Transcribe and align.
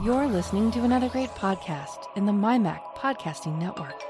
You're 0.00 0.28
listening 0.28 0.70
to 0.70 0.84
another 0.84 1.08
great 1.08 1.30
podcast 1.30 2.06
in 2.14 2.24
the 2.24 2.30
MyMac 2.30 2.94
Podcasting 2.94 3.58
Network. 3.58 4.00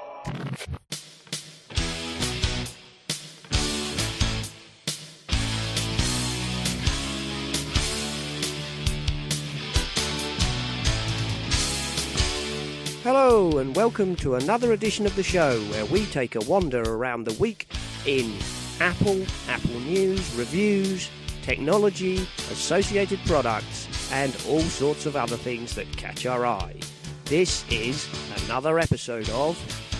Hello, 13.02 13.56
and 13.56 13.74
welcome 13.74 14.14
to 14.16 14.34
another 14.34 14.74
edition 14.74 15.06
of 15.06 15.16
the 15.16 15.22
show 15.22 15.58
where 15.70 15.86
we 15.86 16.04
take 16.04 16.34
a 16.34 16.40
wander 16.40 16.82
around 16.82 17.24
the 17.24 17.32
week 17.40 17.66
in 18.04 18.36
Apple, 18.78 19.24
Apple 19.48 19.80
News, 19.80 20.34
reviews, 20.34 21.08
technology, 21.40 22.18
associated 22.50 23.20
products, 23.24 23.88
and 24.10 24.34
all 24.48 24.60
sorts 24.60 25.06
of 25.06 25.16
other 25.16 25.36
things 25.36 25.74
that 25.74 25.90
catch 25.96 26.26
our 26.26 26.46
eye. 26.46 26.76
This 27.24 27.64
is 27.70 28.08
another 28.44 28.78
episode 28.78 29.28
of 29.30 29.58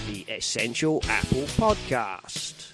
the 0.08 0.22
Essential 0.32 1.02
Apple 1.08 1.42
Podcast. 1.58 2.72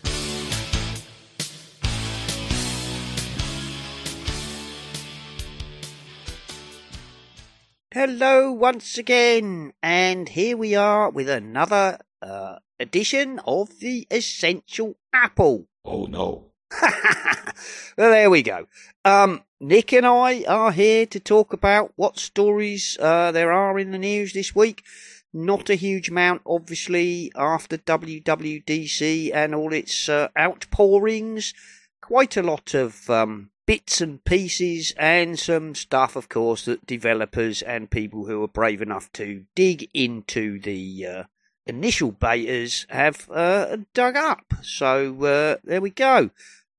Hello 7.92 8.51
once 8.51 8.98
again, 8.98 9.73
and 9.80 10.28
here 10.28 10.56
we 10.56 10.75
are 10.75 11.11
with 11.11 11.28
another 11.28 11.98
uh, 12.20 12.56
edition 12.80 13.41
of 13.47 13.78
the 13.78 14.06
Essential 14.11 14.97
Apple. 15.12 15.69
Oh 15.84 16.06
no. 16.06 16.54
well, 17.96 18.10
there 18.10 18.30
we 18.30 18.42
go. 18.42 18.66
Um, 19.05 19.42
Nick 19.60 19.92
and 19.92 20.06
I 20.06 20.45
are 20.45 20.73
here 20.73 21.06
to 21.06 21.20
talk 21.20 21.52
about 21.52 21.92
what 21.97 22.19
stories 22.19 22.98
uh, 23.00 23.33
there 23.33 23.52
are 23.52 23.78
in 23.78 23.91
the 23.91 23.98
news 23.98 24.33
this 24.33 24.55
week. 24.55 24.84
Not 25.33 25.69
a 25.69 25.74
huge 25.74 26.10
amount, 26.10 26.42
obviously, 26.47 27.33
after 27.34 27.77
WWDC 27.77 29.31
and 29.34 29.55
all 29.55 29.72
its 29.72 30.08
uh, 30.08 30.28
outpourings. 30.39 31.55
Quite 32.00 32.36
a 32.36 32.42
lot 32.42 32.75
of 32.75 33.09
um, 33.11 33.50
bits 33.66 34.00
and 34.00 34.22
pieces 34.25 34.92
and 34.97 35.38
some 35.38 35.75
stuff, 35.75 36.16
of 36.16 36.28
course, 36.28 36.64
that 36.66 36.86
developers 36.86 37.62
and 37.62 37.91
people 37.91 38.27
who 38.27 38.42
are 38.42 38.48
brave 38.48 38.83
enough 38.83 39.11
to 39.14 39.44
dig 39.55 39.88
into 39.94 40.61
the 40.61 41.06
uh, 41.06 41.22
initial 41.66 42.12
betas 42.12 42.88
have 42.91 43.28
uh, 43.31 43.78
dug 43.92 44.16
up. 44.16 44.53
So 44.62 45.25
uh, 45.25 45.56
there 45.64 45.81
we 45.81 45.91
go. 45.91 46.31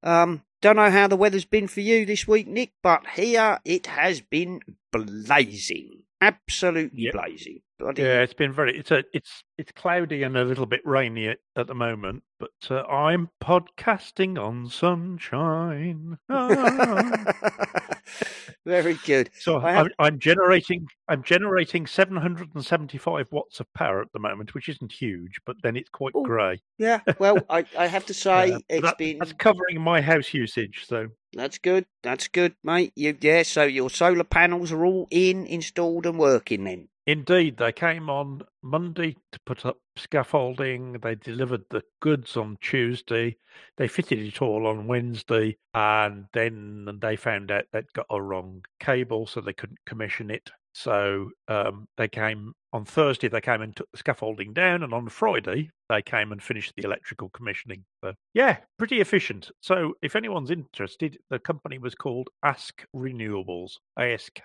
Um, 0.06 0.44
don't 0.62 0.78
know 0.78 0.90
how 0.90 1.08
the 1.08 1.16
weather's 1.18 1.46
been 1.46 1.68
for 1.68 1.82
you 1.82 2.06
this 2.06 2.28
week, 2.28 2.48
Nick, 2.48 2.72
but 2.82 3.06
here 3.16 3.60
it 3.66 3.88
has 3.88 4.22
been 4.22 4.62
blazing, 4.92 6.04
absolutely 6.22 7.04
Yep. 7.04 7.14
blazing. 7.14 7.62
Yeah, 7.98 8.22
it's 8.22 8.34
been 8.34 8.54
very. 8.54 8.78
It's 8.80 8.90
a. 8.92 9.04
It's 9.12 9.44
it's 9.58 9.74
cloudy 9.74 10.24
and 10.24 10.38
a 10.38 10.46
little 10.46 10.66
bit 10.66 10.80
rainy 10.86 11.28
at, 11.28 11.40
at 11.58 11.68
the 11.68 11.76
moment, 11.76 12.24
but 12.40 12.52
uh, 12.70 12.84
I'm 12.84 13.30
podcasting 13.44 14.42
on 14.42 14.70
sunshine. 14.70 16.18
Ah. 16.30 17.26
Very 18.66 18.96
good. 19.06 19.30
so 19.38 19.60
have- 19.60 19.86
I'm, 19.86 19.92
I'm 20.00 20.20
generating. 20.20 20.88
I'm 21.08 21.22
generating 21.24 21.86
775 21.86 23.32
watts 23.32 23.60
of 23.60 23.72
power 23.74 24.02
at 24.02 24.12
the 24.12 24.20
moment, 24.20 24.54
which 24.56 24.70
isn't 24.70 24.92
huge, 24.92 25.40
but 25.46 25.56
then 25.62 25.76
it's 25.76 25.90
quite 25.90 26.16
Ooh. 26.16 26.24
grey. 26.24 26.60
Yeah, 26.78 27.00
well, 27.20 27.38
I, 27.50 27.66
I 27.78 27.86
have 27.88 28.06
to 28.08 28.14
say 28.26 28.54
Uh, 28.54 28.60
it's 28.70 28.82
that- 28.82 28.98
been 28.98 29.20
That's 29.20 29.34
covering 29.34 29.80
my 29.82 30.02
house 30.02 30.34
usage. 30.34 30.86
So 30.88 31.10
That's 31.34 31.58
good. 31.60 31.86
That's 32.04 32.28
good, 32.28 32.56
mate. 32.64 32.92
You 32.96 33.16
yeah. 33.22 33.44
So 33.44 33.64
your 33.64 33.90
solar 33.90 34.24
panels 34.24 34.72
are 34.72 34.86
all 34.86 35.08
in, 35.12 35.46
installed, 35.46 36.06
and 36.06 36.18
working 36.18 36.64
then. 36.64 36.88
Indeed, 37.08 37.58
they 37.58 37.72
came 37.72 38.10
on 38.10 38.42
Monday 38.64 39.16
to 39.32 39.40
put 39.46 39.64
up 39.64 39.78
scaffolding. 39.96 40.94
They 40.94 41.14
delivered 41.14 41.66
the 41.70 41.84
goods 42.02 42.36
on 42.36 42.58
Tuesday. 42.62 43.38
They 43.78 43.88
fitted 43.88 44.20
it 44.20 44.42
all 44.42 44.66
on 44.66 44.88
Wednesday, 44.88 45.58
and 45.76 46.26
then 46.34 46.98
they 47.00 47.16
found 47.16 47.52
out 47.52 47.66
they'd 47.72 47.94
got 47.94 48.08
a 48.10 48.20
wrong 48.20 48.64
cable, 48.80 49.28
so 49.28 49.40
they 49.40 49.54
couldn't 49.54 49.86
commission 49.86 50.32
it. 50.32 50.50
So 50.74 51.30
um, 51.48 51.88
they 51.96 52.08
came 52.08 52.54
on 52.76 52.86
Thursday. 52.86 53.28
They 53.28 53.42
came 53.42 53.62
and 53.62 53.76
took 53.76 53.90
the 53.92 53.98
scaffolding 53.98 54.54
down, 54.54 54.84
and 54.84 54.94
on 54.94 55.10
Friday 55.10 55.70
they 55.90 56.02
came 56.02 56.32
and 56.32 56.42
finished 56.44 56.74
the 56.76 56.84
electrical 56.84 57.30
commissioning. 57.30 57.86
So 58.04 58.14
yeah, 58.34 58.58
pretty 58.78 59.00
efficient. 59.02 59.52
So 59.62 59.94
if 60.02 60.16
anyone's 60.16 60.52
interested, 60.52 61.18
the 61.30 61.40
company 61.40 61.78
was 61.78 61.96
called 61.96 62.30
Ask 62.44 62.86
Renewables, 62.96 63.74
ASK. 63.98 64.42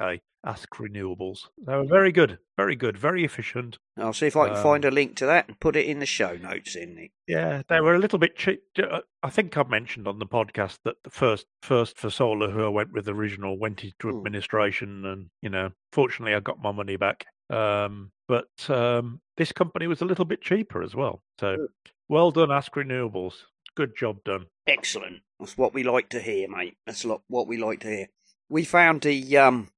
Ask 0.47 0.71
Renewables. 0.77 1.41
They 1.67 1.75
were 1.77 1.85
very 1.85 2.13
good, 2.13 2.39
very 2.57 2.75
good, 2.75 2.97
very 2.97 3.25
efficient. 3.25 3.77
I'll 3.99 4.15
see 4.15 4.27
if 4.29 4.37
I 4.37 4.47
can 4.47 4.57
Um, 4.57 4.63
find 4.63 4.85
a 4.87 4.91
link 4.91 5.17
to 5.17 5.27
that 5.27 5.49
and 5.49 5.61
put 5.61 5.77
it 5.77 5.85
in 5.85 5.99
the 5.99 6.07
show 6.07 6.35
notes. 6.37 6.75
In 6.77 6.95
Nick. 6.95 7.13
Yeah, 7.27 7.61
they 7.69 7.81
were 7.83 7.95
a 7.95 7.99
little 7.99 8.19
bit 8.19 8.37
cheap. 8.37 8.63
uh, 8.83 9.01
I 9.23 9.29
think 9.29 9.57
I 9.59 9.65
mentioned 9.65 10.09
on 10.09 10.19
the 10.19 10.27
podcast 10.27 10.79
that 10.85 10.97
the 11.05 11.11
first 11.11 11.47
first 11.63 11.99
for 11.99 12.09
solar 12.09 12.51
who 12.51 12.65
I 12.65 12.69
went 12.69 12.93
with 12.93 13.07
original 13.09 13.59
went 13.59 13.85
into 13.85 14.09
Hmm. 14.09 14.17
administration, 14.17 15.05
and 15.05 15.29
you 15.43 15.51
know, 15.51 15.73
fortunately, 15.93 16.35
I 16.35 16.41
got 16.41 16.63
my 16.63 16.73
money 16.73 16.97
back. 16.97 17.27
Um, 17.51 18.13
but 18.29 18.49
um, 18.69 19.21
this 19.37 19.53
company 19.53 19.87
was 19.87 20.01
a 20.01 20.05
little 20.05 20.25
bit 20.25 20.41
cheaper 20.41 20.83
as 20.83 20.95
well. 20.95 21.23
So, 21.39 21.69
well 22.09 22.31
done, 22.31 22.51
Ask 22.53 22.73
Renewables. 22.75 23.35
Good 23.75 23.97
job 23.97 24.23
done. 24.25 24.47
Excellent. 24.67 25.23
That's 25.39 25.57
what 25.59 25.75
we 25.75 25.83
like 25.83 26.09
to 26.11 26.21
hear, 26.21 26.49
mate. 26.49 26.77
That's 26.87 27.05
what 27.05 27.47
we 27.47 27.57
like 27.57 27.81
to 27.81 27.89
hear. 27.89 28.07
We 28.49 28.65
found 28.65 29.07
a 29.07 29.37
um 29.37 29.69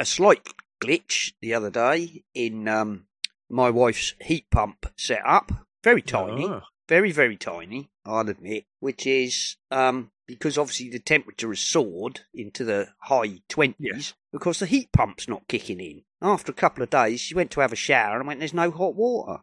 a 0.00 0.04
slight 0.04 0.46
glitch 0.82 1.32
the 1.40 1.54
other 1.54 1.70
day 1.70 2.24
in 2.34 2.66
um 2.68 3.06
my 3.48 3.70
wife's 3.70 4.14
heat 4.20 4.46
pump 4.50 4.86
setup. 4.96 5.52
Very 5.84 6.02
tiny. 6.02 6.46
Ah, 6.48 6.62
very 6.88 7.12
very 7.12 7.36
tiny 7.36 7.88
i'll 8.04 8.28
admit 8.28 8.64
which 8.80 9.06
is 9.06 9.56
um 9.70 10.10
because 10.26 10.56
obviously 10.58 10.88
the 10.90 10.98
temperature 10.98 11.48
has 11.48 11.60
soared 11.60 12.20
into 12.34 12.64
the 12.64 12.88
high 13.00 13.40
20s 13.48 13.74
Yes. 13.78 14.14
because 14.32 14.58
the 14.60 14.66
heat 14.66 14.90
pump's 14.92 15.28
not 15.28 15.48
kicking 15.48 15.80
in 15.80 16.02
after 16.20 16.52
a 16.52 16.54
couple 16.54 16.82
of 16.82 16.90
days 16.90 17.20
she 17.20 17.34
went 17.34 17.50
to 17.52 17.60
have 17.60 17.72
a 17.72 17.76
shower 17.76 18.18
and 18.18 18.26
went 18.26 18.38
there's 18.40 18.54
no 18.54 18.70
hot 18.70 18.94
water 18.94 19.40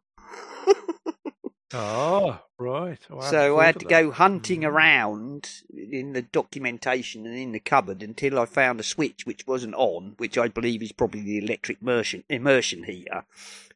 right. 1.73 2.99
Oh, 3.09 3.21
hadn't 3.21 3.21
so 3.29 3.59
i 3.59 3.65
had 3.65 3.79
to 3.79 3.85
that. 3.85 3.89
go 3.89 4.11
hunting 4.11 4.61
Mm. 4.61 4.67
around 4.67 5.49
in 5.75 6.13
the 6.13 6.21
documentation 6.23 7.25
and 7.25 7.37
in 7.37 7.51
the 7.51 7.59
cupboard 7.59 8.01
until 8.01 8.39
i 8.39 8.45
found 8.45 8.79
a 8.79 8.83
switch 8.83 9.25
which 9.25 9.45
wasn't 9.47 9.75
on 9.75 10.13
which 10.17 10.37
i 10.37 10.47
believe 10.47 10.81
is 10.81 10.91
probably 10.91 11.21
the 11.21 11.37
electric 11.37 11.81
immersion 11.81 12.23
immersion 12.29 12.83
heater 12.85 13.23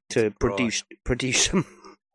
to 0.10 0.32
produce 0.32 0.84
produce 1.04 1.46
some 1.52 1.66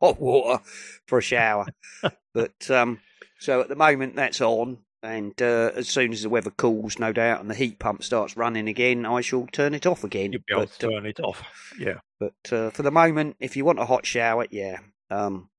hot 0.01 0.19
water 0.19 0.61
for 1.07 1.19
a 1.19 1.21
shower 1.21 1.65
but 2.33 2.69
um 2.69 2.99
so 3.39 3.61
at 3.61 3.69
the 3.69 3.75
moment 3.75 4.15
that's 4.15 4.41
on 4.41 4.77
and 5.01 5.41
uh, 5.41 5.71
as 5.75 5.87
soon 5.87 6.11
as 6.11 6.21
the 6.23 6.29
weather 6.29 6.51
cools 6.51 6.99
no 6.99 7.11
doubt 7.13 7.39
and 7.39 7.49
the 7.49 7.55
heat 7.55 7.79
pump 7.79 8.03
starts 8.03 8.35
running 8.35 8.67
again 8.67 9.05
i 9.05 9.21
shall 9.21 9.47
turn 9.51 9.73
it 9.73 9.85
off 9.85 10.03
again 10.03 10.33
You'll 10.33 10.41
be 10.45 10.53
able 10.53 10.61
but, 10.65 10.71
to 10.79 10.87
uh, 10.87 10.89
turn 10.91 11.05
it 11.05 11.19
off. 11.21 11.43
Yeah. 11.79 11.99
but 12.19 12.33
uh, 12.51 12.69
for 12.71 12.83
the 12.83 12.91
moment, 12.91 13.37
if 13.39 13.55
you 13.55 13.63
want 13.65 13.79
a 13.79 13.85
hot 13.85 14.05
shower, 14.05 14.45
yeah. 14.51 14.79
Um, 15.09 15.49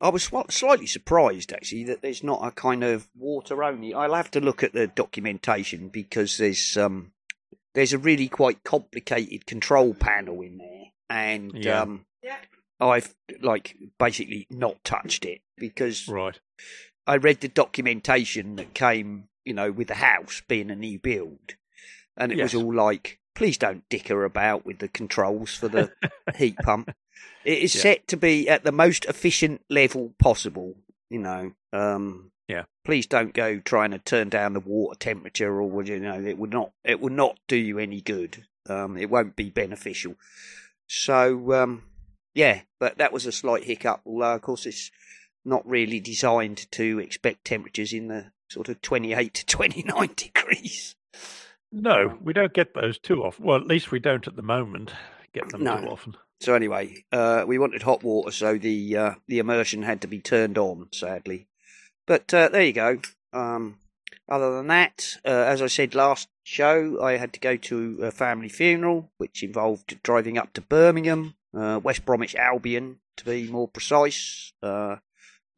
I 0.00 0.08
was 0.08 0.26
swa- 0.30 0.50
slightly 0.50 0.86
surprised 0.86 1.52
actually 1.52 1.84
that 1.84 2.00
there's 2.00 2.24
not 2.24 2.40
a 2.42 2.50
kind 2.52 2.82
of 2.82 3.06
water 3.14 3.62
only. 3.62 3.92
I'll 3.92 4.14
have 4.14 4.30
to 4.30 4.40
look 4.40 4.62
at 4.62 4.72
the 4.72 4.86
documentation 4.86 5.88
because 5.88 6.38
there's 6.38 6.78
um, 6.78 7.12
there's 7.74 7.92
a 7.92 7.98
really 7.98 8.28
quite 8.28 8.64
complicated 8.64 9.44
control 9.44 9.92
panel 9.92 10.40
in 10.40 10.56
there, 10.56 10.84
and 11.10 11.52
Yeah. 11.54 11.82
um, 11.82 12.06
I've 12.80 13.14
like 13.42 13.76
basically 13.98 14.46
not 14.48 14.82
touched 14.84 15.26
it 15.26 15.42
because 15.58 16.08
Right. 16.08 16.40
I 17.10 17.16
read 17.16 17.40
the 17.40 17.48
documentation 17.48 18.56
that 18.56 18.72
came, 18.74 19.28
you 19.44 19.52
know, 19.52 19.72
with 19.72 19.88
the 19.88 19.94
house 19.94 20.42
being 20.46 20.70
a 20.70 20.76
new 20.76 20.98
build, 20.98 21.54
and 22.16 22.30
it 22.32 22.40
was 22.40 22.54
all 22.54 22.72
like, 22.74 23.18
please 23.34 23.58
don't 23.58 23.88
dicker 23.88 24.24
about 24.24 24.64
with 24.64 24.78
the 24.78 24.88
controls 24.88 25.54
for 25.54 25.68
the 25.68 25.90
heat 26.36 26.56
pump. 26.58 26.94
It 27.44 27.58
is 27.58 27.74
Yeah. 27.74 27.82
set 27.82 28.08
to 28.08 28.16
be 28.16 28.48
at 28.48 28.64
the 28.64 28.72
most 28.72 29.04
efficient 29.06 29.62
level 29.68 30.12
possible, 30.18 30.76
you 31.08 31.18
know. 31.18 31.52
Um, 31.72 32.30
Yeah. 32.48 32.64
Please 32.84 33.06
don't 33.06 33.34
go 33.34 33.58
trying 33.58 33.90
to 33.92 33.98
turn 33.98 34.28
down 34.28 34.52
the 34.52 34.60
water 34.60 34.98
temperature, 34.98 35.60
or 35.60 35.82
you 35.82 35.98
know, 36.00 36.20
it 36.20 36.38
would 36.38 36.52
not, 36.52 36.70
it 36.84 37.00
would 37.00 37.12
not 37.12 37.38
do 37.48 37.56
you 37.56 37.78
any 37.78 38.00
good. 38.00 38.44
Um, 38.68 38.96
it 38.96 39.10
won't 39.10 39.34
be 39.36 39.50
beneficial. 39.50 40.14
So, 40.86 41.52
um, 41.54 41.82
yeah, 42.34 42.62
but 42.78 42.98
that 42.98 43.12
was 43.12 43.26
a 43.26 43.32
slight 43.32 43.64
hiccup. 43.64 44.00
Although, 44.04 44.34
of 44.34 44.42
course, 44.42 44.66
it's 44.66 44.90
not 45.44 45.66
really 45.68 46.00
designed 46.00 46.70
to 46.72 46.98
expect 46.98 47.44
temperatures 47.44 47.92
in 47.92 48.08
the 48.08 48.32
sort 48.50 48.68
of 48.68 48.82
28 48.82 49.32
to 49.34 49.46
29 49.46 50.10
degrees. 50.16 50.96
No, 51.72 52.18
we 52.22 52.32
don't 52.32 52.52
get 52.52 52.74
those 52.74 52.98
too 52.98 53.22
often. 53.22 53.44
Well, 53.44 53.56
at 53.58 53.66
least 53.66 53.90
we 53.92 54.00
don't 54.00 54.26
at 54.26 54.36
the 54.36 54.42
moment 54.42 54.92
get 55.32 55.48
them 55.50 55.62
No. 55.62 55.80
too 55.80 55.86
often. 55.86 56.16
So 56.40 56.54
anyway, 56.54 57.04
uh, 57.12 57.44
we 57.46 57.58
wanted 57.58 57.82
hot 57.82 58.02
water, 58.02 58.30
so 58.32 58.56
the 58.58 58.96
uh, 58.96 59.14
the 59.28 59.38
immersion 59.40 59.82
had 59.82 60.00
to 60.00 60.06
be 60.08 60.20
turned 60.20 60.56
on, 60.56 60.88
sadly. 60.90 61.46
But 62.06 62.32
uh, 62.32 62.48
there 62.48 62.62
you 62.64 62.72
go. 62.72 62.98
Um, 63.32 63.78
other 64.28 64.56
than 64.56 64.68
that, 64.68 65.18
uh, 65.24 65.28
as 65.28 65.60
I 65.60 65.66
said 65.66 65.94
last 65.94 66.28
show, 66.42 67.00
I 67.02 67.18
had 67.18 67.32
to 67.34 67.40
go 67.40 67.56
to 67.56 67.98
a 68.02 68.10
family 68.10 68.48
funeral, 68.48 69.10
which 69.18 69.42
involved 69.42 70.02
driving 70.02 70.38
up 70.38 70.52
to 70.54 70.60
Birmingham, 70.62 71.34
uh, 71.54 71.78
West 71.82 72.04
Bromwich 72.06 72.34
Albion, 72.34 73.00
to 73.18 73.24
be 73.26 73.48
more 73.50 73.68
precise. 73.68 74.52
Uh, 74.62 74.96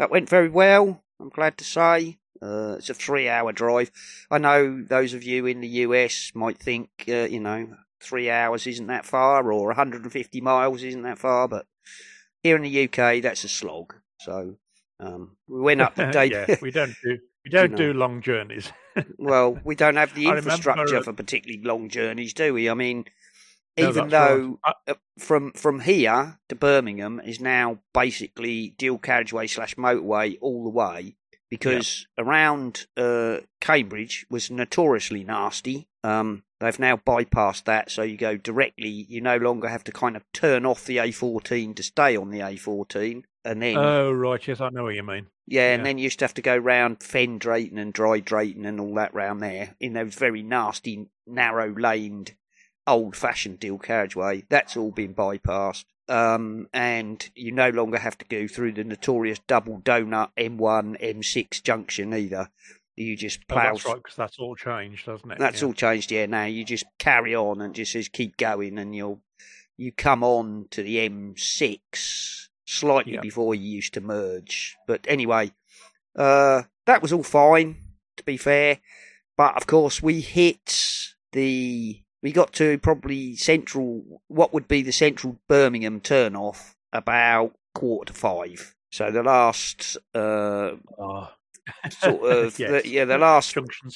that 0.02 0.10
went 0.10 0.28
very 0.28 0.48
well, 0.48 1.00
I'm 1.20 1.28
glad 1.28 1.56
to 1.58 1.64
say. 1.64 2.18
Uh, 2.42 2.74
it's 2.76 2.90
a 2.90 2.94
three 2.94 3.28
hour 3.28 3.52
drive. 3.52 3.92
I 4.32 4.38
know 4.38 4.82
those 4.82 5.14
of 5.14 5.22
you 5.22 5.46
in 5.46 5.60
the 5.60 5.68
US 5.68 6.32
might 6.34 6.58
think, 6.58 6.88
uh, 7.08 7.28
you 7.30 7.38
know, 7.38 7.76
three 8.00 8.28
hours 8.28 8.66
isn't 8.66 8.88
that 8.88 9.06
far 9.06 9.52
or 9.52 9.66
150 9.68 10.40
miles 10.40 10.82
isn't 10.82 11.02
that 11.02 11.20
far, 11.20 11.46
but 11.46 11.66
here 12.42 12.56
in 12.56 12.62
the 12.62 12.84
UK, 12.84 13.22
that's 13.22 13.44
a 13.44 13.48
slog. 13.48 13.94
So 14.18 14.56
um, 14.98 15.36
we 15.46 15.60
went 15.60 15.80
up 15.80 15.94
the 15.94 16.06
day. 16.10 16.26
yeah, 16.26 16.56
we 16.60 16.72
don't 16.72 16.96
do 17.04 17.18
we 17.44 17.50
don't 17.52 17.70
you 17.70 17.76
know, 17.76 17.76
do 17.76 17.92
long 17.92 18.22
journeys. 18.22 18.72
well, 19.18 19.56
we 19.62 19.76
don't 19.76 19.94
have 19.94 20.16
the 20.16 20.26
infrastructure 20.26 21.00
for 21.04 21.12
particularly 21.12 21.62
long 21.62 21.88
journeys, 21.88 22.34
do 22.34 22.54
we? 22.54 22.68
I 22.68 22.74
mean, 22.74 23.04
no, 23.78 23.88
even 23.88 24.08
though 24.08 24.58
right. 24.66 24.74
I, 24.86 24.90
uh, 24.92 24.94
from 25.18 25.52
from 25.52 25.80
here 25.80 26.38
to 26.48 26.54
Birmingham 26.54 27.20
is 27.20 27.40
now 27.40 27.78
basically 27.94 28.74
dual 28.78 28.98
carriageway 28.98 29.46
slash 29.46 29.74
motorway 29.76 30.38
all 30.40 30.64
the 30.64 30.70
way, 30.70 31.16
because 31.50 32.06
around 32.18 32.86
uh, 32.96 33.38
Cambridge 33.60 34.26
was 34.30 34.50
notoriously 34.50 35.24
nasty. 35.24 35.88
Um, 36.04 36.42
they've 36.60 36.78
now 36.78 36.96
bypassed 36.96 37.64
that, 37.64 37.90
so 37.90 38.02
you 38.02 38.16
go 38.16 38.36
directly. 38.36 38.88
You 38.88 39.20
no 39.20 39.36
longer 39.36 39.68
have 39.68 39.84
to 39.84 39.92
kind 39.92 40.16
of 40.16 40.24
turn 40.32 40.66
off 40.66 40.84
the 40.84 40.96
A14 40.96 41.76
to 41.76 41.82
stay 41.82 42.16
on 42.16 42.30
the 42.30 42.40
A14, 42.40 43.22
and 43.44 43.62
then. 43.62 43.76
Oh 43.76 44.12
right, 44.12 44.46
yes, 44.46 44.60
I 44.60 44.70
know 44.70 44.84
what 44.84 44.94
you 44.94 45.02
mean. 45.02 45.26
Yeah, 45.46 45.68
yeah. 45.68 45.74
and 45.74 45.86
then 45.86 45.98
you 45.98 46.04
used 46.04 46.20
to 46.20 46.24
have 46.24 46.34
to 46.34 46.42
go 46.42 46.56
round 46.56 47.02
Fen 47.02 47.38
Drayton 47.38 47.78
and 47.78 47.92
Dry 47.92 48.20
Drayton 48.20 48.64
and 48.64 48.80
all 48.80 48.94
that 48.94 49.14
round 49.14 49.42
there 49.42 49.74
in 49.80 49.92
those 49.92 50.14
very 50.14 50.42
nasty, 50.42 51.08
narrow 51.26 51.74
laned, 51.74 52.34
old 52.86 53.16
fashioned 53.16 53.60
dual 53.60 53.78
carriageway. 53.78 54.44
That's 54.48 54.76
all 54.76 54.90
been 54.90 55.14
bypassed 55.14 55.84
um, 56.08 56.68
and 56.72 57.30
you 57.34 57.52
no 57.52 57.70
longer 57.70 57.98
have 57.98 58.18
to 58.18 58.24
go 58.24 58.46
through 58.46 58.72
the 58.72 58.84
notorious 58.84 59.38
double 59.46 59.80
donut 59.80 60.30
M1 60.36 61.00
M6 61.00 61.62
junction 61.62 62.12
either. 62.12 62.50
You 62.96 63.16
just 63.16 63.48
plow. 63.48 63.70
Oh, 63.70 63.72
that's 63.72 63.86
right, 63.86 63.96
because 63.96 64.16
that's 64.16 64.38
all 64.38 64.54
changed, 64.54 65.06
doesn't 65.06 65.30
it? 65.30 65.38
That's 65.38 65.62
yeah. 65.62 65.66
all 65.66 65.72
changed, 65.72 66.12
yeah. 66.12 66.26
Now 66.26 66.44
you 66.44 66.64
just 66.64 66.84
carry 66.98 67.34
on 67.34 67.60
and 67.62 67.74
just 67.74 67.92
says 67.92 68.08
keep 68.08 68.36
going, 68.36 68.78
and 68.78 68.94
you'll 68.94 69.22
you 69.78 69.92
come 69.92 70.22
on 70.22 70.66
to 70.72 70.82
the 70.82 71.08
M6 71.08 72.48
slightly 72.66 73.14
yep. 73.14 73.22
before 73.22 73.54
you 73.54 73.66
used 73.66 73.94
to 73.94 74.02
merge. 74.02 74.76
But 74.86 75.06
anyway, 75.08 75.52
uh, 76.14 76.64
that 76.84 77.00
was 77.00 77.12
all 77.12 77.22
fine, 77.22 77.76
to 78.18 78.24
be 78.24 78.36
fair. 78.36 78.80
But 79.38 79.56
of 79.56 79.66
course, 79.66 80.02
we 80.02 80.20
hit 80.20 81.14
the 81.32 82.02
we 82.22 82.32
got 82.32 82.52
to 82.54 82.78
probably 82.78 83.36
central, 83.36 84.20
what 84.28 84.52
would 84.52 84.68
be 84.68 84.82
the 84.82 84.92
central 84.92 85.38
Birmingham 85.48 86.00
turn 86.00 86.36
off 86.36 86.76
about 86.92 87.54
quarter 87.74 88.12
to 88.12 88.18
five. 88.18 88.74
So 88.90 89.10
the 89.10 89.22
last, 89.22 89.96
uh, 90.14 90.72
oh. 90.98 91.28
sort 91.90 92.22
of, 92.22 92.58
yes. 92.58 92.82
the, 92.82 92.88
yeah, 92.88 93.04
the 93.04 93.18
last 93.18 93.54
junction, 93.54 93.90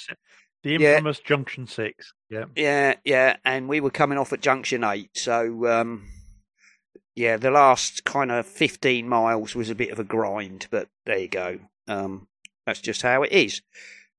the 0.63 0.75
infamous 0.75 1.19
yeah. 1.19 1.29
junction 1.29 1.67
six. 1.67 2.13
Yeah, 2.29 2.47
yeah, 2.57 2.95
yeah, 3.05 3.37
and 3.45 3.69
we 3.69 3.81
were 3.81 3.91
coming 3.91 4.19
off 4.19 4.33
at 4.33 4.41
junction 4.41 4.83
eight. 4.83 5.11
So, 5.15 5.67
um, 5.67 6.07
yeah, 7.15 7.37
the 7.37 7.51
last 7.51 8.05
kind 8.05 8.33
of 8.33 8.47
fifteen 8.47 9.09
miles 9.09 9.55
was 9.55 9.71
a 9.71 9.75
bit 9.75 9.91
of 9.91 9.99
a 9.99 10.05
grind, 10.05 10.67
but 10.71 10.89
there 11.05 11.19
you 11.19 11.29
go. 11.29 11.59
Um, 11.87 12.27
that's 12.67 12.81
just 12.81 13.03
how 13.03 13.23
it 13.23 13.33
is. 13.33 13.63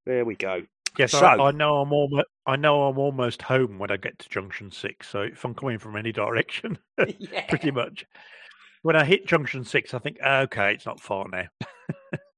There 0.05 0.23
we 0.23 0.35
go. 0.35 0.63
Yes, 0.97 1.11
so, 1.11 1.19
I, 1.19 1.49
I 1.49 1.51
know 1.51 1.77
I'm 1.77 1.93
almost 1.93 2.27
I 2.45 2.55
know 2.55 2.83
I'm 2.83 2.97
almost 2.97 3.43
home 3.43 3.77
when 3.77 3.91
I 3.91 3.97
get 3.97 4.19
to 4.19 4.29
junction 4.29 4.71
six. 4.71 5.07
So 5.07 5.21
if 5.21 5.43
I'm 5.45 5.53
coming 5.53 5.79
from 5.79 5.95
any 5.95 6.11
direction, 6.23 6.77
yeah. 7.19 7.45
pretty 7.49 7.71
much. 7.71 8.05
When 8.81 8.95
I 8.95 9.05
hit 9.05 9.27
junction 9.27 9.65
six, 9.65 9.93
I 9.93 9.99
think, 9.99 10.17
okay, 10.25 10.73
it's 10.73 10.85
not 10.85 10.99
far 10.99 11.27
now. 11.27 11.47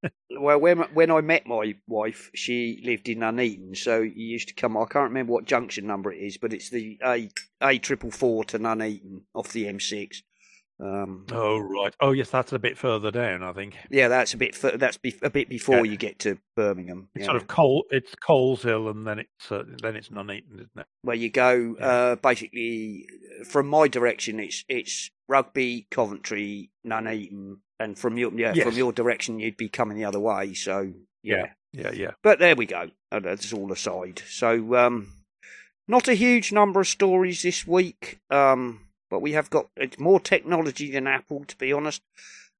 well, 0.39 0.59
when 0.59 0.79
when 0.93 1.11
I 1.11 1.21
met 1.21 1.45
my 1.45 1.75
wife, 1.87 2.31
she 2.33 2.81
lived 2.83 3.09
in 3.09 3.19
Nuneaton, 3.19 3.75
so 3.75 4.01
you 4.01 4.25
used 4.25 4.47
to 4.49 4.53
come. 4.53 4.77
I 4.77 4.85
can't 4.85 5.09
remember 5.09 5.33
what 5.33 5.45
junction 5.45 5.85
number 5.85 6.11
it 6.11 6.19
is, 6.19 6.37
but 6.37 6.53
it's 6.53 6.69
the 6.69 6.97
A 7.05 7.29
A 7.61 7.77
triple 7.77 8.11
four 8.11 8.43
to 8.45 8.57
Nuneaton 8.57 9.21
off 9.33 9.51
the 9.51 9.65
M6. 9.65 10.21
Um, 10.81 11.25
oh 11.33 11.59
right. 11.59 11.93
Oh 11.99 12.11
yes, 12.11 12.29
that's 12.29 12.53
a 12.53 12.59
bit 12.59 12.77
further 12.77 13.11
down, 13.11 13.43
I 13.43 13.51
think. 13.51 13.75
Yeah, 13.91 14.07
that's 14.07 14.33
a 14.33 14.37
bit. 14.37 14.57
That's 14.61 14.97
a 15.21 15.29
bit 15.29 15.49
before 15.49 15.85
yeah. 15.85 15.91
you 15.91 15.97
get 15.97 16.19
to 16.19 16.37
Birmingham. 16.55 17.09
It's 17.15 17.23
yeah. 17.23 17.25
sort 17.25 17.41
of 17.41 17.47
Col. 17.47 17.83
It's 17.89 18.15
Coleshill, 18.15 18.89
and 18.89 19.05
then 19.05 19.19
it's 19.19 19.51
uh, 19.51 19.63
then 19.81 19.97
it's 19.97 20.09
Nuneaton, 20.09 20.55
isn't 20.55 20.69
it? 20.77 20.85
Where 21.01 21.17
you 21.17 21.29
go, 21.29 21.75
yeah. 21.77 21.85
uh, 21.85 22.15
basically 22.15 23.07
from 23.45 23.67
my 23.67 23.89
direction, 23.89 24.39
it's 24.39 24.63
it's 24.69 25.11
Rugby, 25.27 25.87
Coventry, 25.91 26.71
Nuneaton, 26.85 27.57
and 27.79 27.99
from 27.99 28.17
your 28.17 28.31
yeah 28.39 28.53
yes. 28.55 28.65
from 28.65 28.77
your 28.77 28.93
direction, 28.93 29.39
you'd 29.39 29.57
be 29.57 29.69
coming 29.69 29.97
the 29.97 30.05
other 30.05 30.19
way. 30.19 30.53
So 30.53 30.93
yeah, 31.23 31.47
yeah, 31.73 31.91
yeah. 31.91 32.11
But 32.23 32.39
there 32.39 32.55
we 32.55 32.65
go. 32.65 32.89
Uh, 33.11 33.19
that's 33.19 33.51
all 33.51 33.73
aside. 33.73 34.21
So 34.29 34.75
um, 34.75 35.11
not 35.89 36.07
a 36.07 36.13
huge 36.13 36.53
number 36.53 36.79
of 36.79 36.87
stories 36.87 37.41
this 37.41 37.67
week. 37.67 38.19
Um 38.29 38.85
but 39.09 39.21
we 39.21 39.33
have 39.33 39.49
got 39.49 39.67
it's 39.75 39.99
more 39.99 40.19
technology 40.19 40.91
than 40.91 41.07
Apple, 41.07 41.45
to 41.45 41.57
be 41.57 41.73
honest. 41.73 42.01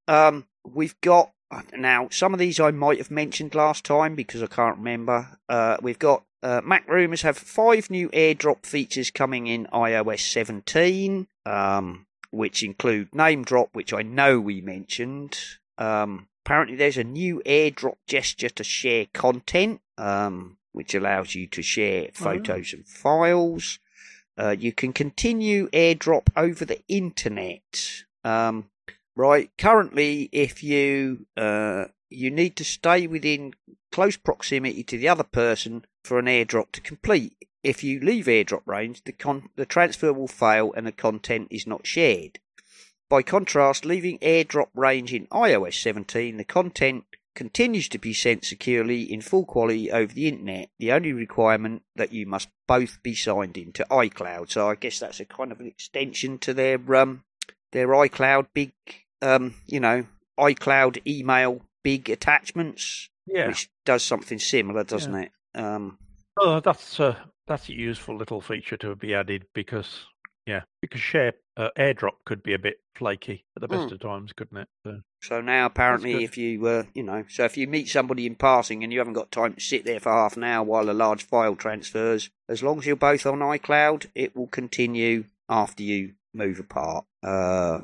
Um, 0.08 0.48
we've 0.64 1.00
got 1.02 1.32
now 1.76 2.08
some 2.12 2.34
of 2.34 2.40
these 2.40 2.60
I 2.60 2.72
might 2.72 2.98
have 2.98 3.12
mentioned 3.12 3.56
last 3.56 3.84
time 3.84 4.16
because 4.16 4.44
I 4.44 4.48
can't 4.48 4.78
remember. 4.78 5.40
Uh, 5.48 5.78
we've 5.82 6.00
got 6.00 6.24
uh, 6.42 6.62
MacRumors 6.62 7.22
have 7.24 7.38
five 7.38 7.90
new 7.90 8.10
AirDrop 8.10 8.66
features 8.66 9.12
coming 9.12 9.48
in 9.48 9.68
iOS 9.74 10.22
17, 10.32 11.28
um, 11.46 12.06
which 12.32 12.64
include 12.64 13.12
NameDrop, 13.12 13.70
which 13.74 13.94
I 13.94 14.04
know 14.04 14.40
we 14.40 14.62
mentioned. 14.62 15.38
Um, 15.78 16.28
apparently, 16.46 16.78
there's 16.78 16.98
a 16.98 17.04
new 17.04 17.42
AirDrop 17.46 17.98
gesture 18.08 18.50
to 18.50 18.64
share 18.64 19.08
content, 19.14 19.82
um, 19.98 20.58
which 20.72 20.96
allows 20.96 21.36
you 21.36 21.48
to 21.48 21.62
share 21.62 22.08
oh. 22.08 22.12
photos 22.14 22.74
oh. 22.74 22.78
and 22.78 22.88
files. 22.88 23.80
Uh, 24.40 24.56
you 24.58 24.72
can 24.72 24.94
continue 24.94 25.70
airdrop 25.72 26.28
over 26.38 26.64
the 26.64 26.82
internet. 26.88 28.04
Um, 28.24 28.70
right. 29.16 29.52
Currently, 29.58 30.30
if 30.32 30.64
you 30.64 31.26
uh, 31.36 31.86
you 32.10 32.32
need 32.32 32.56
to 32.56 32.64
stay 32.64 33.06
within 33.06 33.54
close 33.92 34.16
proximity 34.16 34.84
to 34.84 34.98
the 34.98 35.10
other 35.10 35.24
person 35.24 35.86
for 36.04 36.20
an 36.20 36.26
airdrop 36.26 36.72
to 36.72 36.82
complete. 36.82 37.36
If 37.64 37.84
you 37.84 38.00
leave 38.00 38.26
airdrop 38.26 38.66
range, 38.66 39.04
the 39.04 39.12
con- 39.12 39.50
the 39.58 39.66
transfer 39.66 40.14
will 40.14 40.30
fail 40.30 40.72
and 40.74 40.88
the 40.88 40.94
content 40.94 41.50
is 41.52 41.68
not 41.68 41.86
shared. 41.86 42.40
By 43.10 43.24
contrast, 43.24 43.86
leaving 43.86 44.20
airdrop 44.20 44.70
range 44.74 45.14
in 45.14 45.28
iOS 45.28 45.82
17, 45.82 46.38
the 46.38 46.44
content 46.46 47.06
continues 47.36 47.88
to 47.90 47.98
be 47.98 48.14
sent 48.14 48.46
securely 48.46 49.02
in 49.02 49.22
full 49.22 49.46
quality 49.46 49.92
over 49.92 50.14
the 50.14 50.28
internet. 50.28 50.70
The 50.80 50.92
only 50.92 51.14
requirement 51.14 51.84
that 51.96 52.12
you 52.12 52.26
must 52.26 52.50
both 52.68 53.02
be 53.04 53.16
signed 53.16 53.58
into 53.58 53.86
iCloud. 53.90 54.52
So 54.52 54.70
I 54.70 54.76
guess 54.76 55.00
that's 55.00 55.20
a 55.20 55.26
kind 55.26 55.52
of 55.52 55.60
an 55.60 55.68
extension 55.68 56.38
to 56.40 56.54
their 56.54 56.80
um 56.96 57.24
their 57.72 57.88
iCloud 57.88 58.48
big 58.54 58.74
um 59.22 59.56
you 59.68 59.80
know 59.80 60.06
iCloud 60.40 61.06
email 61.08 61.62
big 61.84 62.10
attachments. 62.10 63.10
Yeah, 63.26 63.48
which 63.48 63.70
does 63.86 64.04
something 64.04 64.40
similar, 64.40 64.84
doesn't 64.84 65.14
yeah. 65.14 65.22
it? 65.22 65.32
Um, 65.54 66.00
oh, 66.38 66.60
that's 66.60 67.00
a 67.00 67.16
that's 67.48 67.70
a 67.70 67.74
useful 67.74 68.18
little 68.18 68.42
feature 68.42 68.78
to 68.78 68.96
be 68.96 69.14
added 69.14 69.46
because 69.54 70.06
yeah, 70.48 70.62
because 70.82 71.02
share 71.02 71.34
uh, 71.60 71.70
AirDrop 71.78 72.14
could 72.24 72.42
be 72.42 72.54
a 72.54 72.60
bit 72.60 72.80
flaky 72.96 73.44
at 73.56 73.62
the 73.62 73.68
best 73.68 73.90
mm. 73.90 73.92
of 73.92 74.00
times, 74.00 74.32
couldn't 74.32 74.60
it? 74.60 74.68
So, 74.86 75.02
so 75.22 75.42
now 75.42 75.66
apparently, 75.66 76.24
if 76.24 76.38
you 76.38 76.66
uh, 76.66 76.84
you 76.94 77.04
know, 77.04 77.26
so 77.28 77.44
if 77.44 77.58
you 77.58 77.68
meet 77.68 77.90
somebody 77.90 78.26
in 78.26 78.36
passing 78.36 78.82
and 78.82 78.94
you 78.94 79.00
haven't 79.00 79.14
got 79.14 79.30
time 79.30 79.54
to 79.54 79.60
sit 79.60 79.84
there 79.84 80.00
for 80.00 80.12
half 80.12 80.38
an 80.38 80.46
hour 80.46 80.64
while 80.64 80.90
a 80.90 80.94
large 80.94 81.24
file 81.24 81.58
transfers, 81.58 82.30
as 82.48 82.64
long 82.64 82.80
as 82.80 82.86
you're 82.86 82.96
both 82.96 83.26
on 83.26 83.40
iCloud, 83.40 84.08
it 84.16 84.36
will 84.38 84.48
continue 84.48 85.26
after 85.50 85.84
you 85.84 86.14
move 86.34 86.60
apart. 86.60 87.06
Uh, 87.22 87.82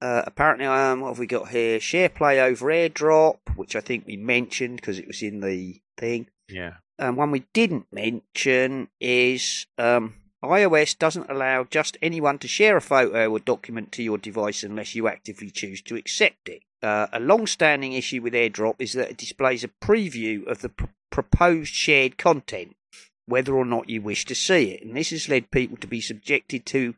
uh, 0.00 0.22
apparently, 0.24 0.66
um, 0.66 1.00
what 1.00 1.08
have 1.08 1.18
we 1.18 1.26
got 1.26 1.48
here? 1.48 1.80
SharePlay 1.80 2.38
over 2.38 2.66
AirDrop, 2.66 3.38
which 3.56 3.74
I 3.74 3.80
think 3.80 4.06
we 4.06 4.16
mentioned 4.16 4.76
because 4.76 5.00
it 5.00 5.06
was 5.08 5.22
in 5.22 5.40
the 5.40 5.80
thing. 5.96 6.28
Yeah. 6.48 6.74
And 6.96 7.16
one 7.16 7.32
we 7.32 7.44
didn't 7.52 7.86
mention 7.90 8.88
is 9.00 9.66
um, 9.78 10.14
iOS 10.44 10.98
doesn't 10.98 11.30
allow 11.30 11.64
just 11.64 11.96
anyone 12.02 12.38
to 12.38 12.48
share 12.48 12.76
a 12.76 12.82
photo 12.82 13.30
or 13.30 13.38
document 13.38 13.90
to 13.92 14.02
your 14.02 14.18
device 14.18 14.62
unless 14.62 14.94
you 14.94 15.08
actively 15.08 15.50
choose 15.50 15.80
to 15.82 15.96
accept 15.96 16.48
it. 16.48 16.62
Uh, 16.82 17.06
a 17.12 17.20
long 17.20 17.46
standing 17.46 17.94
issue 17.94 18.20
with 18.20 18.34
AirDrop 18.34 18.76
is 18.78 18.92
that 18.92 19.10
it 19.10 19.16
displays 19.16 19.64
a 19.64 19.68
preview 19.68 20.46
of 20.46 20.60
the 20.60 20.68
pr- 20.68 20.84
proposed 21.10 21.72
shared 21.72 22.18
content, 22.18 22.76
whether 23.24 23.54
or 23.54 23.64
not 23.64 23.88
you 23.88 24.02
wish 24.02 24.26
to 24.26 24.34
see 24.34 24.72
it, 24.72 24.84
and 24.84 24.94
this 24.94 25.10
has 25.10 25.28
led 25.28 25.50
people 25.50 25.78
to 25.78 25.86
be 25.86 26.00
subjected 26.00 26.66
to 26.66 26.94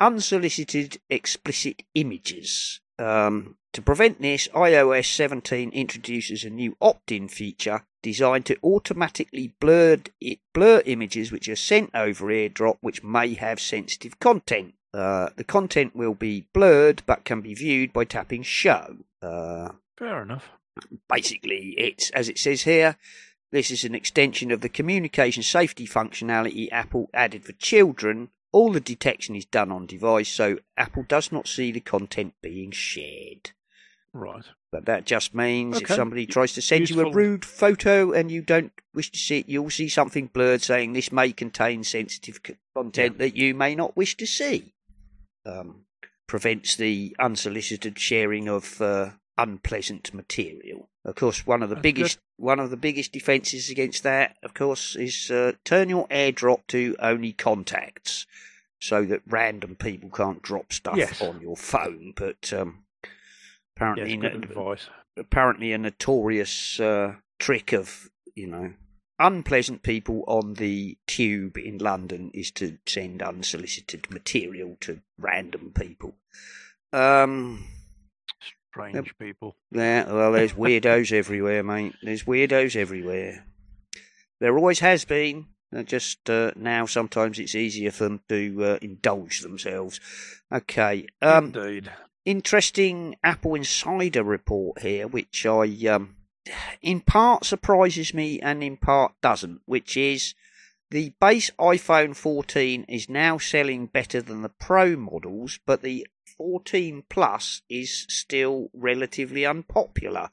unsolicited 0.00 0.98
explicit 1.10 1.82
images. 1.94 2.80
Um, 2.98 3.57
to 3.74 3.82
prevent 3.82 4.20
this, 4.20 4.48
iOS 4.48 5.14
17 5.14 5.70
introduces 5.70 6.42
a 6.42 6.50
new 6.50 6.76
opt-in 6.80 7.28
feature 7.28 7.84
designed 8.02 8.46
to 8.46 8.56
automatically 8.62 9.54
blur, 9.60 9.98
blur 10.54 10.82
images 10.86 11.30
which 11.30 11.48
are 11.48 11.56
sent 11.56 11.90
over 11.94 12.26
AirDrop 12.26 12.78
which 12.80 13.04
may 13.04 13.34
have 13.34 13.60
sensitive 13.60 14.18
content. 14.18 14.74
Uh, 14.94 15.28
the 15.36 15.44
content 15.44 15.94
will 15.94 16.14
be 16.14 16.46
blurred 16.54 17.02
but 17.06 17.24
can 17.24 17.40
be 17.40 17.54
viewed 17.54 17.92
by 17.92 18.04
tapping 18.04 18.42
Show. 18.42 18.96
Uh, 19.20 19.70
Fair 19.96 20.22
enough. 20.22 20.48
Basically, 21.08 21.74
it's 21.76 22.10
as 22.10 22.28
it 22.28 22.38
says 22.38 22.62
here. 22.62 22.96
This 23.50 23.70
is 23.70 23.84
an 23.84 23.94
extension 23.94 24.50
of 24.50 24.60
the 24.60 24.68
communication 24.68 25.42
safety 25.42 25.86
functionality 25.86 26.68
Apple 26.70 27.08
added 27.14 27.44
for 27.44 27.52
children. 27.52 28.30
All 28.52 28.72
the 28.72 28.80
detection 28.80 29.34
is 29.34 29.44
done 29.44 29.70
on 29.70 29.86
device, 29.86 30.28
so 30.28 30.58
Apple 30.76 31.04
does 31.06 31.32
not 31.32 31.48
see 31.48 31.70
the 31.70 31.80
content 31.80 32.34
being 32.42 32.70
shared. 32.70 33.52
Right. 34.14 34.44
But 34.72 34.86
that 34.86 35.04
just 35.04 35.34
means 35.34 35.80
if 35.80 35.88
somebody 35.88 36.26
tries 36.26 36.52
to 36.54 36.62
send 36.62 36.90
you 36.90 37.00
a 37.00 37.10
rude 37.10 37.44
photo 37.44 38.12
and 38.12 38.30
you 38.30 38.42
don't 38.42 38.72
wish 38.94 39.10
to 39.12 39.18
see 39.18 39.40
it, 39.40 39.48
you'll 39.48 39.70
see 39.70 39.88
something 39.88 40.26
blurred 40.26 40.62
saying 40.62 40.92
this 40.92 41.12
may 41.12 41.32
contain 41.32 41.84
sensitive 41.84 42.40
content 42.74 43.18
that 43.18 43.36
you 43.36 43.54
may 43.54 43.74
not 43.74 43.96
wish 43.96 44.16
to 44.16 44.26
see. 44.26 44.74
Um, 45.46 45.84
prevents 46.26 46.76
the 46.76 47.16
unsolicited 47.18 47.98
sharing 47.98 48.48
of 48.48 48.80
uh, 48.82 49.10
unpleasant 49.38 50.12
material. 50.12 50.88
Of 51.04 51.14
course, 51.14 51.46
one 51.46 51.62
of 51.62 51.70
the 51.70 51.76
That's 51.76 51.82
biggest 51.82 52.18
one 52.36 52.60
of 52.60 52.70
the 52.70 52.76
biggest 52.76 53.12
defences 53.12 53.70
against 53.70 54.02
that, 54.02 54.36
of 54.42 54.52
course, 54.54 54.94
is 54.94 55.30
uh, 55.30 55.52
turn 55.64 55.88
your 55.88 56.06
AirDrop 56.08 56.66
to 56.68 56.96
only 57.00 57.32
contacts, 57.32 58.26
so 58.80 59.04
that 59.06 59.22
random 59.26 59.74
people 59.76 60.10
can't 60.10 60.42
drop 60.42 60.72
stuff 60.72 60.96
Yes. 60.96 61.20
on 61.22 61.40
your 61.40 61.56
phone. 61.56 62.12
But 62.14 62.52
um, 62.52 62.84
apparently, 63.78 64.10
Yes, 64.14 64.20
good 64.20 64.44
advice. 64.44 64.88
apparently 65.16 65.72
a 65.72 65.78
notorious 65.78 66.78
uh, 66.80 67.14
trick 67.38 67.72
of 67.72 68.10
you 68.34 68.46
know 68.46 68.72
unpleasant 69.20 69.82
people 69.82 70.22
on 70.28 70.54
the 70.54 70.96
tube 71.06 71.56
in 71.58 71.78
London 71.78 72.30
is 72.34 72.50
to 72.52 72.78
send 72.86 73.22
unsolicited 73.22 74.10
material 74.10 74.76
to 74.80 75.00
random 75.18 75.72
people. 75.76 76.14
Um, 76.92 77.64
Strange 78.70 79.18
people. 79.18 79.56
yeah, 79.72 80.04
well, 80.12 80.30
there's 80.32 80.52
weirdos 80.52 81.10
everywhere, 81.22 81.62
mate. 81.64 81.94
There's 82.02 82.24
weirdos 82.24 82.76
everywhere. 82.76 83.44
There 84.40 84.56
always 84.56 84.78
has 84.80 85.04
been. 85.04 85.46
Uh, 85.74 85.82
Just 85.82 86.30
uh, 86.30 86.52
now, 86.56 86.86
sometimes 86.86 87.38
it's 87.38 87.54
easier 87.54 87.90
for 87.90 88.04
them 88.04 88.20
to 88.28 88.64
uh, 88.64 88.78
indulge 88.80 89.40
themselves. 89.40 90.00
Okay. 90.52 91.06
Um, 91.20 91.46
Indeed. 91.46 91.90
Interesting 92.24 93.16
AppleInsider 93.24 94.26
report 94.26 94.82
here, 94.82 95.06
which 95.06 95.46
I, 95.46 95.64
um, 95.86 96.16
in 96.82 97.00
part 97.00 97.44
surprises 97.44 98.12
me 98.12 98.40
and 98.40 98.62
in 98.62 98.76
part 98.76 99.12
doesn't, 99.22 99.62
which 99.66 99.96
is 99.96 100.34
the 100.90 101.14
base 101.20 101.50
iPhone 101.58 102.16
14 102.16 102.84
is 102.88 103.08
now 103.08 103.38
selling 103.38 103.86
better 103.86 104.22
than 104.22 104.42
the 104.42 104.48
Pro 104.48 104.96
models, 104.96 105.58
but 105.66 105.82
the 105.82 106.06
14 106.36 107.04
Plus 107.10 107.62
is 107.68 108.06
still 108.08 108.70
relatively 108.72 109.44
unpopular. 109.44 110.30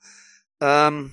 Um, 0.61 1.11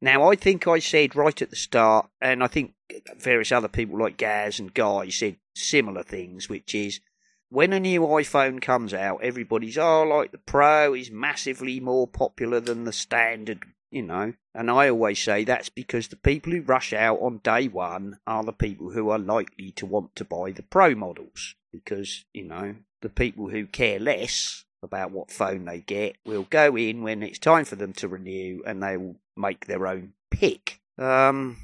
now, 0.00 0.30
I 0.30 0.36
think 0.36 0.66
I 0.66 0.78
said 0.78 1.16
right 1.16 1.40
at 1.42 1.50
the 1.50 1.56
start, 1.56 2.08
and 2.20 2.42
I 2.42 2.46
think 2.46 2.74
various 3.18 3.52
other 3.52 3.68
people 3.68 3.98
like 3.98 4.16
Gaz 4.16 4.58
and 4.58 4.72
Guy 4.72 5.08
said 5.08 5.36
similar 5.54 6.02
things, 6.02 6.48
which 6.48 6.74
is 6.74 7.00
when 7.50 7.72
a 7.72 7.80
new 7.80 8.02
iPhone 8.02 8.60
comes 8.60 8.92
out, 8.92 9.20
everybody's 9.22 9.78
oh, 9.78 10.02
like 10.02 10.32
the 10.32 10.38
Pro 10.38 10.94
is 10.94 11.10
massively 11.10 11.80
more 11.80 12.06
popular 12.06 12.60
than 12.60 12.84
the 12.84 12.92
standard, 12.92 13.64
you 13.90 14.02
know. 14.02 14.34
And 14.54 14.70
I 14.70 14.88
always 14.90 15.22
say 15.22 15.44
that's 15.44 15.68
because 15.68 16.08
the 16.08 16.16
people 16.16 16.52
who 16.52 16.60
rush 16.62 16.92
out 16.92 17.20
on 17.20 17.38
day 17.38 17.68
one 17.68 18.18
are 18.26 18.44
the 18.44 18.52
people 18.52 18.90
who 18.90 19.10
are 19.10 19.18
likely 19.18 19.70
to 19.72 19.86
want 19.86 20.14
to 20.16 20.24
buy 20.24 20.52
the 20.52 20.62
Pro 20.62 20.94
models 20.94 21.54
because 21.72 22.24
you 22.32 22.44
know 22.44 22.74
the 23.02 23.08
people 23.08 23.48
who 23.48 23.66
care 23.66 23.98
less 23.98 24.64
about 24.82 25.10
what 25.10 25.30
phone 25.30 25.64
they 25.64 25.80
get 25.80 26.16
will 26.24 26.46
go 26.50 26.76
in 26.76 27.02
when 27.02 27.22
it's 27.22 27.38
time 27.38 27.64
for 27.64 27.76
them 27.76 27.92
to 27.92 28.08
renew 28.08 28.62
and 28.66 28.82
they 28.82 28.96
will 28.96 29.16
make 29.36 29.66
their 29.66 29.86
own 29.86 30.12
pick. 30.30 30.80
Um, 30.98 31.56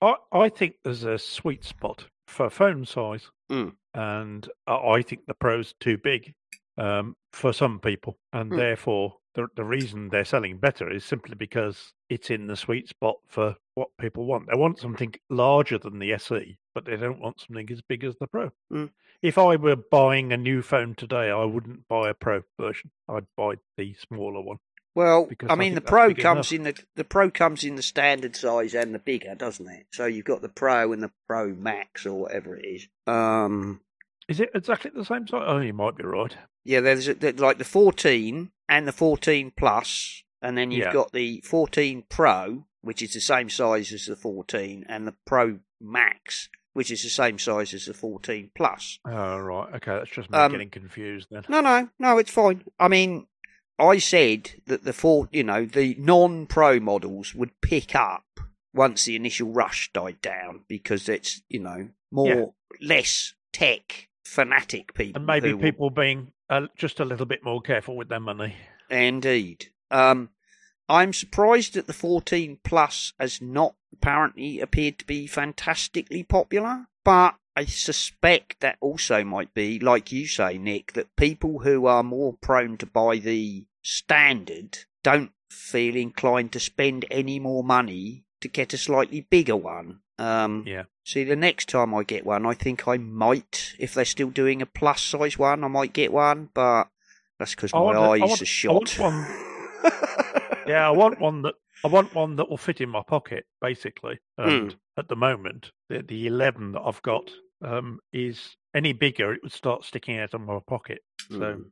I, 0.00 0.14
I 0.32 0.48
think 0.48 0.76
there's 0.82 1.04
a 1.04 1.18
sweet 1.18 1.64
spot 1.64 2.04
for 2.26 2.50
phone 2.50 2.86
size, 2.86 3.30
Mm. 3.50 3.72
And 3.98 4.48
I 4.66 4.74
I 4.96 5.02
think 5.02 5.22
the 5.26 5.34
Pro's 5.34 5.74
too 5.80 5.98
big 5.98 6.34
um, 6.76 7.16
for 7.32 7.52
some 7.52 7.80
people, 7.80 8.18
and 8.32 8.50
Mm. 8.52 8.56
therefore 8.56 9.16
the 9.34 9.46
the 9.56 9.64
reason 9.64 10.08
they're 10.08 10.24
selling 10.24 10.58
better 10.58 10.90
is 10.90 11.04
simply 11.04 11.34
because 11.34 11.92
it's 12.08 12.30
in 12.30 12.46
the 12.46 12.56
sweet 12.56 12.88
spot 12.88 13.16
for 13.26 13.56
what 13.74 13.88
people 14.00 14.24
want. 14.26 14.46
They 14.48 14.56
want 14.56 14.78
something 14.78 15.14
larger 15.28 15.78
than 15.78 15.98
the 15.98 16.12
SE, 16.14 16.58
but 16.74 16.84
they 16.84 16.96
don't 16.96 17.20
want 17.20 17.40
something 17.40 17.68
as 17.70 17.82
big 17.82 18.04
as 18.04 18.14
the 18.20 18.26
Pro. 18.28 18.50
Mm. 18.72 18.90
If 19.20 19.36
I 19.38 19.56
were 19.56 19.76
buying 19.76 20.32
a 20.32 20.36
new 20.36 20.62
phone 20.62 20.94
today, 20.94 21.28
I 21.30 21.44
wouldn't 21.44 21.88
buy 21.88 22.08
a 22.08 22.14
Pro 22.14 22.42
version. 22.60 22.90
I'd 23.08 23.26
buy 23.36 23.54
the 23.76 23.94
smaller 23.94 24.40
one. 24.40 24.58
Well, 24.94 25.26
Because 25.26 25.50
I 25.50 25.52
I 25.52 25.56
mean, 25.56 25.74
the 25.74 25.80
Pro 25.80 26.14
comes 26.14 26.50
enough. 26.52 26.52
in 26.52 26.62
the 26.74 26.82
the 26.96 27.04
Pro 27.04 27.30
comes 27.30 27.62
in 27.64 27.74
the 27.76 27.82
standard 27.82 28.34
size 28.36 28.74
and 28.74 28.94
the 28.94 28.98
bigger, 29.00 29.34
doesn't 29.34 29.68
it? 29.68 29.86
So 29.92 30.06
you've 30.06 30.24
got 30.32 30.42
the 30.42 30.48
Pro 30.48 30.92
and 30.92 31.02
the 31.02 31.12
Pro 31.28 31.48
Max 31.54 32.06
or 32.06 32.14
whatever 32.22 32.56
it 32.56 32.64
is. 32.64 32.88
Um, 33.06 33.80
Is 34.28 34.40
it 34.40 34.50
exactly 34.54 34.90
the 34.94 35.04
same 35.04 35.26
size? 35.26 35.42
Oh, 35.46 35.58
you 35.58 35.72
might 35.72 35.96
be 35.96 36.04
right. 36.04 36.36
yeah, 36.64 36.80
there's, 36.80 37.08
a, 37.08 37.14
there's 37.14 37.38
like 37.40 37.58
the 37.58 37.64
14 37.64 38.50
and 38.68 38.86
the 38.86 38.92
14 38.92 39.52
Plus, 39.56 40.22
and 40.42 40.56
then 40.58 40.70
you've 40.70 40.86
Yeah. 40.86 40.92
got 40.92 41.12
the 41.12 41.40
14 41.46 42.04
Pro, 42.10 42.66
which 42.82 43.00
is 43.02 43.14
the 43.14 43.20
same 43.20 43.48
size 43.48 43.92
as 43.92 44.06
the 44.06 44.16
14, 44.16 44.84
and 44.88 45.06
the 45.06 45.14
Pro 45.26 45.60
Max, 45.80 46.48
which 46.74 46.90
is 46.90 47.02
the 47.02 47.08
same 47.08 47.38
size 47.38 47.72
as 47.72 47.86
the 47.86 47.94
14 47.94 48.50
Plus. 48.54 48.98
Oh, 49.06 49.38
right. 49.38 49.74
Okay, 49.76 49.92
that's 49.96 50.10
just 50.10 50.30
me 50.30 50.38
Um, 50.38 50.52
getting 50.52 50.70
confused 50.70 51.28
then. 51.30 51.44
No, 51.48 51.60
no, 51.62 51.88
no, 51.98 52.18
it's 52.18 52.30
fine. 52.30 52.64
I 52.78 52.88
mean, 52.88 53.26
I 53.78 53.98
said 53.98 54.50
that 54.66 54.84
the 54.84 54.92
four, 54.92 55.28
you 55.32 55.44
know, 55.44 55.64
the 55.64 55.94
non-pro 55.98 56.80
models 56.80 57.34
would 57.34 57.60
pick 57.62 57.94
up 57.94 58.24
once 58.74 59.04
the 59.06 59.16
initial 59.16 59.50
rush 59.52 59.90
died 59.94 60.20
down 60.20 60.64
because 60.68 61.08
it's, 61.08 61.40
you 61.48 61.60
know, 61.60 61.88
more 62.10 62.54
less 62.82 63.34
tech 63.52 64.07
fanatic 64.28 64.94
people. 64.94 65.18
And 65.20 65.26
maybe 65.26 65.52
will- 65.52 65.62
people 65.62 65.90
being 65.90 66.32
uh, 66.50 66.66
just 66.76 67.00
a 67.00 67.04
little 67.04 67.26
bit 67.26 67.42
more 67.42 67.60
careful 67.60 67.96
with 67.96 68.08
their 68.08 68.20
money. 68.20 68.54
Indeed. 68.90 69.66
Um, 69.90 70.30
I'm 70.88 71.12
surprised 71.12 71.74
that 71.74 71.86
the 71.86 71.92
14 71.92 72.58
Plus 72.62 73.12
has 73.18 73.42
not 73.42 73.74
apparently 73.92 74.60
appeared 74.60 74.98
to 74.98 75.06
be 75.06 75.26
fantastically 75.26 76.22
popular, 76.22 76.86
but 77.04 77.36
I 77.56 77.64
suspect 77.64 78.60
that 78.60 78.78
also 78.80 79.24
might 79.24 79.52
be, 79.52 79.78
like 79.78 80.12
you 80.12 80.26
say, 80.26 80.58
Nick, 80.58 80.92
that 80.92 81.16
people 81.16 81.60
who 81.60 81.86
are 81.86 82.02
more 82.02 82.34
prone 82.40 82.76
to 82.78 82.86
buy 82.86 83.18
the 83.18 83.66
standard 83.82 84.78
don't 85.02 85.32
feel 85.50 85.96
inclined 85.96 86.52
to 86.52 86.60
spend 86.60 87.04
any 87.10 87.38
more 87.38 87.64
money 87.64 88.24
to 88.40 88.48
get 88.48 88.72
a 88.72 88.78
slightly 88.78 89.22
bigger 89.22 89.56
one. 89.56 90.00
Um, 90.18 90.64
Yeah. 90.66 90.84
See, 91.04 91.24
the 91.24 91.36
next 91.36 91.68
time 91.68 91.94
I 91.94 92.02
get 92.02 92.26
one, 92.26 92.44
I 92.44 92.52
think 92.54 92.86
I 92.86 92.96
might, 92.98 93.74
if 93.78 93.94
they're 93.94 94.04
still 94.04 94.30
doing 94.30 94.60
a 94.60 94.66
plus 94.66 95.00
size 95.02 95.38
one, 95.38 95.64
I 95.64 95.68
might 95.68 95.92
get 95.94 96.12
one, 96.12 96.50
but 96.52 96.88
that's 97.38 97.54
because 97.54 97.72
my 97.72 97.80
want 97.80 97.96
eyes 97.98 98.20
want- 98.20 98.42
are 98.42 98.46
shot. 98.46 98.98
one- 98.98 99.26
Yeah, 100.66 100.86
I 100.86 100.90
want 100.90 101.18
one 101.18 101.42
that 101.42 101.54
I 101.82 101.88
want 101.88 102.14
one 102.14 102.36
that 102.36 102.50
will 102.50 102.58
fit 102.58 102.80
in 102.82 102.90
my 102.90 103.02
pocket, 103.06 103.46
basically. 103.62 104.18
And 104.36 104.76
at 104.98 105.08
the 105.08 105.16
moment, 105.16 105.70
the, 105.88 106.02
the 106.02 106.26
eleven 106.26 106.72
that 106.72 106.82
I've 106.82 107.00
got 107.02 107.30
um, 107.64 108.00
is 108.12 108.56
any 108.74 108.92
bigger, 108.92 109.32
it 109.32 109.40
would 109.42 109.52
start 109.52 109.84
sticking 109.84 110.18
out 110.18 110.34
of 110.34 110.40
my 110.42 110.58
pocket. 110.66 110.98
So 111.30 111.38
Mm. 111.38 111.64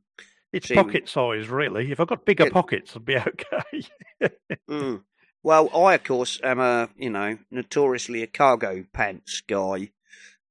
it's 0.51 0.69
See, 0.69 0.73
pocket 0.75 1.07
size, 1.09 1.47
really. 1.49 1.91
If 1.91 1.99
I've 1.99 2.07
got 2.07 2.25
bigger 2.25 2.45
Yeah. 2.45 2.49
pockets, 2.51 2.95
I'd 2.95 3.05
be 3.05 3.17
okay. 4.21 4.31
Mm. 4.69 5.03
Well, 5.43 5.69
I 5.75 5.93
of 5.95 6.03
course 6.03 6.39
am 6.43 6.59
a 6.59 6.89
you 6.97 7.09
know 7.09 7.37
notoriously 7.51 8.21
a 8.23 8.27
cargo 8.27 8.85
pants 8.93 9.41
guy. 9.47 9.91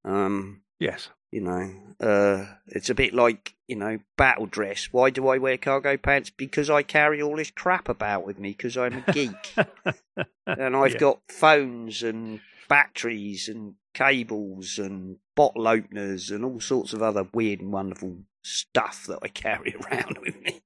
Um, 0.04 0.62
yes. 0.78 1.08
you 1.32 1.40
know, 1.40 1.72
uh, 2.00 2.46
it's 2.68 2.88
a 2.90 2.94
bit 2.94 3.12
like 3.12 3.54
you 3.66 3.76
know 3.76 3.98
battle 4.16 4.46
dress. 4.46 4.88
Why 4.92 5.10
do 5.10 5.28
I 5.28 5.38
wear 5.38 5.58
cargo 5.58 5.96
pants? 5.96 6.30
Because 6.30 6.70
I 6.70 6.82
carry 6.82 7.20
all 7.20 7.36
this 7.36 7.50
crap 7.50 7.88
about 7.88 8.24
with 8.24 8.38
me 8.38 8.50
because 8.50 8.76
I'm 8.76 8.98
a 8.98 9.12
geek, 9.12 9.54
and 10.46 10.76
I've 10.76 10.92
Yeah. 10.92 10.98
got 10.98 11.20
phones 11.28 12.02
and 12.02 12.40
batteries 12.68 13.48
and 13.48 13.74
cables 13.94 14.78
and 14.78 15.16
bottle 15.34 15.66
openers 15.68 16.30
and 16.30 16.44
all 16.44 16.60
sorts 16.60 16.92
of 16.92 17.02
other 17.02 17.26
weird 17.32 17.60
and 17.60 17.72
wonderful 17.72 18.18
stuff 18.42 19.04
that 19.06 19.18
I 19.22 19.28
carry 19.28 19.74
around 19.90 20.18
with 20.20 20.40
me. 20.42 20.62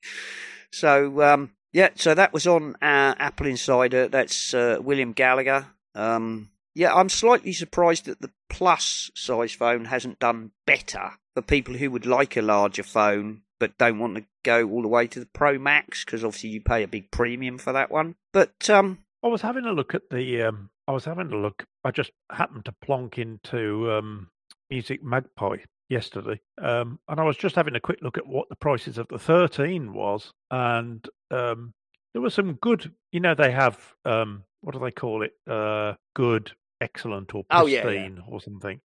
So 0.73 1.23
um, 1.23 1.53
yeah, 1.73 1.91
so 1.95 2.15
that 2.15 2.33
was 2.33 2.47
on 2.47 2.77
uh, 2.83 3.15
AppleInsider. 3.15 4.11
That's 4.11 4.55
uh, 4.55 4.79
William 4.81 5.13
Gallagher. 5.13 5.67
Um, 5.95 6.51
yeah, 6.75 6.95
I'm 6.95 7.09
slightly 7.09 7.53
surprised 7.53 8.07
that 8.07 8.21
the 8.21 8.31
plus 8.49 9.11
size 9.15 9.53
phone 9.53 9.87
hasn't 9.87 10.19
done 10.19 10.53
better 10.67 11.13
for 11.35 11.43
people 11.43 11.75
who 11.75 11.91
would 11.91 12.07
like 12.07 12.37
a 12.37 12.43
larger 12.43 12.83
phone 12.83 13.43
but 13.61 13.77
don't 13.79 13.99
want 13.99 14.17
to 14.17 14.25
go 14.43 14.69
all 14.69 14.83
the 14.83 14.89
way 14.89 15.07
to 15.07 15.21
the 15.21 15.27
Pro 15.27 15.59
Max 15.59 16.05
because 16.05 16.25
obviously 16.25 16.51
you 16.51 16.61
pay 16.61 16.83
a 16.83 16.89
big 16.89 17.11
premium 17.13 17.59
for 17.59 17.73
that 17.73 17.91
one. 17.91 18.17
But 18.33 18.69
um, 18.71 18.99
I 19.23 19.29
was 19.29 19.43
having 19.43 19.67
a 19.67 19.73
look 19.73 19.95
at 19.95 20.11
the. 20.11 20.43
Um, 20.43 20.71
I 20.89 20.93
was 20.93 21.05
having 21.05 21.31
a 21.31 21.37
look. 21.37 21.65
I 21.85 21.93
just 21.93 22.11
happened 22.33 22.65
to 22.65 22.75
plonk 22.83 23.19
into 23.19 23.93
um, 23.93 24.29
Music 24.71 25.05
Magpie 25.05 25.59
yesterday, 25.91 26.41
um, 26.63 26.99
and 27.09 27.21
I 27.21 27.25
was 27.25 27.37
just 27.37 27.57
having 27.57 27.75
a 27.77 27.81
quick 27.81 27.99
look 28.01 28.17
at 28.17 28.27
what 28.27 28.49
the 28.49 28.57
prices 28.57 28.97
of 28.97 29.09
the 29.09 29.19
13 29.19 29.93
was, 29.93 30.33
and 30.51 31.07
um, 31.31 31.75
there 32.15 32.23
were 32.23 32.31
some 32.31 32.55
good. 32.55 32.93
You 33.13 33.21
know, 33.21 33.35
they 33.35 33.51
have 33.51 33.79
um, 34.07 34.45
what 34.63 34.73
do 34.73 34.79
they 34.81 34.91
call 34.93 35.23
it? 35.23 35.33
Uh, 35.47 35.95
good, 36.15 36.53
excellent, 36.81 37.35
or 37.35 37.45
Oh, 37.51 37.67
yeah, 37.67 37.79
yeah. 37.79 37.83
pristine, 37.83 38.23
or 38.29 38.41
something. 38.41 38.81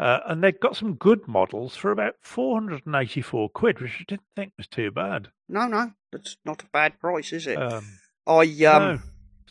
Uh, 0.00 0.20
and 0.26 0.44
they've 0.44 0.60
got 0.60 0.76
some 0.76 0.94
good 0.94 1.26
models 1.26 1.74
for 1.74 1.90
about 1.90 2.14
484 2.22 3.48
quid, 3.50 3.80
which 3.80 3.96
I 4.00 4.04
didn't 4.06 4.22
think 4.36 4.52
was 4.56 4.68
too 4.68 4.90
bad. 4.90 5.28
no, 5.48 5.66
no, 5.66 5.92
that's 6.12 6.36
not 6.44 6.62
a 6.62 6.66
bad 6.72 6.98
price, 7.00 7.32
is 7.32 7.46
it? 7.46 7.56
Um, 7.56 7.84
I 8.26 8.42
um, 8.42 8.82
no. 8.82 8.98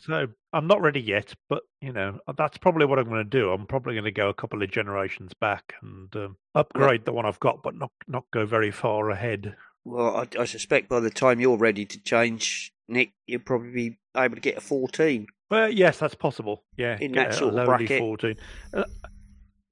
So 0.00 0.26
I'm 0.52 0.66
not 0.66 0.80
ready 0.80 1.00
yet, 1.00 1.34
but 1.48 1.62
you 1.80 1.92
know 1.92 2.18
that's 2.36 2.56
probably 2.58 2.86
what 2.86 2.98
I'm 2.98 3.08
going 3.08 3.24
to 3.24 3.38
do. 3.38 3.50
I'm 3.50 3.66
probably 3.66 3.94
going 3.94 4.04
to 4.04 4.10
go 4.10 4.28
a 4.28 4.34
couple 4.34 4.62
of 4.62 4.70
generations 4.70 5.32
back 5.40 5.74
and 5.82 6.14
um, 6.16 6.36
upgrade 6.54 7.04
the 7.04 7.12
one 7.12 7.26
I've 7.26 7.40
got, 7.40 7.62
but 7.62 7.74
not 7.74 7.90
not 8.06 8.24
go 8.32 8.46
very 8.46 8.70
far 8.70 9.10
ahead. 9.10 9.56
well, 9.84 10.16
I, 10.16 10.40
I 10.40 10.44
suspect 10.46 10.88
by 10.88 11.00
the 11.00 11.10
time 11.10 11.40
you're 11.40 11.56
ready 11.58 11.84
to 11.84 12.00
change, 12.02 12.72
Nick, 12.88 13.12
you'll 13.26 13.40
probably 13.40 13.70
be 13.90 13.98
able 14.16 14.34
to 14.36 14.40
get 14.40 14.56
a 14.58 14.60
14. 14.60 15.26
Well, 15.50 15.70
yes, 15.70 15.98
that's 15.98 16.14
possible. 16.14 16.64
Yeah, 16.76 16.98
In 17.00 17.12
that 17.12 17.30
a 17.30 17.32
sort 17.32 17.54
of 17.54 17.66
bracket. 17.66 18.00
14. 18.00 18.34
Uh, 18.74 18.84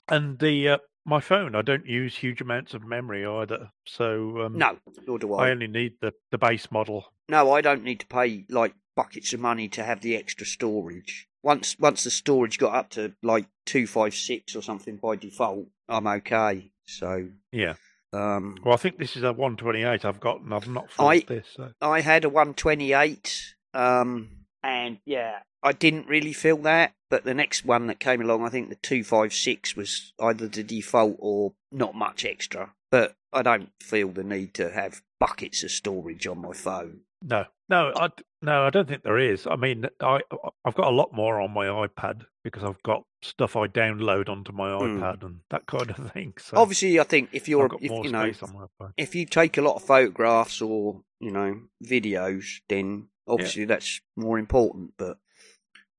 and 0.09 0.39
the 0.39 0.69
uh, 0.71 0.79
my 1.05 1.21
phone, 1.21 1.55
I 1.55 1.63
don't 1.63 1.87
use 1.87 2.17
huge 2.17 2.41
amounts 2.41 2.75
of 2.75 2.85
memory 2.85 3.25
either, 3.27 3.71
so 3.87 4.43
um, 4.43 4.59
No, 4.59 4.77
nor 5.07 5.19
do 5.19 5.33
I 5.35 5.49
I. 5.49 5.51
only 5.51 5.67
need 5.69 5.95
the 6.01 6.13
the 6.31 6.39
base 6.39 6.71
model. 6.71 7.05
No, 7.29 7.53
I 7.53 7.61
don't 7.61 7.83
need 7.83 8.01
to 8.01 8.07
pay 8.07 8.45
like 8.49 8.75
buckets 8.97 9.33
of 9.33 9.41
money 9.41 9.69
to 9.69 9.85
have 9.85 10.01
the 10.01 10.17
extra 10.17 10.47
storage. 10.47 11.29
Once 11.43 11.77
once 11.79 12.03
the 12.05 12.11
storage 12.11 12.59
got 12.59 12.75
up 12.75 12.91
to 12.91 13.13
like 13.23 13.47
two 13.67 13.87
five 13.87 14.15
six 14.15 14.57
or 14.57 14.63
something 14.63 14.97
by 14.97 15.15
default, 15.17 15.67
I'm 15.89 16.07
okay. 16.07 16.71
So 16.87 17.29
Yeah. 17.53 17.75
um, 18.13 18.57
Well, 18.65 18.75
I 18.75 18.79
think 18.79 18.99
this 18.99 19.17
is 19.17 19.23
a 19.23 19.33
128 19.33 20.05
I've 20.05 20.21
got, 20.21 20.41
and 20.41 20.53
I've 20.55 20.69
not 20.69 20.89
I- 20.99 21.21
this. 21.21 21.47
So. 21.55 21.73
I 21.81 22.01
had 22.01 22.25
a 22.25 22.29
128, 22.29 23.55
um, 23.75 24.31
and 24.63 24.99
yeah, 25.05 25.41
I 25.63 25.73
didn't 25.73 26.07
really 26.09 26.33
feel 26.33 26.57
that. 26.59 26.93
But 27.09 27.23
the 27.25 27.35
next 27.35 27.65
one 27.65 27.87
that 27.87 28.01
came 28.01 28.21
along, 28.21 28.45
I 28.45 28.49
think 28.49 28.69
the 28.69 28.75
256 28.77 29.77
was 29.77 30.13
either 30.21 30.49
the 30.49 30.65
default 30.65 31.17
or 31.21 31.53
not 31.71 31.95
much 31.95 32.25
extra. 32.25 32.73
But 32.91 33.15
I 33.33 33.43
don't 33.43 33.71
feel 33.81 34.09
the 34.09 34.25
need 34.25 34.55
to 34.55 34.71
have 34.71 35.03
buckets 35.21 35.63
of 35.63 35.71
storage 35.71 36.27
on 36.27 36.39
my 36.41 36.53
phone. 36.53 37.01
No, 37.29 37.45
no, 37.69 37.93
I 37.97 38.09
no, 38.41 38.63
I 38.65 38.71
don't 38.71 38.87
think 38.89 39.03
there 39.03 39.19
is. 39.19 39.47
I 39.51 39.57
mean, 39.57 39.87
I 40.01 40.21
I've 40.65 40.77
got 40.77 40.87
a 40.93 40.95
lot 40.97 41.13
more 41.13 41.41
on 41.41 41.51
my 41.51 41.67
iPad 41.67 42.23
because 42.45 42.63
I've 42.63 42.81
got 42.85 43.03
stuff 43.23 43.57
I 43.57 43.67
download 43.67 44.29
onto 44.29 44.53
my 44.53 44.71
Hmm. 44.71 44.99
iPad 45.03 45.25
and 45.25 45.41
that 45.51 45.67
kind 45.67 45.91
of 45.91 45.97
thing. 46.13 46.35
So 46.39 46.57
Obviously, 46.57 47.01
I 47.01 47.03
think 47.03 47.31
if 47.33 47.49
you're, 47.49 47.69
if, 47.81 47.91
you 48.05 48.11
know, 48.13 48.31
space 48.31 48.43
on 48.45 48.53
my 48.55 48.67
phone. 48.79 48.93
if 48.97 49.17
you 49.17 49.27
take 49.27 49.59
a 49.59 49.63
lot 49.63 49.75
of 49.75 49.83
photographs 49.83 50.63
or 50.63 51.03
you 51.19 51.33
know 51.33 51.63
videos, 51.85 52.45
then 52.69 53.09
obviously 53.27 53.65
that's 53.65 54.01
more 54.17 54.39
important. 54.39 54.93
But 54.97 55.19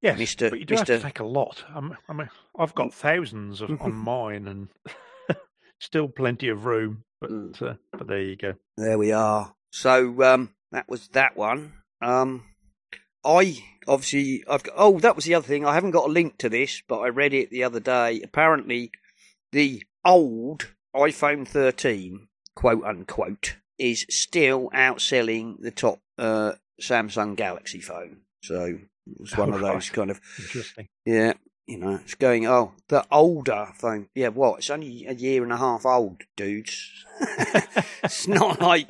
yeah, 0.01 0.15
Mr. 0.15 0.50
but 0.50 0.60
you 0.60 0.65
do 0.65 0.75
have 0.75 0.86
to 0.86 1.00
take 1.01 1.19
a 1.19 1.25
lot. 1.25 1.65
I'm, 1.75 1.98
I 2.07 2.13
mean, 2.13 2.29
I've 2.57 2.75
got 2.75 2.93
thousands 2.93 3.60
of, 3.60 3.81
on 3.81 3.93
mine 3.96 4.48
and 4.48 4.69
still 5.81 6.07
plenty 6.07 6.48
of 6.48 6.65
room. 6.65 7.03
But 7.19 7.31
Mm. 7.31 7.62
uh, 7.62 7.74
but 7.91 8.07
there 8.07 8.22
you 8.22 8.38
go. 8.38 8.53
There 8.77 8.98
we 8.98 9.12
are. 9.12 9.53
So 9.72 10.22
um, 10.24 10.53
that 10.71 10.88
was 10.89 11.07
that 11.09 11.36
one. 11.38 11.74
Um, 12.01 12.43
I 13.25 13.57
obviously 13.88 14.43
I've 14.50 14.63
got. 14.63 14.74
Oh, 14.77 15.00
that 15.00 15.15
was 15.15 15.25
the 15.25 15.36
other 15.36 15.47
thing. 15.47 15.65
I 15.65 15.74
haven't 15.74 15.91
got 15.91 16.09
a 16.09 16.12
link 16.12 16.38
to 16.39 16.50
this, 16.50 16.81
but 16.88 17.00
I 17.00 17.07
read 17.09 17.33
it 17.33 17.50
the 17.50 17.63
other 17.63 17.79
day. 17.79 18.21
Apparently, 18.24 18.91
the 19.51 19.83
old 20.05 20.67
iPhone 20.95 21.47
13, 21.47 22.27
quote 22.55 22.83
unquote, 22.83 23.57
is 23.77 24.05
still 24.09 24.69
outselling 24.74 25.55
the 25.59 25.71
top 25.71 26.00
uh, 26.17 26.53
Samsung 26.81 27.36
Galaxy 27.36 27.80
phone. 27.80 28.21
So 28.43 28.63
it 29.08 29.19
was 29.19 29.36
one 29.38 29.51
Oh, 29.51 29.56
of 29.56 29.62
those 29.62 29.73
right. 29.89 29.93
kind 29.93 30.12
of 30.12 30.21
Interesting. 30.39 30.88
yeah. 31.06 31.34
You 31.69 31.77
know, 31.80 31.95
it's 31.95 32.15
going. 32.15 32.47
Oh, 32.47 32.71
the 32.88 33.06
older 33.12 33.67
phone. 33.75 34.08
Yeah, 34.15 34.30
what? 34.30 34.60
It's 34.60 34.69
only 34.69 35.06
a 35.06 35.12
year 35.13 35.43
and 35.43 35.51
a 35.51 35.58
half 35.58 35.86
old, 35.86 36.21
dudes. 36.38 37.06
it's 38.03 38.25
not 38.25 38.62
like 38.62 38.89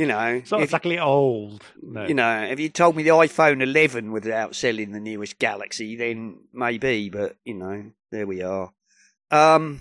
you 0.00 0.06
know. 0.06 0.26
It's 0.26 0.50
not 0.50 0.60
if- 0.60 0.64
exactly 0.68 0.98
old. 0.98 1.62
No. 1.82 2.06
you 2.06 2.14
know, 2.14 2.42
if 2.44 2.58
you 2.58 2.68
told 2.68 2.96
me 2.96 3.02
the 3.02 3.10
iPhone 3.10 3.62
11 3.62 4.10
was 4.12 4.22
outselling 4.24 4.92
the 4.92 5.00
newest 5.00 5.38
Galaxy, 5.38 5.96
then 5.96 6.38
maybe. 6.52 7.10
But 7.10 7.36
you 7.44 7.54
know, 7.54 7.92
there 8.10 8.26
we 8.26 8.42
are. 8.42 8.72
Um, 9.30 9.80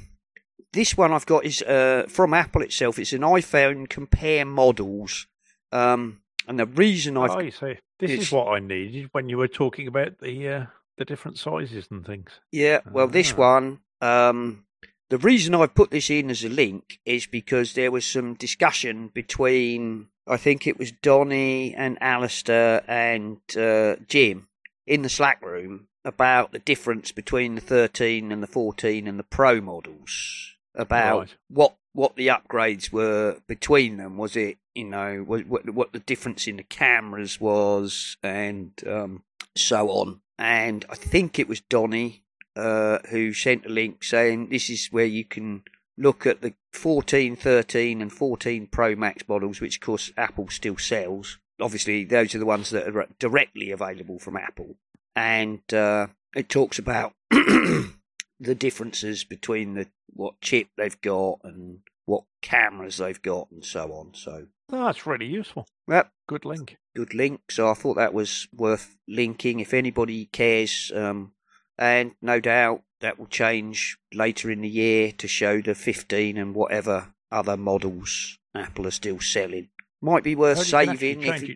this 0.74 0.96
one 0.98 1.12
I've 1.14 1.26
got 1.26 1.46
is 1.46 1.62
uh, 1.64 2.06
from 2.08 2.34
Apple 2.34 2.62
itself. 2.62 3.00
It's 3.00 3.14
an 3.14 3.22
iPhone 3.22 3.90
compare 3.90 4.46
models. 4.46 5.28
Um, 5.72 6.22
and 6.48 6.60
the 6.60 6.66
reason 6.66 7.18
I've 7.18 7.32
oh, 7.32 7.40
you 7.40 7.52
see, 7.52 7.78
this 8.00 8.12
is 8.12 8.32
what 8.32 8.48
I 8.48 8.60
needed 8.60 9.10
when 9.12 9.30
you 9.30 9.38
were 9.38 9.48
talking 9.48 9.88
about 9.88 10.20
the 10.20 10.48
uh, 10.50 10.66
the 10.98 11.06
different 11.06 11.38
sizes 11.38 11.88
and 11.92 12.06
things. 12.06 12.32
Yeah, 12.52 12.82
well, 12.92 13.08
this 13.08 13.34
Ah. 13.34 13.38
one, 13.38 13.80
um, 14.02 14.66
the 15.10 15.18
reason 15.18 15.56
I've 15.56 15.76
put 15.76 15.92
this 15.92 16.10
in 16.10 16.30
as 16.30 16.44
a 16.44 16.50
link 16.50 17.00
is 17.06 17.26
because 17.26 17.74
there 17.74 17.92
was 17.92 18.06
some 18.06 18.36
discussion 18.36 19.10
between, 19.14 20.08
I 20.28 20.38
think 20.38 20.68
it 20.68 20.78
was 20.78 20.92
Donny 20.92 21.74
and 21.74 21.98
Alistair 22.02 22.84
and 22.88 23.38
uh, 23.58 23.96
Jim 24.08 24.48
in 24.86 25.02
the 25.02 25.10
Slack 25.10 25.44
room 25.44 25.88
about 26.06 26.52
the 26.52 26.60
difference 26.60 27.12
between 27.12 27.56
the 27.56 27.62
13 27.62 28.32
and 28.32 28.42
the 28.42 28.48
14 28.48 29.08
and 29.08 29.20
the 29.20 29.24
Pro 29.24 29.60
models. 29.62 30.56
About 30.76 31.20
Right. 31.20 31.36
what 31.50 31.76
what 31.94 32.16
the 32.16 32.28
upgrades 32.28 32.92
were 32.92 33.40
between 33.48 33.98
them. 33.98 34.18
Was 34.18 34.36
it 34.36 34.58
you 34.76 34.86
know 34.86 35.24
what 35.26 35.48
what, 35.48 35.70
what 35.72 35.92
the 35.92 36.00
difference 36.00 36.48
in 36.48 36.58
the 36.58 36.64
cameras 36.64 37.42
was 37.42 38.16
and 38.24 38.72
um, 38.88 39.24
so 39.58 39.90
on. 39.90 40.22
And 40.38 40.86
I 40.90 40.96
think 40.96 41.38
it 41.40 41.50
was 41.50 41.60
Donny 41.60 42.24
uh, 42.56 43.00
who 43.10 43.34
sent 43.34 43.66
a 43.66 43.70
link 43.70 44.04
saying 44.04 44.50
this 44.50 44.70
is 44.70 44.88
where 44.92 45.06
you 45.06 45.24
can 45.26 45.64
look 45.98 46.26
at 46.26 46.42
the 46.42 46.54
14, 46.74 47.36
13, 47.36 48.02
and 48.02 48.12
14 48.12 48.68
Pro 48.68 48.96
Max 48.96 49.24
models, 49.28 49.60
which 49.62 49.78
of 49.78 49.82
course 49.82 50.12
Apple 50.18 50.48
still 50.50 50.78
sells. 50.78 51.40
Obviously, 51.62 52.06
those 52.06 52.34
are 52.36 52.40
the 52.40 52.46
ones 52.46 52.70
that 52.70 52.88
are 52.96 53.08
directly 53.20 53.72
available 53.72 54.18
from 54.20 54.38
Apple. 54.38 54.76
And 55.16 55.62
uh, 55.74 56.08
it 56.36 56.48
talks 56.48 56.80
about 56.80 57.14
the 57.32 58.56
differences 58.56 59.24
between 59.24 59.74
the 59.76 59.88
what 60.14 60.40
chip 60.42 60.68
they've 60.78 61.00
got 61.02 61.40
and 61.44 61.80
what 62.06 62.24
cameras 62.42 62.98
they've 62.98 63.22
got 63.22 63.52
and 63.52 63.64
so 63.64 63.92
on. 63.94 64.12
So, 64.14 64.48
Oh, 64.72 64.86
that's 64.86 65.06
really 65.08 65.26
useful. 65.26 65.68
yep, 65.90 66.12
Good 66.28 66.46
link. 66.46 66.78
good 66.96 67.14
link. 67.14 67.42
So 67.52 67.70
I 67.70 67.74
thought 67.74 67.96
that 67.96 68.14
was 68.14 68.48
worth 68.54 68.98
linking 69.08 69.60
if 69.60 69.74
anybody 69.74 70.26
cares. 70.26 70.92
Um, 70.96 71.34
and 71.80 72.12
no 72.22 72.40
doubt 72.40 72.84
that 73.00 73.18
will 73.18 73.28
change 73.28 73.98
later 74.14 74.52
in 74.52 74.62
the 74.62 74.70
year 74.70 75.12
to 75.14 75.28
show 75.28 75.62
the 75.62 75.74
15 75.74 76.38
and 76.38 76.54
whatever 76.54 77.14
other 77.32 77.56
models 77.56 78.38
Apple 78.54 78.86
are 78.86 78.92
still 78.92 79.20
selling. 79.22 79.70
Might 80.02 80.24
be 80.24 80.36
worth 80.36 80.60
saving 80.60 81.24
if 81.24 81.42
you. 81.44 81.56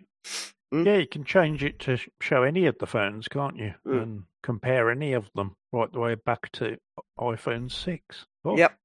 Hmm? 0.72 0.86
Yeah, 0.86 0.96
you 0.96 1.06
can 1.06 1.24
change 1.24 1.62
it 1.62 1.78
to 1.80 1.98
show 2.20 2.42
any 2.42 2.66
of 2.66 2.78
the 2.78 2.86
phones, 2.86 3.28
can't 3.28 3.56
you? 3.56 3.74
Hmm. 3.84 3.98
And 3.98 4.22
compare 4.42 4.90
any 4.90 5.12
of 5.12 5.30
them 5.34 5.56
right 5.72 5.92
the 5.92 6.00
way 6.00 6.14
back 6.14 6.50
to 6.52 6.78
iPhone 7.18 7.70
6. 7.70 8.26
Oh, 8.44 8.56
Yep. 8.56 8.78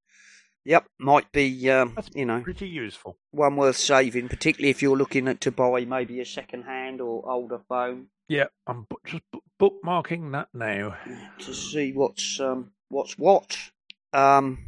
Yep, 0.70 0.86
might 1.00 1.32
be 1.32 1.68
um, 1.72 1.98
you 2.14 2.26
know 2.26 2.42
Pretty 2.42 2.68
useful. 2.68 3.18
one 3.32 3.56
worth 3.56 3.76
saving, 3.78 4.30
particularly 4.30 4.70
if 4.70 4.84
you're 4.84 4.96
looking 4.98 5.28
at 5.28 5.42
to 5.42 5.52
buy 5.52 5.84
maybe 5.86 6.20
a 6.22 6.26
second 6.26 6.64
hand 6.64 7.02
or 7.02 7.28
older 7.28 7.60
phone 7.68 8.08
Yeah, 8.28 8.46
I'm 8.68 8.84
bu- 8.88 8.98
just 9.04 9.24
bu- 9.32 9.40
bookmarking 9.60 10.32
that 10.34 10.50
now. 10.54 10.96
to 11.40 11.54
see 11.56 11.92
what's 11.94 12.40
um, 12.40 12.72
what's 12.90 13.18
what. 13.18 13.58
Um, 14.14 14.60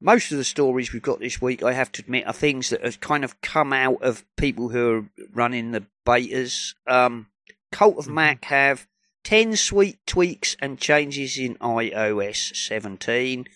most 0.00 0.30
of 0.30 0.38
the 0.38 0.44
stories 0.44 0.92
we've 0.92 1.02
got 1.02 1.18
this 1.18 1.42
week, 1.42 1.62
I 1.64 1.72
have 1.72 1.90
to 1.92 2.02
admit, 2.02 2.26
are 2.28 2.32
things 2.32 2.70
that 2.70 2.84
have 2.84 3.00
kind 3.00 3.24
of 3.24 3.40
come 3.40 3.72
out 3.72 4.00
of 4.02 4.24
people 4.36 4.68
who 4.68 4.90
are 4.96 5.24
running 5.34 5.72
the 5.72 5.84
betas. 6.06 6.74
Um, 6.86 7.26
Cult 7.72 7.98
of 7.98 8.06
Mhm. 8.06 8.14
Mac 8.14 8.44
have 8.44 8.86
ten 9.24 9.56
sweet 9.56 9.98
tweaks 10.06 10.56
and 10.60 10.78
changes 10.78 11.36
in 11.38 11.56
iOS 11.56 12.54
17. 12.54 13.46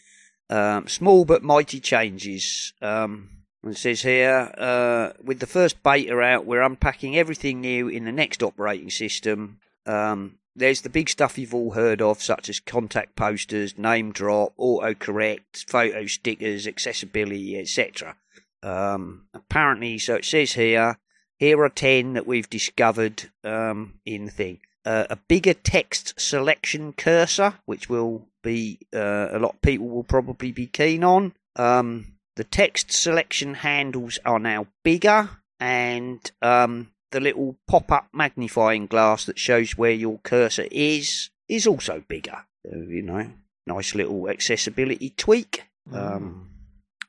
Um, 0.48 0.86
small 0.86 1.24
but 1.24 1.42
mighty 1.42 1.80
changes. 1.80 2.72
Um, 2.80 3.30
it 3.64 3.76
says 3.76 4.02
here, 4.02 4.52
uh, 4.56 5.10
with 5.22 5.40
the 5.40 5.46
first 5.46 5.82
beta 5.82 6.20
out, 6.20 6.46
we're 6.46 6.62
unpacking 6.62 7.16
everything 7.16 7.60
new 7.60 7.88
in 7.88 8.04
the 8.04 8.12
next 8.12 8.42
operating 8.42 8.90
system. 8.90 9.58
Um, 9.86 10.38
there's 10.54 10.82
the 10.82 10.88
big 10.88 11.08
stuff 11.08 11.36
you've 11.36 11.54
all 11.54 11.72
heard 11.72 12.00
of, 12.00 12.22
such 12.22 12.48
as 12.48 12.60
contact 12.60 13.16
posters, 13.16 13.76
name 13.76 14.12
drop, 14.12 14.56
autocorrect, 14.56 15.68
photo 15.68 16.06
stickers, 16.06 16.66
accessibility, 16.66 17.58
etc. 17.58 18.16
Um, 18.62 19.26
apparently, 19.34 19.98
so 19.98 20.14
it 20.14 20.24
says 20.24 20.52
here, 20.52 20.98
here 21.36 21.60
are 21.62 21.68
10 21.68 22.14
that 22.14 22.26
we've 22.26 22.48
discovered 22.48 23.30
um, 23.44 24.00
in 24.06 24.24
the 24.26 24.30
thing. 24.30 24.60
Uh, 24.86 25.04
a 25.10 25.16
bigger 25.16 25.52
text 25.52 26.14
selection 26.16 26.92
cursor, 26.92 27.54
which 27.66 27.88
will 27.88 28.28
be 28.44 28.78
uh, 28.94 29.28
a 29.32 29.38
lot 29.40 29.54
of 29.54 29.60
people 29.60 29.88
will 29.88 30.04
probably 30.04 30.52
be 30.52 30.66
keen 30.68 31.02
on. 31.02 31.32
Um, 31.56 32.18
the 32.36 32.44
text 32.44 32.92
selection 32.92 33.54
handles 33.54 34.20
are 34.24 34.38
now 34.38 34.68
bigger, 34.84 35.28
and 35.58 36.30
um, 36.40 36.92
the 37.10 37.18
little 37.18 37.56
pop-up 37.66 38.06
magnifying 38.12 38.86
glass 38.86 39.24
that 39.24 39.40
shows 39.40 39.76
where 39.76 39.90
your 39.90 40.20
cursor 40.22 40.68
is 40.70 41.30
is 41.48 41.66
also 41.66 42.04
bigger. 42.06 42.44
So, 42.64 42.76
you 42.76 43.02
know, 43.02 43.32
nice 43.66 43.94
little 43.96 44.28
accessibility 44.28 45.10
tweak. 45.10 45.64
Um, 45.92 46.50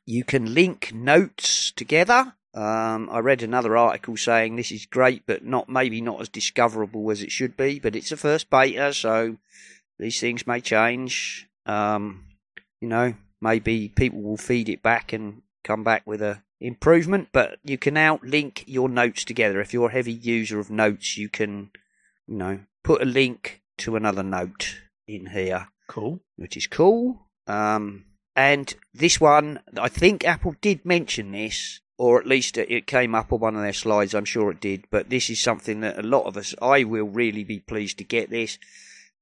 you 0.06 0.24
can 0.24 0.54
link 0.54 0.94
notes 0.94 1.72
together. 1.72 2.34
Um, 2.54 3.10
I 3.12 3.20
read 3.20 3.44
another 3.44 3.78
article 3.78 4.18
saying 4.18 4.56
this 4.56 4.72
is 4.72 4.86
great, 4.86 5.24
but 5.26 5.46
not 5.46 5.70
maybe 5.70 6.02
not 6.02 6.22
as 6.22 6.30
discoverable 6.30 7.12
as 7.12 7.22
it 7.22 7.32
should 7.32 7.56
be. 7.56 7.80
But 7.80 7.96
it's 7.96 8.12
a 8.12 8.18
first 8.18 8.50
beta, 8.50 8.94
so 8.94 9.38
these 10.00 10.20
things 10.20 10.48
may 10.48 10.62
change. 10.62 11.48
Um, 11.66 12.26
you 12.82 12.88
know, 12.88 13.14
maybe 13.42 13.90
people 13.90 14.22
will 14.22 14.38
feed 14.38 14.70
it 14.70 14.82
back 14.82 15.14
and 15.14 15.42
come 15.64 15.84
back 15.84 16.04
with 16.06 16.22
a 16.22 16.42
improvement. 16.60 17.30
But 17.32 17.60
you 17.64 17.78
can 17.78 17.94
now 17.94 18.20
link 18.24 18.64
your 18.66 18.90
notes 18.90 19.24
together. 19.24 19.60
If 19.62 19.74
you're 19.74 19.90
a 19.90 19.94
heavy 19.94 20.14
user 20.14 20.60
of 20.60 20.72
notes, 20.72 21.18
you 21.18 21.30
can, 21.30 21.72
you 22.28 22.38
know, 22.38 22.60
put 22.84 23.02
a 23.02 23.06
link 23.06 23.62
to 23.80 23.96
another 23.96 24.24
note 24.24 24.78
in 25.08 25.28
here, 25.28 25.68
Cool. 25.88 26.22
which 26.36 26.58
is 26.58 26.66
cool. 26.68 27.28
Um, 27.46 28.06
and 28.36 28.74
this 28.94 29.22
one, 29.22 29.60
I 29.80 29.88
think 29.90 30.26
Apple 30.26 30.56
did 30.62 30.86
mention 30.86 31.32
this, 31.32 31.82
or 31.98 32.20
at 32.20 32.28
least 32.28 32.58
it 32.58 32.88
came 32.88 33.16
up 33.16 33.34
on 33.34 33.40
one 33.40 33.56
of 33.56 33.62
their 33.62 33.74
slides. 33.74 34.14
I'm 34.14 34.26
sure 34.26 34.52
it 34.52 34.60
did. 34.62 34.86
But 34.92 35.10
this 35.10 35.30
is 35.30 35.42
something 35.42 35.82
that 35.82 35.98
a 35.98 36.04
lot 36.04 36.26
of 36.26 36.38
us, 36.38 36.54
I 36.62 36.84
will 36.84 37.08
really 37.08 37.44
be 37.44 37.60
pleased 37.60 37.98
to 37.98 38.04
get 38.04 38.30
this, 38.30 38.60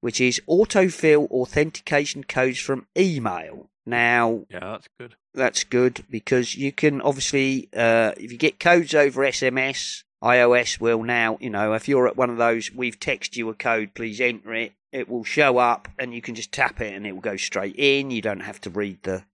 which 0.00 0.20
is 0.20 0.40
autofill 0.48 1.30
authentication 1.30 2.24
codes 2.24 2.58
from 2.60 2.86
email. 2.96 3.70
Now, 3.86 4.44
Yeah, 4.50 4.60
that's 4.60 4.88
good. 4.98 5.14
that's 5.32 5.64
good 5.64 6.04
because 6.10 6.56
you 6.56 6.72
can 6.72 7.00
obviously, 7.00 7.68
uh, 7.74 8.12
if 8.16 8.32
you 8.32 8.38
get 8.38 8.58
codes 8.60 8.94
over 8.94 9.22
SMS, 9.22 10.02
iOS 10.24 10.80
will 10.80 11.02
now, 11.04 11.38
you 11.40 11.50
know, 11.50 11.72
if 11.74 11.88
you're 11.88 12.08
at 12.08 12.16
one 12.16 12.30
of 12.30 12.36
those, 12.36 12.72
we've 12.72 12.98
texted 12.98 13.36
you 13.36 13.48
a 13.48 13.54
code, 13.54 13.94
please 13.94 14.20
enter 14.20 14.52
it. 14.54 14.72
It 14.92 15.08
will 15.08 15.24
show 15.24 15.58
up, 15.58 15.88
and 15.98 16.12
you 16.14 16.22
can 16.22 16.34
just 16.34 16.52
tap 16.52 16.80
it, 16.80 16.94
and 16.94 17.06
it 17.06 17.12
will 17.12 17.20
go 17.20 17.36
straight 17.36 17.74
in. 17.76 18.10
You 18.10 18.22
don't 18.22 18.40
have 18.40 18.60
to 18.62 18.70
read 18.70 19.02
the 19.02 19.24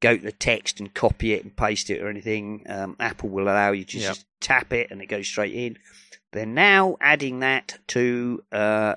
go 0.00 0.16
to 0.16 0.22
the 0.22 0.32
text 0.32 0.80
and 0.80 0.92
copy 0.94 1.32
it 1.34 1.42
and 1.44 1.54
paste 1.56 1.90
it 1.90 2.00
or 2.02 2.08
anything. 2.08 2.64
Um, 2.68 2.96
Apple 2.98 3.28
will 3.28 3.44
allow 3.44 3.72
you 3.72 3.84
to 3.84 3.98
Yep. 3.98 4.08
just 4.08 4.26
tap 4.40 4.72
it, 4.72 4.90
and 4.90 5.00
it 5.02 5.06
goes 5.06 5.26
straight 5.28 5.54
in. 5.54 5.78
They're 6.32 6.46
now 6.46 6.96
adding 7.00 7.40
that 7.40 7.78
to 7.88 8.42
uh, 8.52 8.94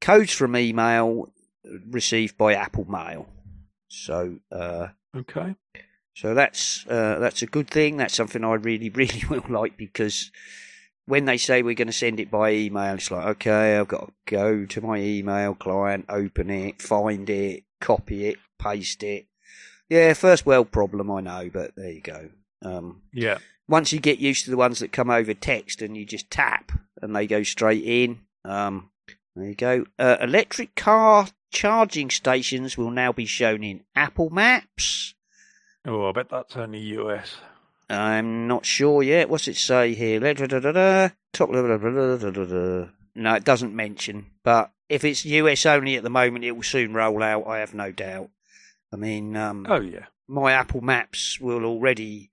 codes 0.00 0.32
from 0.32 0.56
email 0.56 1.32
received 1.90 2.36
by 2.38 2.54
Apple 2.54 2.88
Mail. 2.90 3.28
So. 3.88 4.38
Uh, 4.50 4.88
Okay. 5.16 5.54
so 6.12 6.34
that's 6.34 6.86
uh, 6.88 7.18
that's 7.18 7.40
a 7.40 7.46
good 7.46 7.70
thing. 7.70 7.96
That's 7.96 8.14
something 8.14 8.44
I 8.44 8.52
really, 8.54 8.90
really 8.94 9.22
will 9.30 9.42
like 9.48 9.76
because 9.78 10.30
when 11.06 11.24
they 11.24 11.38
say 11.38 11.62
we're 11.62 11.74
going 11.74 11.86
to 11.86 11.92
send 11.92 12.20
it 12.20 12.30
by 12.30 12.52
email, 12.52 12.94
it's 12.96 13.10
like 13.10 13.24
okay, 13.26 13.78
I've 13.78 13.88
got 13.88 14.08
to 14.08 14.12
go 14.26 14.66
to 14.66 14.80
my 14.82 14.98
email 14.98 15.54
client, 15.54 16.04
open 16.10 16.50
it, 16.50 16.82
find 16.82 17.28
it, 17.30 17.64
copy 17.80 18.26
it, 18.26 18.36
paste 18.58 19.02
it. 19.02 19.26
Yeah, 19.88 20.12
first 20.14 20.46
world 20.46 20.72
problem, 20.72 21.10
I 21.10 21.20
know, 21.20 21.50
but 21.52 21.76
there 21.76 21.90
you 21.92 22.00
go. 22.00 22.30
Um, 22.62 23.02
Yeah. 23.12 23.38
once 23.68 23.92
you 23.92 24.00
get 24.00 24.18
used 24.18 24.44
to 24.44 24.50
the 24.50 24.56
ones 24.56 24.78
that 24.80 24.92
come 24.92 25.10
over 25.10 25.34
text 25.34 25.82
and 25.82 25.96
you 25.96 26.04
just 26.04 26.30
tap 26.30 26.72
and 27.00 27.14
they 27.14 27.26
go 27.26 27.42
straight 27.42 27.84
in, 27.84 28.20
um, 28.44 28.90
there 29.34 29.48
you 29.48 29.54
go. 29.54 29.86
Uh, 29.98 30.16
electric 30.20 30.74
car 30.74 31.28
charging 31.52 32.10
stations 32.10 32.76
will 32.76 32.90
now 32.90 33.12
be 33.12 33.26
shown 33.26 33.62
in 33.62 33.82
Apple 33.94 34.30
Maps. 34.30 35.14
Oh, 35.84 36.08
I 36.08 36.12
bet 36.12 36.28
that's 36.30 36.56
only 36.56 36.80
US. 36.80 37.36
I'm 37.88 38.48
not 38.48 38.66
sure 38.66 39.02
yet. 39.02 39.28
What's 39.28 39.46
it 39.46 39.56
say 39.56 39.94
here? 39.94 40.18
Top. 41.32 41.50
No, 41.50 43.34
it 43.34 43.44
doesn't 43.44 43.74
mention. 43.74 44.26
But 44.42 44.72
if 44.88 45.04
it's 45.04 45.24
US 45.24 45.64
only 45.66 45.96
at 45.96 46.02
the 46.02 46.10
moment, 46.10 46.44
it 46.44 46.52
will 46.52 46.62
soon 46.64 46.92
roll 46.94 47.22
out. 47.22 47.46
I 47.46 47.58
have 47.58 47.74
no 47.74 47.92
doubt. 47.92 48.30
I 48.92 48.96
mean, 48.96 49.36
um, 49.36 49.66
Oh, 49.68 49.80
yeah. 49.80 50.06
my 50.28 50.52
Apple 50.52 50.80
Maps 50.80 51.40
will 51.40 51.64
already 51.64 52.30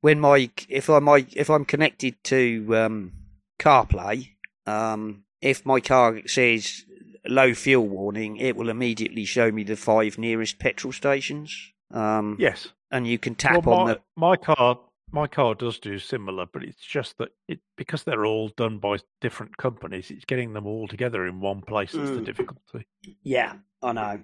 when 0.00 0.18
my 0.20 0.50
if 0.68 0.88
I 0.88 0.98
my 0.98 1.26
if 1.32 1.50
I'm 1.50 1.64
connected 1.64 2.22
to 2.24 2.76
um, 2.76 3.12
CarPlay, 3.58 4.30
um, 4.66 5.24
if 5.42 5.66
my 5.66 5.80
car 5.80 6.20
says 6.26 6.84
low 7.26 7.52
fuel 7.54 7.86
warning, 7.86 8.36
it 8.38 8.56
will 8.56 8.70
immediately 8.70 9.24
show 9.24 9.52
me 9.52 9.62
the 9.62 9.76
five 9.76 10.16
nearest 10.18 10.58
petrol 10.58 10.92
stations. 10.92 11.72
Um, 11.92 12.36
Yes. 12.38 12.68
and 12.90 13.06
you 13.06 13.18
can 13.18 13.34
tap 13.34 13.66
well, 13.66 13.74
on 13.80 13.84
my, 13.84 13.92
the 13.94 14.00
my 14.16 14.36
car, 14.36 14.78
my 15.12 15.26
car 15.26 15.54
does 15.54 15.78
do 15.78 15.98
similar, 15.98 16.46
but 16.46 16.62
it's 16.62 16.80
just 16.84 17.18
that 17.18 17.30
it 17.46 17.60
because 17.76 18.04
they're 18.04 18.24
all 18.24 18.48
done 18.56 18.78
by 18.78 18.96
different 19.20 19.56
companies. 19.58 20.10
It's 20.10 20.24
getting 20.24 20.54
them 20.54 20.66
all 20.66 20.88
together 20.88 21.26
in 21.26 21.40
one 21.40 21.60
place 21.60 21.92
that's 21.92 22.10
the 22.12 22.20
Mm. 22.22 22.24
difficulty. 22.24 22.86
Yeah, 23.22 23.54
I 23.82 23.92
know. 23.92 24.20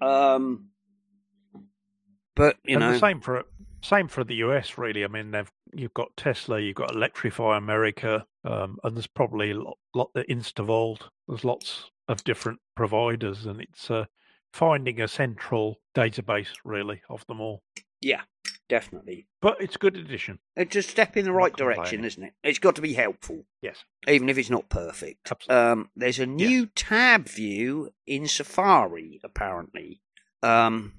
Um, 0.00 0.68
but 2.34 2.56
you 2.64 2.76
and 2.76 2.80
know, 2.80 2.92
the 2.92 2.98
same 2.98 3.20
for 3.20 3.44
same 3.82 4.08
for 4.08 4.24
the 4.24 4.36
US, 4.36 4.76
really. 4.78 5.04
I 5.04 5.08
mean, 5.08 5.30
they've 5.30 5.50
you've 5.72 5.94
got 5.94 6.16
Tesla, 6.16 6.60
you've 6.60 6.76
got 6.76 6.94
Electrify 6.94 7.56
America, 7.56 8.26
um, 8.44 8.78
and 8.84 8.96
there's 8.96 9.06
probably 9.06 9.52
a 9.52 9.58
lot, 9.60 9.78
lot 9.94 10.10
the 10.14 10.24
Instavolt. 10.24 11.02
There's 11.28 11.44
lots 11.44 11.90
of 12.08 12.22
different 12.24 12.60
providers, 12.74 13.46
and 13.46 13.60
it's 13.60 13.90
uh, 13.90 14.04
finding 14.52 15.00
a 15.00 15.08
central 15.08 15.76
database 15.94 16.48
really 16.64 17.02
of 17.08 17.26
them 17.26 17.40
all. 17.40 17.62
yeah, 18.00 18.22
definitely. 18.68 19.26
But 19.40 19.56
it's 19.60 19.76
a 19.76 19.78
good 19.78 19.96
addition. 19.96 20.38
It's 20.56 20.76
a 20.76 20.82
step 20.82 21.16
in 21.16 21.24
the 21.24 21.32
right 21.32 21.52
direction, 21.56 22.04
isn't 22.04 22.22
it? 22.22 22.32
It's 22.42 22.58
got 22.58 22.76
to 22.76 22.82
be 22.82 22.94
helpful, 22.94 23.44
Yes, 23.62 23.84
even 24.08 24.28
if 24.28 24.38
it's 24.38 24.50
not 24.50 24.68
perfect. 24.68 25.30
absolutely. 25.30 25.56
Um, 25.70 25.90
there's 25.96 26.18
a 26.18 26.26
new 26.26 26.66
tab 26.74 27.28
view 27.28 27.90
in 28.06 28.26
Safari, 28.28 29.20
apparently. 29.24 30.00
Um, 30.42 30.92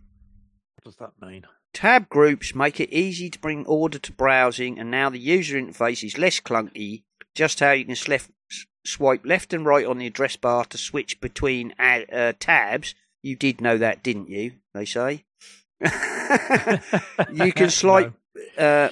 what 0.76 0.86
does 0.86 0.96
that 0.98 1.14
mean? 1.26 1.46
tab 1.74 2.10
groups 2.10 2.56
make 2.56 2.80
it 2.80 2.90
easy 2.92 3.30
to 3.30 3.38
bring 3.40 3.64
order 3.68 4.00
to 4.00 4.12
browsing, 4.12 4.80
and 4.80 4.90
now 4.90 5.10
the 5.10 5.20
user 5.20 5.60
interface 5.62 6.04
is 6.04 6.18
less 6.18 6.40
clunky. 6.40 7.04
Just 7.36 7.60
how 7.60 7.72
you 7.72 7.86
can 7.86 7.94
slef- 7.94 8.32
swipe 8.86 9.24
left 9.26 9.54
and 9.54 9.64
right 9.66 9.86
on 9.86 10.00
the 10.00 10.08
address 10.08 10.36
bar 10.38 10.66
to 10.66 10.78
switch 10.78 11.22
between 11.22 11.76
ad- 11.78 12.12
uh, 12.12 12.34
tabs. 12.40 12.96
You 13.22 13.36
did 13.36 13.62
know 13.62 13.78
that, 13.78 14.02
didn't 14.02 14.30
you? 14.30 14.54
They 14.74 14.86
say. 14.86 15.26
you 17.32 17.54
can 17.54 17.70
swipe. 17.70 18.14
Uh, 18.58 18.90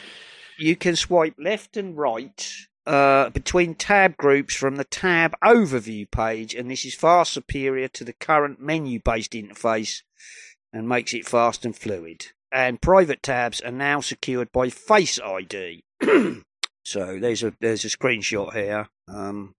you 0.57 0.75
can 0.75 0.95
swipe 0.95 1.35
left 1.37 1.77
and 1.77 1.97
right 1.97 2.51
uh, 2.85 3.29
between 3.29 3.75
tab 3.75 4.15
groups 4.17 4.55
from 4.55 4.75
the 4.77 4.83
tab 4.85 5.35
overview 5.43 6.09
page, 6.09 6.53
and 6.53 6.69
this 6.69 6.85
is 6.85 6.95
far 6.95 7.25
superior 7.25 7.87
to 7.89 8.03
the 8.03 8.13
current 8.13 8.59
menu-based 8.61 9.31
interface 9.33 10.01
and 10.71 10.87
makes 10.87 11.13
it 11.13 11.27
fast 11.27 11.65
and 11.65 11.75
fluid. 11.75 12.27
And 12.51 12.81
private 12.81 13.21
tabs 13.21 13.59
are 13.61 13.71
now 13.71 13.99
secured 14.01 14.51
by 14.51 14.69
Face 14.69 15.19
ID. 15.19 15.83
so 16.85 17.19
there's 17.19 17.43
a 17.43 17.53
there's 17.59 17.83
a 17.85 17.89
screenshot 17.89 18.53
here. 18.53 18.87
Um, 19.07 19.53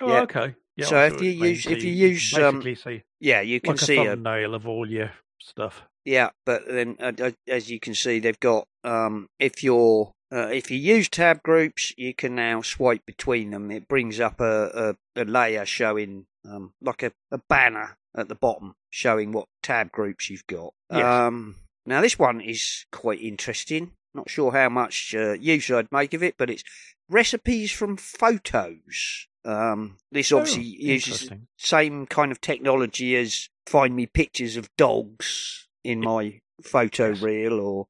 Oh, 0.00 0.06
yeah. 0.08 0.20
okay. 0.20 0.54
Yeah, 0.76 0.86
So 0.86 1.04
if 1.06 1.10
see 1.10 1.16
what 1.16 1.22
you 1.24 1.30
use- 1.48 1.66
if 1.66 1.70
you 1.82 1.90
can 1.90 1.98
use, 1.98 2.34
um, 2.34 2.62
see 2.62 3.02
yeah, 3.18 3.40
you 3.40 3.60
can 3.60 3.72
like 3.72 3.82
a 3.82 3.84
see 3.84 3.96
a 3.98 4.04
thumbnail 4.10 4.54
of 4.54 4.68
all 4.68 4.88
your 4.88 5.10
stuff. 5.40 5.82
Yeah, 6.04 6.30
but 6.46 6.66
then 6.66 6.96
uh, 7.00 7.32
as 7.46 7.70
you 7.70 7.80
can 7.80 7.94
see, 7.94 8.18
they've 8.18 8.40
got 8.40 8.66
um, 8.84 9.28
if 9.38 9.62
you're 9.62 10.12
uh, 10.32 10.48
if 10.48 10.70
you 10.70 10.78
use 10.78 11.08
tab 11.08 11.42
groups, 11.42 11.92
you 11.96 12.14
can 12.14 12.34
now 12.34 12.62
swipe 12.62 13.04
between 13.06 13.50
them. 13.50 13.70
It 13.70 13.88
brings 13.88 14.20
up 14.20 14.40
a, 14.40 14.96
a, 15.16 15.22
a 15.22 15.24
layer 15.24 15.64
showing 15.64 16.26
um, 16.48 16.72
like 16.80 17.02
a, 17.02 17.12
a 17.30 17.40
banner 17.48 17.96
at 18.16 18.28
the 18.28 18.34
bottom 18.34 18.74
showing 18.90 19.32
what 19.32 19.48
tab 19.62 19.92
groups 19.92 20.30
you've 20.30 20.46
got. 20.46 20.72
Yes. 20.90 21.04
Um, 21.04 21.56
now 21.86 22.00
this 22.00 22.18
one 22.18 22.40
is 22.40 22.84
quite 22.92 23.20
interesting. 23.20 23.92
Not 24.14 24.30
sure 24.30 24.52
how 24.52 24.68
much 24.68 25.14
uh, 25.16 25.32
use 25.32 25.70
I'd 25.70 25.92
make 25.92 26.14
of 26.14 26.22
it, 26.22 26.34
but 26.38 26.50
it's 26.50 26.64
recipes 27.08 27.70
from 27.70 27.96
photos. 27.96 29.26
Um, 29.44 29.96
this 30.10 30.32
obviously 30.32 30.62
Oh, 30.62 30.92
uses 30.92 31.30
same 31.56 32.06
kind 32.06 32.32
of 32.32 32.40
technology 32.40 33.16
as 33.16 33.48
find 33.66 33.94
me 33.94 34.06
pictures 34.06 34.56
of 34.56 34.68
dogs 34.76 35.67
in 35.84 36.00
my 36.00 36.40
photo 36.62 37.10
Yes. 37.10 37.22
reel 37.22 37.60
or 37.60 37.86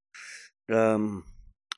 um 0.77 1.25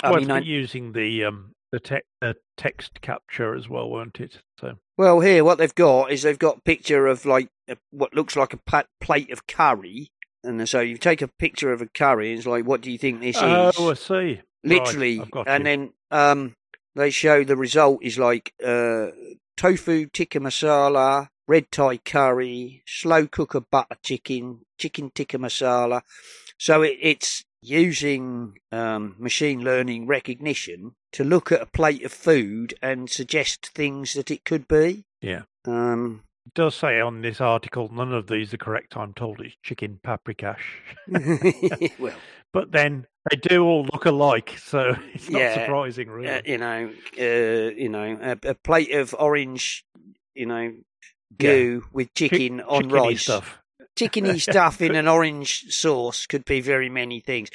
I 0.03 0.11
well, 0.11 0.21
mean 0.21 0.31
I, 0.31 0.39
using 0.41 0.93
the 0.93 1.25
um 1.25 1.53
the 1.73 1.79
te- 1.81 2.01
uh, 2.21 2.33
text 2.57 3.01
capture 3.01 3.55
as 3.55 3.69
well, 3.69 3.89
weren't 3.89 4.19
it? 4.21 4.39
So 4.61 4.75
well 4.99 5.21
here 5.21 5.45
what 5.45 5.59
they've 5.59 5.75
got 5.75 6.11
is 6.11 6.23
they've 6.23 6.39
got 6.39 6.59
a 6.59 6.63
picture 6.63 7.07
of 7.07 7.25
like 7.25 7.49
a, 7.69 7.77
what 7.91 8.15
looks 8.15 8.37
like 8.37 8.53
a 8.53 8.59
pa- 8.59 8.85
plate 9.01 9.31
of 9.31 9.47
curry 9.47 10.09
and 10.43 10.69
so 10.69 10.81
you 10.81 10.97
take 10.97 11.23
a 11.23 11.29
picture 11.29 11.73
of 11.73 11.83
a 11.83 11.87
curry 11.87 12.31
and 12.31 12.39
it's 12.39 12.47
like 12.47 12.65
what 12.65 12.81
do 12.81 12.91
you 12.91 12.99
think 12.99 13.21
this 13.21 13.37
is? 13.37 13.43
oh, 13.79 13.91
I 13.91 13.95
see. 13.95 14.41
literally, 14.65 15.21
I've 15.21 15.47
and 15.47 15.61
you. 15.61 15.65
then 15.65 15.93
um, 16.11 16.55
they 16.97 17.11
show 17.11 17.45
the 17.45 17.57
result 17.57 18.01
is 18.03 18.19
like 18.19 18.53
uh, 18.65 19.09
tofu 19.57 20.07
tikka 20.07 20.41
masala, 20.41 21.29
red 21.51 21.73
Thai 21.73 21.97
curry, 21.97 22.83
slow 22.87 23.27
cooker 23.27 23.61
butter 23.61 23.97
chicken, 24.05 24.61
chicken 24.79 25.11
tikka 25.11 25.37
masala. 25.37 26.03
So 26.59 26.83
it, 26.83 26.97
it's 27.01 27.45
using 27.61 28.55
um, 28.71 29.17
machine 29.19 29.61
learning 29.61 30.07
recognition 30.07 30.93
to 31.13 31.25
look 31.25 31.51
at 31.51 31.61
a 31.61 31.67
plate 31.67 32.05
of 32.05 32.13
food 32.13 32.75
and 32.81 33.11
suggest 33.11 33.67
things 33.75 34.15
that 34.15 34.31
it 34.31 34.45
could 34.45 34.69
be. 34.69 35.05
Yeah. 35.21 35.43
Um, 35.65 36.23
It 36.47 36.55
does 36.55 36.77
say 36.77 37.01
on 37.01 37.21
this 37.23 37.41
article 37.41 37.91
none 37.93 38.15
of 38.15 38.29
these 38.29 38.55
are 38.55 38.59
correct. 38.59 38.97
I'm 38.97 39.13
told 39.13 39.41
it's 39.41 39.57
chicken 39.61 39.99
paprikash. 40.05 40.63
well, 41.99 42.15
But 42.53 42.71
then 42.71 43.07
they 43.29 43.37
do 43.37 43.65
all 43.65 43.85
look 43.93 44.07
alike, 44.07 44.55
so 44.59 44.95
it's 45.15 45.29
not 45.31 45.41
Yeah, 45.41 45.55
surprising, 45.55 46.09
really. 46.11 46.29
uh, 46.29 46.41
you 46.45 46.59
know, 46.59 46.91
uh, 47.19 47.71
you 47.75 47.89
know, 47.89 48.19
a, 48.23 48.49
a 48.51 48.55
plate 48.55 48.93
of 48.93 49.15
orange, 49.19 49.85
you 50.35 50.47
know, 50.47 50.73
goo 51.39 51.85
with 51.93 52.13
Chick- 52.15 52.33
chicken 52.33 52.61
on 52.61 52.85
chickeny 52.85 52.93
rice. 52.93 53.23
stuff. 53.23 53.59
chickeny 53.99 54.41
stuff 54.51 54.81
in 54.81 54.95
an 54.95 55.09
orange 55.09 55.73
sauce 55.73 56.27
could 56.27 56.45
be 56.45 56.61
very 56.61 56.89
many 56.89 57.21
things. 57.21 57.51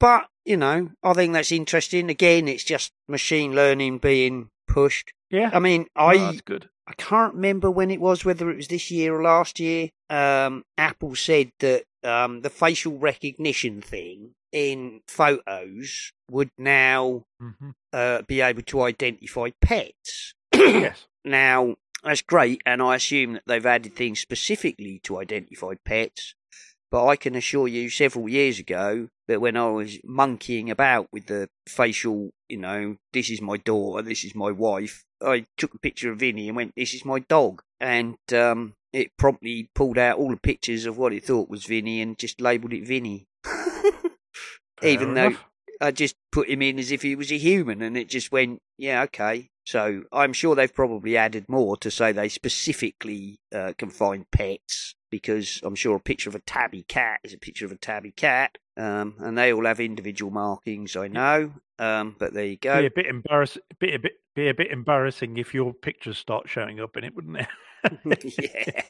But, 0.00 0.26
you 0.44 0.56
know, 0.56 0.90
I 1.02 1.12
think 1.14 1.32
that's 1.32 1.52
interesting. 1.52 2.10
Again, 2.10 2.48
it's 2.48 2.64
just 2.64 2.90
machine 3.08 3.54
learning 3.54 3.98
being 3.98 4.48
pushed. 4.68 5.12
Yeah, 5.30 5.50
I 5.52 5.58
mean, 5.58 5.86
I 5.96 6.16
that's 6.18 6.40
good. 6.42 6.68
I 6.86 6.92
can't 6.94 7.34
remember 7.34 7.70
when 7.70 7.90
it 7.90 8.00
was, 8.00 8.24
whether 8.24 8.50
it 8.50 8.56
was 8.56 8.68
this 8.68 8.90
year 8.90 9.14
or 9.14 9.22
last 9.22 9.58
year. 9.58 9.88
Um, 10.10 10.62
Apple 10.76 11.14
said 11.16 11.50
that 11.60 11.84
um, 12.02 12.42
the 12.42 12.50
facial 12.50 12.98
recognition 12.98 13.80
thing 13.80 14.32
in 14.52 15.00
photos 15.08 16.12
would 16.30 16.50
now 16.58 17.22
hmm 17.40 17.70
uh, 17.92 18.22
be 18.28 18.40
able 18.40 18.62
to 18.62 18.82
identify 18.82 19.50
pets. 19.62 20.34
yes. 20.54 21.06
Now, 21.24 21.76
that's 22.04 22.22
great, 22.22 22.62
and 22.66 22.82
I 22.82 22.96
assume 22.96 23.34
that 23.34 23.42
they've 23.46 23.66
added 23.66 23.94
things 23.94 24.20
specifically 24.20 25.00
to 25.04 25.18
identify 25.18 25.74
pets. 25.84 26.34
But 26.90 27.06
I 27.06 27.16
can 27.16 27.34
assure 27.34 27.66
you, 27.66 27.90
several 27.90 28.28
years 28.28 28.60
ago, 28.60 29.08
that 29.26 29.40
when 29.40 29.56
I 29.56 29.68
was 29.68 29.98
monkeying 30.04 30.70
about 30.70 31.08
with 31.10 31.26
the 31.26 31.48
facial, 31.68 32.30
you 32.48 32.58
know, 32.58 32.98
this 33.12 33.30
is 33.30 33.40
my 33.40 33.56
daughter, 33.56 34.02
this 34.02 34.22
is 34.22 34.34
my 34.34 34.52
wife, 34.52 35.04
I 35.20 35.46
took 35.56 35.74
a 35.74 35.78
picture 35.78 36.12
of 36.12 36.20
Vinny 36.20 36.48
and 36.48 36.56
went, 36.56 36.74
this 36.76 36.94
is 36.94 37.04
my 37.04 37.18
dog. 37.18 37.62
And 37.80 38.16
um, 38.32 38.74
it 38.92 39.16
promptly 39.16 39.70
pulled 39.74 39.98
out 39.98 40.18
all 40.18 40.30
the 40.30 40.36
pictures 40.36 40.86
of 40.86 40.96
what 40.96 41.12
it 41.12 41.24
thought 41.24 41.48
was 41.48 41.64
Vinny 41.64 42.00
and 42.00 42.18
just 42.18 42.40
labelled 42.40 42.72
it 42.72 42.86
Vinny. 42.86 43.26
Even 44.82 45.14
Fair 45.14 45.14
though 45.14 45.26
enough. 45.26 45.44
I 45.84 45.90
just 45.90 46.16
put 46.32 46.48
him 46.48 46.62
in 46.62 46.78
as 46.78 46.90
if 46.90 47.02
he 47.02 47.14
was 47.14 47.30
a 47.30 47.38
human, 47.38 47.82
and 47.82 47.96
it 47.96 48.08
just 48.08 48.32
went, 48.32 48.62
yeah, 48.78 49.02
okay. 49.02 49.50
So 49.66 50.02
I'm 50.12 50.32
sure 50.32 50.54
they've 50.54 50.72
probably 50.72 51.16
added 51.16 51.46
more 51.48 51.76
to 51.78 51.90
say 51.90 52.12
they 52.12 52.28
specifically 52.28 53.40
uh, 53.54 53.72
can 53.78 53.90
find 53.90 54.30
pets 54.30 54.94
because 55.10 55.60
I'm 55.62 55.74
sure 55.74 55.96
a 55.96 56.00
picture 56.00 56.28
of 56.28 56.34
a 56.34 56.40
tabby 56.40 56.84
cat 56.88 57.20
is 57.22 57.32
a 57.32 57.38
picture 57.38 57.64
of 57.64 57.72
a 57.72 57.76
tabby 57.76 58.12
cat, 58.12 58.58
um, 58.76 59.14
and 59.18 59.38
they 59.38 59.52
all 59.52 59.64
have 59.64 59.80
individual 59.80 60.32
markings. 60.32 60.96
I 60.96 61.08
know, 61.08 61.52
um, 61.78 62.16
but 62.18 62.34
there 62.34 62.46
you 62.46 62.56
go. 62.56 62.80
be 62.80 62.86
a 62.86 62.90
bit 62.90 63.06
embarrassing. 63.06 63.62
Be 63.78 63.94
a 63.94 63.98
bit 63.98 64.12
be 64.34 64.48
a 64.48 64.54
bit 64.54 64.70
embarrassing 64.70 65.36
if 65.38 65.54
your 65.54 65.72
pictures 65.72 66.18
start 66.18 66.48
showing 66.48 66.80
up 66.80 66.96
in 66.96 67.04
it, 67.04 67.14
wouldn't 67.14 67.38
it? 67.38 68.34
yeah, 68.38 68.82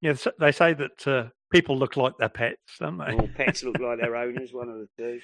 yeah, 0.00 0.32
they 0.38 0.52
say 0.52 0.74
that 0.74 1.06
uh, 1.06 1.28
people 1.50 1.78
look 1.78 1.96
like 1.96 2.16
their 2.18 2.28
pets, 2.28 2.78
don't 2.78 2.98
they? 2.98 3.14
all 3.14 3.28
pets 3.34 3.62
look 3.64 3.78
like 3.78 3.98
their 4.00 4.16
owners. 4.16 4.52
One 4.52 4.68
of 4.68 4.76
the 4.78 4.88
two. 4.96 5.20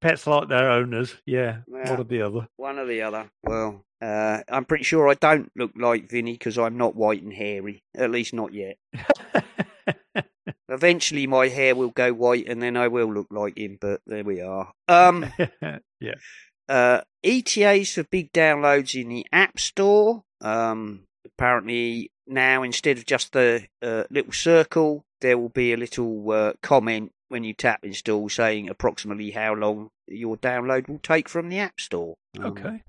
Pets 0.00 0.26
like 0.26 0.48
their 0.48 0.70
owners. 0.70 1.16
Yeah, 1.26 1.58
one 1.66 1.88
or 1.88 2.04
the 2.04 2.22
other. 2.22 2.48
One 2.56 2.78
or 2.78 2.86
the 2.86 3.02
other. 3.02 3.30
Well, 3.42 3.84
uh, 4.00 4.40
I'm 4.48 4.64
pretty 4.64 4.84
sure 4.84 5.08
I 5.08 5.14
don't 5.14 5.50
look 5.56 5.72
like 5.76 6.10
Vinny 6.10 6.32
because 6.32 6.58
I'm 6.58 6.76
not 6.78 6.96
white 6.96 7.22
and 7.22 7.32
hairy. 7.32 7.82
At 7.94 8.10
least 8.10 8.32
not 8.32 8.54
yet. 8.54 8.76
Eventually, 10.68 11.26
my 11.26 11.48
hair 11.48 11.74
will 11.74 11.90
go 11.90 12.12
white, 12.12 12.46
and 12.48 12.62
then 12.62 12.76
I 12.76 12.88
will 12.88 13.12
look 13.12 13.26
like 13.30 13.58
him. 13.58 13.78
But 13.80 14.00
there 14.06 14.24
we 14.24 14.40
are. 14.40 14.72
Um, 14.88 15.26
yeah. 16.00 16.14
uh, 16.68 17.00
ETAs 17.22 17.94
for 17.94 18.04
big 18.04 18.32
downloads 18.32 19.00
in 19.00 19.08
the 19.08 19.26
App 19.32 19.58
Store. 19.58 20.22
Um, 20.40 21.04
apparently 21.26 22.10
now 22.26 22.62
instead 22.62 22.98
of 22.98 23.06
just 23.06 23.32
the 23.32 23.66
uh, 23.82 24.04
little 24.10 24.32
circle, 24.32 25.04
there 25.20 25.38
will 25.38 25.48
be 25.48 25.72
a 25.72 25.76
little 25.76 26.30
uh, 26.30 26.52
comment 26.62 27.12
when 27.28 27.44
you 27.44 27.52
tap 27.54 27.80
install 27.84 28.28
saying 28.28 28.68
approximately 28.68 29.30
how 29.30 29.54
long 29.54 29.90
your 30.06 30.36
download 30.36 30.88
will 30.88 30.98
take 30.98 31.28
from 31.28 31.48
the 31.48 31.58
App 31.58 31.80
Store. 31.80 32.16
Um, 32.38 32.46
Okay. 32.46 32.82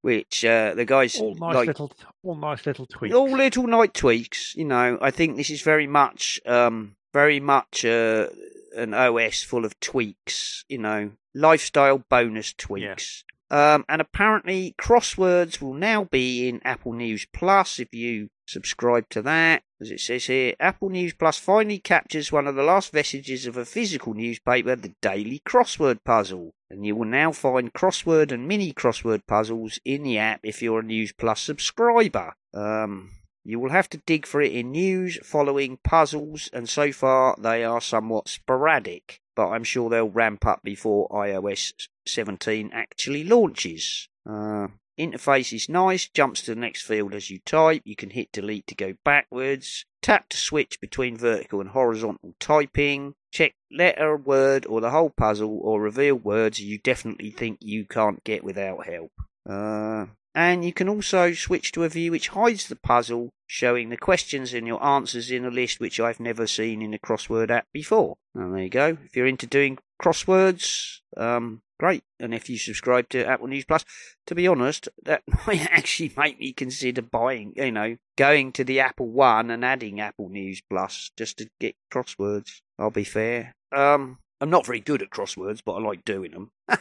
Which 0.00 0.44
uh, 0.44 0.74
the 0.74 0.84
guys 0.84 1.18
All 1.18 1.34
nice 1.34 1.54
like 1.56 1.66
little, 1.66 1.92
all 2.22 2.36
nice 2.36 2.64
little 2.64 2.86
tweaks. 2.86 3.14
all 3.14 3.28
little 3.28 3.66
night 3.66 3.94
tweaks. 3.94 4.54
You 4.54 4.64
know, 4.64 4.96
I 5.02 5.10
think 5.10 5.36
this 5.36 5.50
is 5.50 5.60
very 5.62 5.88
much, 5.88 6.40
um, 6.46 6.94
very 7.12 7.40
much 7.40 7.84
uh, 7.84 8.28
an 8.76 8.94
OS 8.94 9.42
full 9.42 9.64
of 9.64 9.78
tweaks. 9.80 10.64
You 10.68 10.78
know, 10.78 11.10
lifestyle 11.34 11.98
bonus 12.08 12.52
tweaks. 12.52 13.24
Um, 13.50 13.84
and 13.88 14.00
apparently, 14.00 14.74
crosswords 14.78 15.60
will 15.60 15.74
now 15.74 16.04
be 16.04 16.48
in 16.48 16.60
Apple 16.64 16.92
News 16.92 17.26
Plus 17.32 17.78
if 17.78 17.94
you 17.94 18.28
subscribe 18.46 19.08
to 19.10 19.22
that. 19.22 19.62
As 19.80 19.90
it 19.90 20.00
says 20.00 20.26
here, 20.26 20.54
Apple 20.58 20.90
News 20.90 21.14
Plus 21.14 21.38
finally 21.38 21.78
captures 21.78 22.32
one 22.32 22.46
of 22.46 22.56
the 22.56 22.62
last 22.62 22.92
vestiges 22.92 23.46
of 23.46 23.56
a 23.56 23.64
physical 23.64 24.12
newspaper, 24.12 24.76
the 24.76 24.94
Daily 25.00 25.40
Crossword 25.46 26.04
Puzzle. 26.04 26.52
And 26.68 26.84
you 26.84 26.96
will 26.96 27.06
now 27.06 27.32
find 27.32 27.72
crossword 27.72 28.32
and 28.32 28.46
mini 28.46 28.72
crossword 28.72 29.26
puzzles 29.26 29.78
in 29.84 30.02
the 30.02 30.18
app 30.18 30.40
if 30.42 30.60
you're 30.60 30.80
a 30.80 30.82
News 30.82 31.12
Plus 31.12 31.40
subscriber. 31.40 32.34
Um, 32.52 33.10
you 33.44 33.58
will 33.58 33.70
have 33.70 33.88
to 33.90 34.02
dig 34.04 34.26
for 34.26 34.42
it 34.42 34.52
in 34.52 34.72
news, 34.72 35.18
following 35.22 35.78
puzzles, 35.82 36.50
and 36.52 36.68
so 36.68 36.92
far 36.92 37.34
they 37.38 37.64
are 37.64 37.80
somewhat 37.80 38.28
sporadic. 38.28 39.22
But 39.34 39.48
I'm 39.50 39.64
sure 39.64 39.88
they'll 39.88 40.10
ramp 40.10 40.44
up 40.44 40.62
before 40.62 41.08
iOS 41.08 41.72
17 42.08 42.70
actually 42.72 43.24
launches. 43.24 44.08
Uh, 44.28 44.68
interface 44.98 45.52
is 45.52 45.68
nice, 45.68 46.08
jumps 46.08 46.42
to 46.42 46.54
the 46.54 46.60
next 46.60 46.82
field 46.82 47.14
as 47.14 47.30
you 47.30 47.38
type. 47.40 47.82
You 47.84 47.96
can 47.96 48.10
hit 48.10 48.32
delete 48.32 48.66
to 48.68 48.74
go 48.74 48.94
backwards. 49.04 49.84
Tap 50.02 50.28
to 50.30 50.36
switch 50.36 50.80
between 50.80 51.16
vertical 51.16 51.60
and 51.60 51.70
horizontal 51.70 52.34
typing. 52.38 53.14
Check 53.32 53.54
letter, 53.70 54.16
word, 54.16 54.66
or 54.66 54.80
the 54.80 54.90
whole 54.90 55.10
puzzle, 55.10 55.60
or 55.62 55.80
reveal 55.80 56.14
words 56.14 56.60
you 56.60 56.78
definitely 56.78 57.30
think 57.30 57.58
you 57.60 57.84
can't 57.84 58.24
get 58.24 58.44
without 58.44 58.86
help. 58.86 59.12
Uh, 59.48 60.06
and 60.34 60.64
you 60.64 60.72
can 60.72 60.88
also 60.88 61.32
switch 61.32 61.72
to 61.72 61.84
a 61.84 61.88
view 61.88 62.12
which 62.12 62.28
hides 62.28 62.68
the 62.68 62.76
puzzle, 62.76 63.30
showing 63.46 63.88
the 63.88 63.96
questions 63.96 64.54
and 64.54 64.66
your 64.66 64.82
answers 64.84 65.30
in 65.30 65.44
a 65.44 65.50
list 65.50 65.80
which 65.80 65.98
I've 65.98 66.20
never 66.20 66.46
seen 66.46 66.80
in 66.80 66.94
a 66.94 66.98
crossword 66.98 67.50
app 67.50 67.66
before. 67.72 68.16
And 68.34 68.54
there 68.54 68.62
you 68.62 68.68
go. 68.68 68.98
If 69.04 69.16
you're 69.16 69.26
into 69.26 69.46
doing 69.46 69.78
crosswords, 70.00 70.98
um, 71.16 71.62
great. 71.78 72.04
And 72.20 72.34
if 72.34 72.50
you 72.50 72.58
subscribe 72.58 73.08
to 73.10 73.24
Apple 73.24 73.46
News 73.46 73.64
Plus, 73.64 73.84
to 74.26 74.34
be 74.34 74.46
honest, 74.46 74.88
that 75.04 75.22
might 75.46 75.66
actually 75.70 76.12
make 76.16 76.38
me 76.38 76.52
consider 76.52 77.02
buying, 77.02 77.52
you 77.56 77.72
know, 77.72 77.96
going 78.16 78.52
to 78.52 78.64
the 78.64 78.80
Apple 78.80 79.08
One 79.08 79.50
and 79.50 79.64
adding 79.64 80.00
Apple 80.00 80.28
News 80.28 80.60
Plus 80.68 81.10
just 81.16 81.38
to 81.38 81.48
get 81.60 81.76
crosswords. 81.92 82.60
I'll 82.78 82.90
be 82.90 83.04
fair. 83.04 83.54
Um, 83.72 84.18
I'm 84.40 84.50
not 84.50 84.66
very 84.66 84.80
good 84.80 85.02
at 85.02 85.10
crosswords, 85.10 85.60
but 85.64 85.74
I 85.74 85.80
like 85.80 86.04
doing 86.04 86.32
them. 86.32 86.50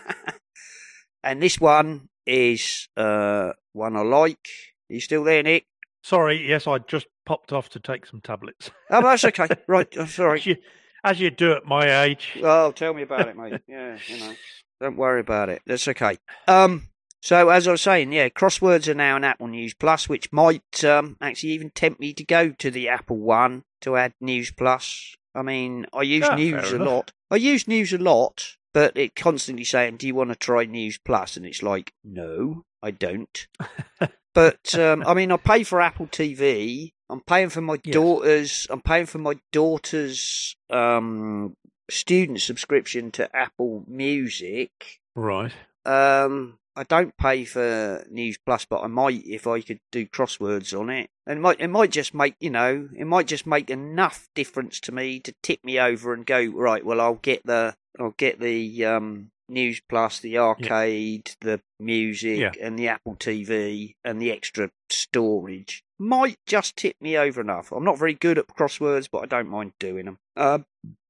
and 1.23 1.41
this 1.41 1.59
one 1.59 2.09
is 2.25 2.87
uh, 2.97 3.53
one 3.73 3.95
I 3.95 4.01
like. 4.01 4.47
Are 4.89 4.93
you 4.93 4.99
still 4.99 5.23
there, 5.23 5.43
Nick? 5.43 5.65
Sorry, 6.03 6.47
yes, 6.47 6.67
I 6.67 6.77
just 6.77 7.07
popped 7.25 7.51
off 7.51 7.69
to 7.69 7.79
take 7.79 8.05
some 8.05 8.21
tablets. 8.21 8.71
Oh, 8.89 9.01
that's 9.01 9.25
okay. 9.25 9.47
right, 9.67 9.87
I'm 9.97 10.07
sorry. 10.07 10.39
As 10.39 10.45
you, 10.45 10.55
as 11.03 11.19
you 11.19 11.29
do 11.31 11.53
at 11.53 11.65
my 11.65 12.03
age. 12.03 12.37
Oh, 12.41 12.71
tell 12.71 12.93
me 12.93 13.01
about 13.01 13.27
it, 13.27 13.35
mate. 13.35 13.61
Yeah, 13.67 13.97
you 14.07 14.19
know, 14.19 14.33
don't 14.79 14.97
worry 14.97 15.19
about 15.19 15.49
it. 15.49 15.61
That's 15.65 15.87
okay. 15.87 16.17
Um, 16.47 16.89
so 17.21 17.49
as 17.49 17.67
I 17.67 17.71
was 17.71 17.81
saying, 17.81 18.11
yeah, 18.13 18.29
crosswords 18.29 18.87
are 18.87 18.93
now 18.93 19.17
in 19.17 19.23
Apple 19.23 19.47
News 19.47 19.73
Plus, 19.73 20.07
which 20.07 20.31
might 20.31 20.83
um 20.83 21.17
actually 21.21 21.53
even 21.53 21.69
tempt 21.71 21.99
me 21.99 22.13
to 22.13 22.23
go 22.23 22.49
to 22.51 22.71
the 22.71 22.87
Apple 22.89 23.17
One 23.17 23.63
to 23.81 23.95
add 23.97 24.13
News 24.21 24.51
Plus. 24.51 25.15
I 25.35 25.41
mean, 25.41 25.85
I 25.93 26.01
use 26.03 26.27
Ah, 26.29 26.35
News 26.35 26.71
a 26.71 26.75
enough. 26.75 26.87
lot. 26.87 27.11
I 27.29 27.35
use 27.35 27.67
News 27.67 27.91
a 27.93 27.97
lot, 27.97 28.55
but 28.73 28.95
it 28.97 29.15
constantly 29.15 29.63
saying, 29.65 29.97
"Do 29.97 30.07
you 30.07 30.15
want 30.15 30.29
to 30.29 30.35
try 30.35 30.65
News 30.65 30.97
Plus?" 30.97 31.37
And 31.37 31.45
it's 31.45 31.61
like, 31.63 31.91
no, 32.03 32.65
I 32.81 32.91
don't. 32.91 33.47
but 34.33 34.77
um, 34.77 35.03
I 35.05 35.13
mean, 35.13 35.31
I 35.31 35.37
pay 35.37 35.63
for 35.63 35.81
Apple 35.81 36.07
TV. 36.07 36.93
I'm 37.09 37.21
paying 37.21 37.49
for 37.49 37.61
my 37.61 37.77
Yes. 37.83 37.93
daughter's. 37.93 38.67
I'm 38.69 38.81
paying 38.81 39.05
for 39.05 39.17
my 39.19 39.35
daughter's 39.51 40.55
um, 40.69 41.55
student 41.89 42.41
subscription 42.41 43.11
to 43.11 43.33
Apple 43.35 43.83
Music. 43.87 44.99
Right. 45.15 45.51
Um, 45.85 46.59
I 46.75 46.83
don't 46.83 47.15
pay 47.17 47.43
for 47.45 48.05
News 48.09 48.37
Plus, 48.45 48.65
but 48.65 48.81
I 48.81 48.87
might 48.87 49.25
if 49.25 49.47
I 49.47 49.61
could 49.61 49.79
do 49.91 50.05
crosswords 50.05 50.77
on 50.79 50.89
it. 50.89 51.09
And 51.25 51.39
it 51.39 51.41
might 51.41 51.59
it 51.59 51.67
might 51.69 51.91
just 51.91 52.13
make 52.13 52.35
you 52.39 52.49
know 52.49 52.89
it 52.95 53.05
might 53.07 53.27
just 53.27 53.47
make 53.47 53.69
enough 53.69 54.27
difference 54.35 54.79
to 54.81 54.91
me 54.91 55.19
to 55.21 55.33
tip 55.41 55.63
me 55.63 55.79
over 55.79 56.13
and 56.13 56.25
go 56.25 56.45
right. 56.45 56.85
Well, 56.85 57.01
I'll 57.01 57.15
get 57.15 57.45
the 57.45 57.75
I'll 57.99 58.13
get 58.17 58.39
the 58.39 58.85
um 58.85 59.31
News 59.49 59.81
Plus, 59.87 60.19
the 60.19 60.37
arcade, 60.37 61.31
the 61.39 61.61
music, 61.79 62.37
Yeah. 62.39 62.51
and 62.61 62.77
the 62.77 62.89
Apple 62.89 63.15
TV, 63.15 63.95
and 64.03 64.21
the 64.21 64.29
extra 64.31 64.69
storage 64.89 65.83
might 65.97 66.37
just 66.45 66.75
tip 66.75 66.95
me 67.01 67.17
over 67.17 67.39
enough. 67.41 67.71
I'm 67.71 67.85
not 67.85 67.97
very 67.97 68.13
good 68.13 68.37
at 68.37 68.47
crosswords, 68.47 69.07
but 69.11 69.19
I 69.19 69.25
don't 69.25 69.47
mind 69.49 69.71
doing 69.79 70.05
them. 70.05 70.17
Uh, 70.35 70.59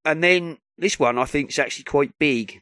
and 0.05 0.23
then 0.23 0.59
this 0.77 0.99
one 0.99 1.17
I 1.17 1.25
think 1.25 1.49
is 1.49 1.59
actually 1.59 1.85
quite 1.85 2.17
big. 2.19 2.61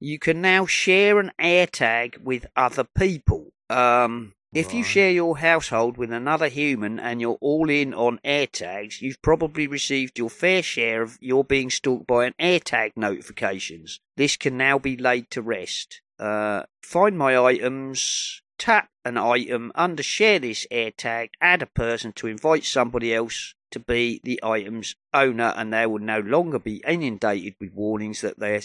You 0.00 0.18
can 0.18 0.40
now 0.40 0.66
share 0.66 1.18
an 1.18 1.32
AirTag 1.40 2.18
with 2.18 2.46
other 2.56 2.84
people. 2.84 3.52
Um, 3.70 4.34
if 4.54 4.72
you 4.72 4.84
share 4.84 5.10
your 5.10 5.38
household 5.38 5.96
with 5.96 6.12
another 6.12 6.46
human 6.46 7.00
and 7.00 7.20
you're 7.20 7.38
all 7.40 7.68
in 7.68 7.92
on 7.92 8.20
AirTags, 8.24 9.00
you've 9.00 9.20
probably 9.20 9.66
received 9.66 10.16
your 10.16 10.30
fair 10.30 10.62
share 10.62 11.02
of 11.02 11.18
your 11.20 11.42
being 11.42 11.70
stalked 11.70 12.06
by 12.06 12.26
an 12.26 12.34
AirTag 12.40 12.92
notifications. 12.94 13.98
This 14.16 14.36
can 14.36 14.56
now 14.56 14.78
be 14.78 14.96
laid 14.96 15.28
to 15.30 15.42
rest. 15.42 16.02
Uh, 16.20 16.62
find 16.82 17.18
my 17.18 17.36
items, 17.36 18.42
tap 18.56 18.90
an 19.04 19.18
item 19.18 19.72
under 19.74 20.04
share 20.04 20.38
this 20.38 20.68
AirTag, 20.70 21.30
add 21.40 21.62
a 21.62 21.66
person 21.66 22.12
to 22.12 22.28
invite 22.28 22.64
somebody 22.64 23.12
else 23.12 23.54
to 23.74 23.78
be 23.80 24.20
the 24.24 24.40
item's 24.42 24.96
owner, 25.12 25.52
and 25.56 25.72
they 25.72 25.86
will 25.86 25.98
no 26.00 26.18
longer 26.20 26.58
be 26.58 26.82
inundated 26.86 27.54
with 27.60 27.72
warnings 27.72 28.22
that 28.22 28.40
they 28.40 28.60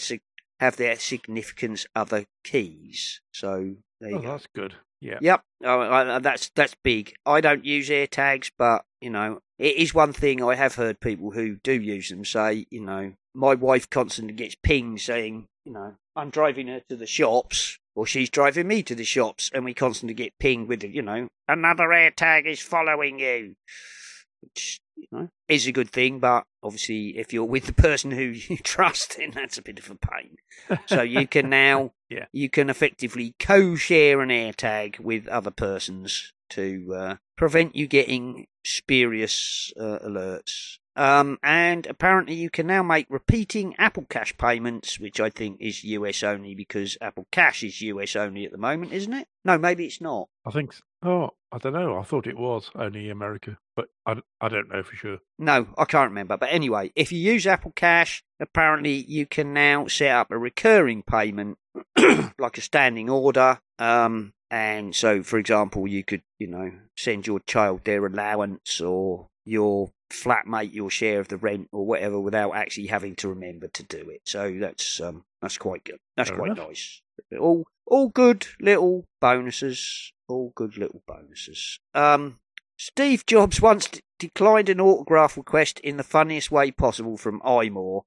have 0.58 0.76
their 0.76 0.96
significance 0.96 1.86
other 1.94 2.24
keys. 2.44 3.20
So 3.32 3.76
there 4.00 4.10
you 4.10 4.16
Oh, 4.16 4.22
go. 4.22 4.28
that's 4.32 4.46
good. 4.54 4.74
Yeah. 5.02 5.18
Yep, 5.22 5.42
oh, 5.64 5.80
I- 5.80 6.18
that's 6.18 6.50
that's 6.50 6.74
big. 6.82 7.14
I 7.24 7.40
don't 7.40 7.64
use 7.64 7.88
AirTags, 7.88 8.50
but 8.58 8.84
you 9.00 9.08
know, 9.10 9.40
it 9.58 9.76
is 9.76 9.94
one 9.94 10.12
thing 10.12 10.42
I 10.42 10.54
have 10.56 10.74
heard 10.74 11.00
people 11.00 11.30
who 11.30 11.56
do 11.56 11.72
use 11.72 12.10
them 12.10 12.24
say. 12.24 12.66
You 12.70 12.82
know, 12.82 13.12
my 13.34 13.54
wife 13.54 13.88
constantly 13.88 14.34
gets 14.34 14.56
pings 14.56 15.02
saying, 15.04 15.46
you 15.64 15.72
know, 15.72 15.94
I'm 16.16 16.28
driving 16.30 16.66
her 16.66 16.82
to 16.90 16.96
the 16.96 17.06
shops, 17.06 17.78
or 17.94 18.04
she's 18.06 18.28
driving 18.28 18.68
me 18.68 18.82
to 18.82 18.94
the 18.94 19.04
shops, 19.04 19.50
and 19.54 19.64
we 19.64 19.72
constantly 19.72 20.12
get 20.14 20.38
pinged 20.38 20.68
with, 20.68 20.84
you 20.84 21.00
know, 21.00 21.28
another 21.48 21.84
AirTag 21.88 22.44
is 22.46 22.60
following 22.60 23.18
you, 23.20 23.54
which 24.42 24.79
is 25.48 25.66
a 25.66 25.72
good 25.72 25.90
thing. 25.90 26.18
But 26.20 26.44
obviously, 26.62 27.18
if 27.18 27.32
you're 27.32 27.44
with 27.44 27.66
the 27.66 27.72
person 27.72 28.10
who 28.10 28.22
you 28.48 28.56
trust, 28.58 29.16
then 29.18 29.30
that's 29.32 29.58
a 29.58 29.62
bit 29.62 29.78
of 29.78 29.90
a 29.90 29.94
pain. 29.96 30.36
So 30.86 31.02
you 31.02 31.26
can 31.26 31.48
now 31.50 31.92
Yeah. 32.08 32.26
you 32.32 32.48
can 32.50 32.70
effectively 32.70 33.34
co-share 33.38 34.20
an 34.20 34.28
AirTag 34.30 35.00
with 35.00 35.28
other 35.28 35.50
persons 35.50 36.32
to 36.50 36.94
uh, 36.96 37.16
prevent 37.36 37.76
you 37.76 37.86
getting 37.86 38.46
spurious 38.64 39.72
uh, 39.78 39.98
alerts. 40.04 40.78
Um, 40.96 41.38
and 41.42 41.86
apparently, 41.86 42.34
you 42.34 42.50
can 42.50 42.66
now 42.66 42.82
make 42.82 43.06
repeating 43.08 43.74
Apple 43.78 44.06
Cash 44.08 44.36
payments, 44.36 44.98
which 44.98 45.20
I 45.20 45.30
think 45.30 45.58
is 45.60 45.84
US 45.84 46.22
only 46.22 46.54
because 46.54 46.98
Apple 47.00 47.26
Cash 47.30 47.62
is 47.62 47.80
US 47.80 48.16
only 48.16 48.44
at 48.44 48.52
the 48.52 48.58
moment, 48.58 48.92
isn't 48.92 49.12
it? 49.12 49.28
No, 49.44 49.56
maybe 49.56 49.86
it's 49.86 50.00
not. 50.00 50.28
I 50.44 50.50
think. 50.50 50.74
Oh, 51.02 51.30
I 51.52 51.58
don't 51.58 51.72
know. 51.72 51.98
I 51.98 52.02
thought 52.02 52.26
it 52.26 52.36
was 52.36 52.70
only 52.74 53.08
America, 53.08 53.56
but 53.74 53.86
I, 54.04 54.16
I 54.40 54.48
don't 54.48 54.68
know 54.68 54.82
for 54.82 54.94
sure. 54.96 55.18
No, 55.38 55.68
I 55.78 55.84
can't 55.84 56.10
remember. 56.10 56.36
But 56.36 56.52
anyway, 56.52 56.92
if 56.94 57.10
you 57.10 57.18
use 57.18 57.46
Apple 57.46 57.72
Cash, 57.74 58.22
apparently 58.38 59.04
you 59.08 59.26
can 59.26 59.52
now 59.54 59.86
set 59.86 60.10
up 60.10 60.30
a 60.30 60.38
recurring 60.38 61.02
payment, 61.02 61.58
like 62.38 62.58
a 62.58 62.60
standing 62.60 63.08
order. 63.08 63.60
Um, 63.78 64.34
and 64.50 64.94
so, 64.94 65.22
for 65.22 65.38
example, 65.38 65.86
you 65.86 66.04
could, 66.04 66.22
you 66.38 66.48
know, 66.48 66.72
send 66.96 67.26
your 67.26 67.40
child 67.40 67.84
their 67.84 68.04
allowance 68.04 68.80
or 68.80 69.28
your 69.44 69.90
flatmate 70.10 70.74
your 70.74 70.90
share 70.90 71.20
of 71.20 71.28
the 71.28 71.36
rent 71.36 71.68
or 71.72 71.86
whatever 71.86 72.20
without 72.20 72.54
actually 72.54 72.88
having 72.88 73.14
to 73.16 73.28
remember 73.28 73.68
to 73.68 73.82
do 73.82 74.08
it. 74.10 74.22
So 74.24 74.56
that's 74.60 75.00
um, 75.00 75.24
that's 75.40 75.58
quite 75.58 75.84
good. 75.84 75.98
That's 76.16 76.30
Fair 76.30 76.38
quite 76.38 76.52
enough. 76.52 76.68
nice. 76.68 77.02
All 77.38 77.64
all 77.86 78.08
good 78.08 78.46
little 78.60 79.06
bonuses. 79.20 80.12
All 80.28 80.52
good 80.54 80.76
little 80.76 81.02
bonuses. 81.06 81.78
Um, 81.94 82.38
Steve 82.78 83.26
Jobs 83.26 83.60
once 83.60 83.88
d- 83.88 84.00
declined 84.18 84.68
an 84.68 84.80
autograph 84.80 85.36
request 85.36 85.80
in 85.80 85.96
the 85.96 86.04
funniest 86.04 86.50
way 86.50 86.70
possible 86.70 87.16
from 87.16 87.40
iMore. 87.40 88.02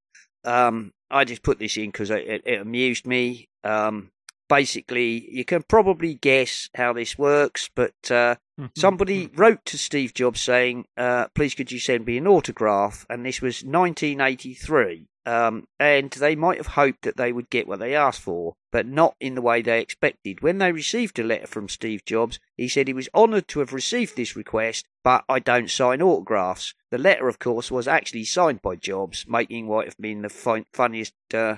Um, 0.45 0.93
I 1.11 1.25
just 1.25 1.43
put 1.43 1.59
this 1.59 1.77
in 1.77 1.91
because 1.91 2.09
it, 2.09 2.25
it, 2.27 2.41
it 2.45 2.61
amused 2.61 3.05
me. 3.05 3.49
Um, 3.63 4.11
basically, 4.53 5.27
you 5.31 5.43
can 5.43 5.63
probably 5.63 6.13
guess 6.13 6.69
how 6.75 6.93
this 6.93 7.17
works, 7.17 7.71
but 7.73 8.11
uh, 8.11 8.35
somebody 8.77 9.27
wrote 9.35 9.65
to 9.65 9.79
Steve 9.79 10.13
Jobs 10.13 10.41
saying, 10.41 10.85
uh, 10.95 11.25
"Please, 11.33 11.55
could 11.55 11.71
you 11.71 11.79
send 11.79 12.05
me 12.05 12.19
an 12.19 12.27
autograph?" 12.27 13.03
And 13.09 13.25
this 13.25 13.41
was 13.41 13.63
1983. 13.63 15.07
Um, 15.25 15.67
and 15.79 16.11
they 16.11 16.35
might 16.35 16.57
have 16.57 16.75
hoped 16.75 17.01
that 17.03 17.17
they 17.17 17.31
would 17.31 17.49
get 17.49 17.67
what 17.67 17.79
they 17.79 17.95
asked 17.95 18.21
for, 18.21 18.53
but 18.71 18.85
not 18.85 19.15
in 19.19 19.33
the 19.33 19.41
way 19.41 19.63
they 19.63 19.79
expected. 19.81 20.41
When 20.41 20.59
they 20.59 20.71
received 20.71 21.17
a 21.17 21.23
letter 21.23 21.47
from 21.47 21.67
Steve 21.67 22.05
Jobs, 22.05 22.39
he 22.55 22.67
said 22.67 22.87
he 22.87 22.93
was 22.93 23.09
honoured 23.15 23.47
to 23.47 23.59
have 23.59 23.73
received 23.73 24.15
this 24.15 24.35
request, 24.35 24.85
but 25.03 25.23
I 25.27 25.39
don't 25.39 25.71
sign 25.71 26.01
autographs. 26.01 26.75
The 26.91 26.97
letter, 26.99 27.27
of 27.27 27.39
course, 27.39 27.71
was 27.71 27.87
actually 27.87 28.25
signed 28.25 28.61
by 28.61 28.75
Jobs, 28.75 29.25
making 29.27 29.67
what 29.67 29.85
have 29.85 29.97
been 29.97 30.21
the 30.21 30.29
fun- 30.29 30.65
funniest 30.73 31.15
uh, 31.33 31.55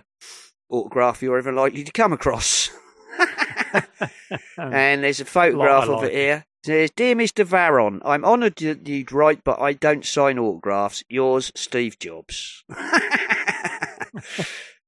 autograph 0.69 1.21
you're 1.21 1.39
ever 1.39 1.51
likely 1.51 1.83
to 1.83 1.91
come 1.91 2.13
across. 2.13 2.69
and 4.57 5.03
there's 5.03 5.19
a 5.21 5.25
photograph 5.25 5.83
of 5.83 6.01
like 6.01 6.11
it 6.11 6.13
it. 6.13 6.17
here. 6.17 6.45
It 6.63 6.65
says, 6.65 6.91
Dear 6.95 7.15
Mr. 7.15 7.45
Varon, 7.45 7.99
I'm 8.03 8.25
honoured 8.25 8.55
that 8.57 8.87
you'd 8.87 9.11
write, 9.11 9.43
but 9.43 9.59
I 9.61 9.73
don't 9.73 10.03
sign 10.05 10.39
autographs. 10.39 11.03
Yours, 11.09 11.51
Steve 11.55 11.99
Jobs. 11.99 12.63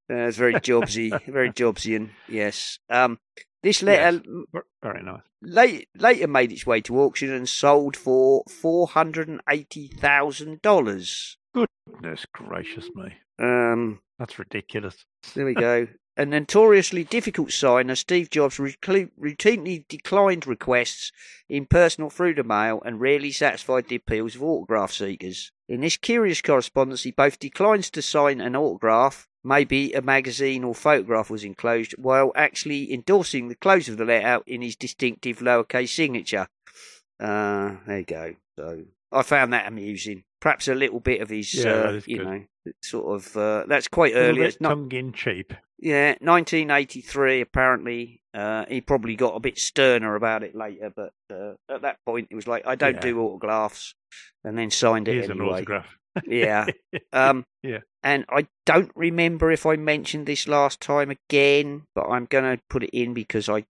That's 0.10 0.38
very 0.38 0.54
Jobsy, 0.56 1.22
very 1.26 1.52
Jobsian, 1.52 2.12
yes. 2.30 2.80
Um, 2.90 3.20
this 3.62 3.84
letter 3.84 4.22
Ver- 4.54 4.64
Very 4.82 5.04
nice. 5.04 5.20
late, 5.42 5.90
later 5.98 6.28
made 6.28 6.54
its 6.54 6.66
way 6.66 6.80
to 6.82 7.02
auction 7.02 7.34
and 7.34 7.48
sold 7.50 7.98
for 7.98 8.44
$480,000. 8.46 11.36
Goodness 11.54 12.26
gracious 12.34 12.90
me. 12.96 13.14
Um, 13.40 14.00
That's 14.18 14.40
ridiculous. 14.40 15.06
There 15.36 15.46
we 15.46 15.54
go. 15.54 15.88
A 16.20 16.26
notoriously 16.26 17.04
difficult 17.04 17.52
signer, 17.52 17.94
Steve 17.94 18.32
Jobs 18.32 18.58
routinely 18.58 19.88
declined 19.88 20.48
requests 20.48 21.12
in 21.48 21.68
person 21.68 22.04
or 22.04 22.10
through 22.10 22.34
the 22.34 22.44
mail 22.44 22.82
and 22.84 23.00
rarely 23.00 23.32
satisfied 23.32 23.88
the 23.88 23.98
appeals 23.98 24.34
of 24.34 24.42
autograph 24.42 24.92
seekers. 24.92 25.52
In 25.70 25.82
this 25.82 25.96
curious 25.96 26.42
correspondence, 26.42 27.04
he 27.04 27.12
both 27.12 27.38
declines 27.38 27.92
to 27.92 28.02
sign 28.02 28.42
an 28.42 28.56
autograph, 28.56 29.30
maybe 29.44 29.94
a 29.94 30.02
magazine 30.02 30.64
or 30.64 30.74
photograph 30.74 31.30
was 31.30 31.44
enclosed, 31.44 31.94
while 32.00 32.32
actually 32.36 32.92
endorsing 32.92 33.48
the 33.48 33.56
close 33.56 33.88
of 33.88 33.98
the 33.98 34.06
letter 34.06 34.42
in 34.48 34.64
his 34.64 34.76
distinctive 34.76 35.38
lowercase 35.38 35.90
signature. 35.90 36.48
Uh, 37.20 37.76
there 37.86 38.00
you 38.00 38.06
go. 38.06 38.36
So 38.56 38.86
I 39.12 39.22
found 39.24 39.54
that 39.54 39.68
amusing. 39.68 40.24
Perhaps 40.40 40.68
a 40.68 40.76
little 40.76 41.00
bit 41.00 41.22
of 41.22 41.30
his, 41.30 41.54
Yeah, 41.54 41.72
uh, 41.72 42.02
you 42.06 42.18
good. 42.18 42.26
know, 42.28 42.44
sort 42.84 43.16
of. 43.16 43.36
Uh, 43.38 43.66
that's 43.68 43.88
quite 43.88 44.14
early. 44.16 44.42
It's 44.44 44.62
not 44.62 44.70
tongue 44.70 44.92
in 44.92 45.14
cheap. 45.14 45.54
yeah, 45.80 46.16
1983. 46.22 47.42
Apparently, 47.42 48.22
uh, 48.34 48.66
he 48.70 48.82
probably 48.82 49.16
got 49.16 49.36
a 49.36 49.40
bit 49.40 49.58
sterner 49.58 50.16
about 50.16 50.44
it 50.44 50.56
later, 50.56 50.92
but 50.96 51.12
uh, 51.34 51.54
at 51.70 51.82
that 51.82 51.98
point, 52.06 52.28
it 52.32 52.36
was 52.36 52.48
like, 52.48 52.68
"I 52.68 52.76
don't 52.76 52.96
Yeah. 52.96 53.02
do 53.02 53.20
autographs," 53.22 53.96
and 54.44 54.58
then 54.58 54.70
signed 54.72 55.08
it 55.08 55.14
Here's 55.16 55.30
an 55.30 55.42
autograph. 55.42 55.98
Yeah. 56.26 56.66
Um, 57.14 57.46
Yeah. 57.64 57.80
And 58.04 58.26
I 58.30 58.48
don't 58.66 58.92
remember 58.96 59.52
if 59.52 59.66
I 59.66 59.76
mentioned 59.76 60.26
this 60.28 60.48
last 60.48 60.80
time 60.82 61.10
again, 61.12 61.84
but 61.94 62.08
I'm 62.08 62.26
going 62.26 62.44
to 62.58 62.62
put 62.70 62.84
it 62.84 62.90
in 62.92 63.14
because 63.14 63.50
I 63.50 63.66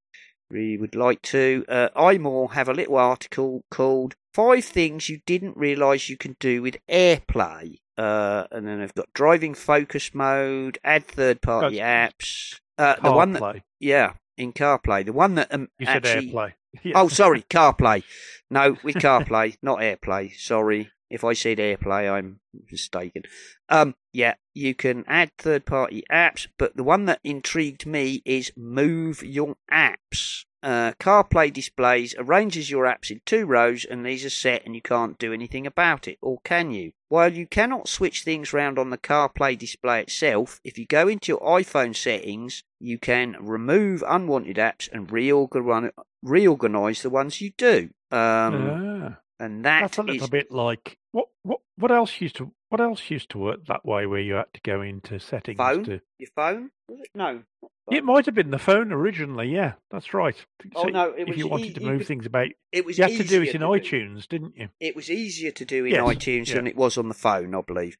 really 0.50 0.78
would 0.78 0.96
like 0.96 1.22
to. 1.24 1.66
Uh, 1.68 1.90
iMore 1.96 2.52
have 2.54 2.70
a 2.70 2.74
little 2.74 2.98
article 2.98 3.64
called 3.70 4.16
Five 4.34 4.66
Things 4.66 5.10
You 5.10 5.20
Didn't 5.26 5.58
Realise 5.58 6.10
You 6.10 6.18
Can 6.18 6.36
Do 6.40 6.62
with 6.62 6.78
AirPlay. 6.90 7.80
Uh, 7.98 8.46
and 8.52 8.68
then 8.68 8.82
I've 8.82 8.94
got 8.94 9.12
driving 9.14 9.54
focus 9.56 10.14
mode, 10.14 10.78
add 10.84 11.06
third 11.06 11.42
party 11.42 11.78
apps. 11.78 12.60
Uh, 12.78 12.96
the 13.02 13.12
one 13.12 13.34
that, 13.34 13.64
yeah, 13.80 14.14
in 14.38 14.54
CarPlay. 14.54 15.04
The 15.06 15.14
one 15.14 15.36
that 15.36 15.52
um, 15.52 15.70
You 15.80 15.88
said 15.88 16.06
actually. 16.06 16.32
AirPlay. 16.32 16.54
Yeah. 16.84 16.94
Oh, 16.96 17.08
sorry, 17.08 17.42
CarPlay. 17.42 18.04
No, 18.52 18.78
with 18.84 18.96
CarPlay, 18.98 19.58
not 19.64 19.80
AirPlay. 19.80 20.36
Sorry. 20.38 20.92
If 21.10 21.24
I 21.24 21.34
said 21.34 21.58
AirPlay, 21.58 22.12
I'm 22.12 22.39
mistaken. 22.72 23.24
Um, 23.70 23.96
yeah, 24.13 24.36
you 24.54 24.76
can 24.76 25.03
add 25.08 25.32
third 25.38 25.66
party 25.66 26.03
apps, 26.12 26.47
but 26.58 26.76
the 26.76 26.84
one 26.84 27.05
that 27.05 27.20
intrigued 27.24 27.86
me 27.86 28.22
is 28.26 28.51
Move 28.55 29.24
Your 29.24 29.55
Apps. 29.72 30.45
Uh, 30.64 30.91
CarPlay 30.99 31.53
displays 31.53 32.16
arranges 32.18 32.70
your 32.70 32.86
apps 32.86 33.12
in 33.12 33.22
two 33.26 33.45
rows, 33.45 33.86
and 33.86 34.05
these 34.05 34.26
are 34.26 34.30
set, 34.30 34.66
and 34.66 34.74
you 34.76 34.82
can't 34.82 35.20
do 35.20 35.32
anything 35.32 35.68
about 35.68 36.08
it, 36.08 36.18
or 36.22 36.39
can 36.43 36.72
you? 36.72 36.91
While 37.10 37.32
you 37.32 37.45
cannot 37.45 37.88
switch 37.88 38.24
things 38.24 38.51
round 38.51 38.78
on 38.80 38.89
the 38.89 38.97
CarPlay 38.97 39.58
display 39.58 40.01
itself, 40.01 40.60
if 40.64 40.78
you 40.78 40.86
go 40.86 41.08
into 41.08 41.32
your 41.32 41.41
iPhone 41.41 41.95
settings, 41.95 42.64
you 42.80 42.97
can 42.97 43.38
remove 43.39 44.03
unwanted 44.05 44.58
apps 44.58 44.89
and 44.91 45.10
reorganize 45.12 45.91
reorganize 46.24 47.01
the 47.03 47.10
ones 47.10 47.39
you 47.39 47.51
do. 47.58 47.91
Um, 48.12 49.10
Ah, 49.10 49.20
and 49.40 49.64
that 49.66 49.82
that's 49.82 49.98
a 49.98 50.04
little 50.04 50.24
is- 50.24 50.30
bit 50.30 50.52
like 50.52 50.98
what 51.12 51.28
what 51.44 51.60
what 51.78 51.92
else 51.92 52.20
used 52.22 52.36
to 52.38 52.52
what 52.70 52.82
else 52.82 53.10
used 53.10 53.30
to 53.30 53.38
work 53.38 53.66
that 53.68 53.86
way 53.86 54.06
where 54.06 54.20
you 54.20 54.34
had 54.34 54.52
to 54.54 54.62
go 54.62 54.82
into 54.82 55.20
settings 55.20 55.58
Phone? 55.58 55.84
to 55.86 56.02
Your 56.20 56.30
phone? 56.36 56.72
Was 56.90 57.00
it? 57.02 57.10
No. 57.16 57.44
it 57.92 58.04
might 58.04 58.26
have 58.26 58.36
been 58.36 58.50
the 58.52 58.58
phone 58.60 58.92
originally, 58.92 59.48
yeah, 59.50 59.74
that's 59.92 60.14
right. 60.14 60.36
Oh, 60.76 60.84
So 60.84 60.90
no, 60.90 61.12
it 61.12 61.22
if 61.22 61.28
was 61.30 61.38
you 61.38 61.46
e- 61.46 61.50
wanted 61.50 61.76
to 61.76 61.82
move 61.82 62.00
could- 62.00 62.08
things 62.08 62.26
about 62.26 62.48
It 62.74 62.84
was 62.86 62.98
you 62.98 63.04
had 63.06 63.14
to 63.18 63.24
do 63.24 63.42
it 63.42 63.56
in 63.56 63.62
iTunes, 63.62 64.28
didn't 64.28 64.58
you? 64.58 64.68
It 64.82 64.96
was 64.96 65.10
easier 65.10 65.52
to 65.52 65.66
do 65.66 65.86
in 65.86 65.92
Yes, 65.94 66.04
iTunes 66.04 66.48
yeah. 66.50 66.56
than 66.56 66.68
it 66.68 66.76
was 66.76 66.98
on 66.98 67.08
the 67.08 67.14
phone, 67.14 67.56
I 67.56 67.62
believe. 67.62 67.98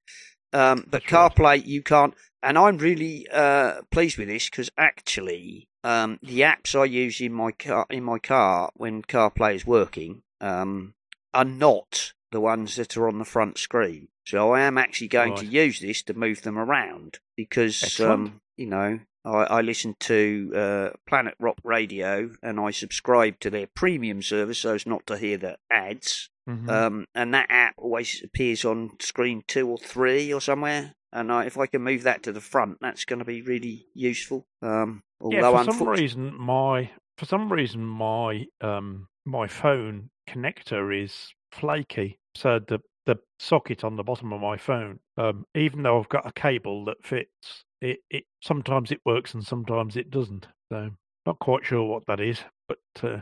Um, 0.54 0.86
but 0.90 1.04
That's 1.04 1.12
right. 1.12 1.36
CarPlay, 1.36 1.66
you 1.66 1.82
can't. 1.84 2.14
And 2.44 2.58
I'm 2.58 2.78
really 2.78 3.28
uh, 3.32 3.82
pleased 3.92 4.18
with 4.18 4.28
this 4.30 4.50
because 4.50 4.70
actually, 4.78 5.68
um, 5.84 6.20
the 6.22 6.42
apps 6.42 6.76
I 6.80 6.86
use 6.86 7.20
in 7.22 7.34
my 7.34 7.52
car 7.52 7.86
in 7.90 8.04
my 8.04 8.20
car 8.20 8.72
when 8.76 9.02
CarPlay 9.02 9.56
is 9.56 9.66
working 9.66 10.22
um, 10.42 10.94
are 11.38 11.46
not 11.46 12.14
the 12.32 12.42
ones 12.42 12.76
that 12.76 12.98
are 12.98 13.08
on 13.08 13.20
the 13.20 13.26
front 13.26 13.58
screen. 13.58 14.08
So 14.26 14.52
I 14.52 14.62
am 14.62 14.78
actually 14.78 15.08
going 15.08 15.36
to 15.36 15.46
use 15.46 15.80
this 15.80 16.04
to 16.04 16.14
move 16.14 16.42
them 16.42 16.58
around 16.58 17.20
because 17.38 18.00
um, 18.02 18.42
you 18.58 18.66
know 18.66 19.00
I, 19.24 19.44
I 19.44 19.62
listen 19.62 19.96
to 20.02 20.52
uh, 20.56 20.90
Planet 21.08 21.36
Rock 21.40 21.58
Radio 21.64 22.32
and 22.42 22.60
I 22.60 22.72
subscribe 22.72 23.40
to 23.42 23.50
their 23.50 23.68
premium 23.68 24.22
service 24.22 24.60
so 24.60 24.74
as 24.74 24.86
not 24.86 25.06
to 25.08 25.18
hear 25.18 25.38
the 25.38 25.58
ads. 25.70 26.30
Mhm. 26.50 26.70
Um, 26.70 27.06
and 27.14 27.34
that 27.34 27.48
app 27.50 27.76
always 27.78 28.22
appears 28.24 28.64
on 28.66 28.92
screen 29.00 29.44
two 29.48 29.70
or 29.70 29.78
three 29.78 30.34
or 30.34 30.42
somewhere. 30.42 30.96
And 31.12 31.32
I, 31.32 31.46
if 31.46 31.58
I 31.58 31.68
can 31.68 31.82
move 31.82 32.04
that 32.04 32.24
to 32.24 32.32
the 32.32 32.42
front, 32.42 32.78
that's 32.82 33.06
going 33.06 33.20
to 33.20 33.26
be 33.26 33.42
really 33.42 33.88
useful. 33.94 34.46
Um, 34.62 35.04
yeah, 35.22 35.44
although 35.44 35.72
for 35.72 35.74
some 35.74 35.90
reason 35.90 36.34
my 36.38 36.92
for 37.18 37.26
some 37.26 37.52
reason 37.52 37.84
my 37.86 38.46
um 38.62 39.08
my 39.26 39.48
phone 39.48 40.10
connector 40.30 41.04
is 41.04 41.34
flaky. 41.52 42.20
So 42.36 42.60
the 42.60 42.80
the 43.06 43.18
socket 43.40 43.84
on 43.84 43.96
the 43.96 44.04
bottom 44.04 44.34
of 44.34 44.42
my 44.42 44.58
phone, 44.58 45.00
um, 45.18 45.46
even 45.56 45.82
though 45.84 45.98
I've 46.00 46.10
got 46.10 46.28
a 46.28 46.32
cable 46.34 46.84
that 46.86 46.98
fits, 47.06 47.64
it, 47.82 48.00
it 48.10 48.26
sometimes 48.42 48.92
it 48.92 49.00
works 49.06 49.34
and 49.34 49.44
sometimes 49.46 49.96
it 49.96 50.12
doesn't. 50.12 50.46
So 50.72 50.90
not 51.26 51.40
quite 51.40 51.66
sure 51.66 51.86
what 51.86 52.04
that 52.08 52.20
is, 52.20 52.40
but 52.68 52.80
uh, 53.02 53.20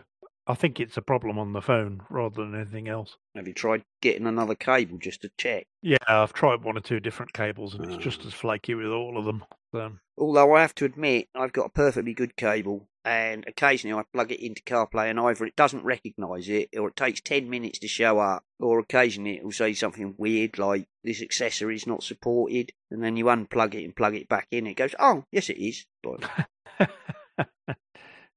I 0.47 0.55
think 0.55 0.79
it's 0.79 0.97
a 0.97 1.03
problem 1.03 1.37
on 1.37 1.53
the 1.53 1.61
phone 1.61 2.01
rather 2.09 2.43
than 2.43 2.55
anything 2.55 2.87
else. 2.87 3.15
have 3.35 3.47
you 3.47 3.53
tried 3.53 3.83
getting 4.01 4.25
another 4.25 4.55
cable 4.55 4.97
just 4.97 5.21
to 5.21 5.29
check? 5.37 5.65
Yeah, 5.83 5.97
I've 6.07 6.33
tried 6.33 6.63
one 6.63 6.77
or 6.77 6.81
two 6.81 6.99
different 6.99 7.33
cables 7.33 7.75
and 7.75 7.85
it's 7.85 8.03
just 8.03 8.21
Ah. 8.23 8.27
as 8.27 8.33
flaky 8.33 8.73
with 8.73 8.87
all 8.87 9.19
of 9.19 9.25
them. 9.25 9.45
So 9.71 9.91
Although 10.17 10.55
I 10.55 10.61
have 10.61 10.75
to 10.75 10.85
admit, 10.85 11.27
I've 11.35 11.51
got 11.51 11.65
a 11.65 11.69
perfectly 11.69 12.13
good 12.13 12.37
cable, 12.37 12.87
and 13.03 13.43
occasionally 13.47 13.99
I 13.99 14.03
plug 14.13 14.31
it 14.31 14.39
into 14.39 14.63
CarPlay, 14.63 15.09
and 15.09 15.19
either 15.19 15.45
it 15.45 15.55
doesn't 15.55 15.83
recognise 15.83 16.47
it, 16.47 16.69
or 16.77 16.87
it 16.87 16.95
takes 16.95 17.19
ten 17.21 17.49
minutes 17.49 17.79
to 17.79 17.87
show 17.87 18.19
up, 18.19 18.43
or 18.59 18.79
occasionally 18.79 19.37
it 19.37 19.43
will 19.43 19.51
say 19.51 19.73
something 19.73 20.15
weird 20.17 20.57
like 20.57 20.87
this 21.03 21.21
accessory 21.21 21.75
is 21.75 21.85
not 21.85 22.03
supported, 22.03 22.71
and 22.89 23.03
then 23.03 23.17
you 23.17 23.25
unplug 23.25 23.75
it 23.75 23.83
and 23.83 23.95
plug 23.95 24.15
it 24.15 24.29
back 24.29 24.47
in. 24.51 24.67
It 24.67 24.75
goes, 24.75 24.95
oh 24.99 25.25
yes, 25.31 25.49
it 25.49 25.57
is. 25.57 25.85
Like, 26.03 26.47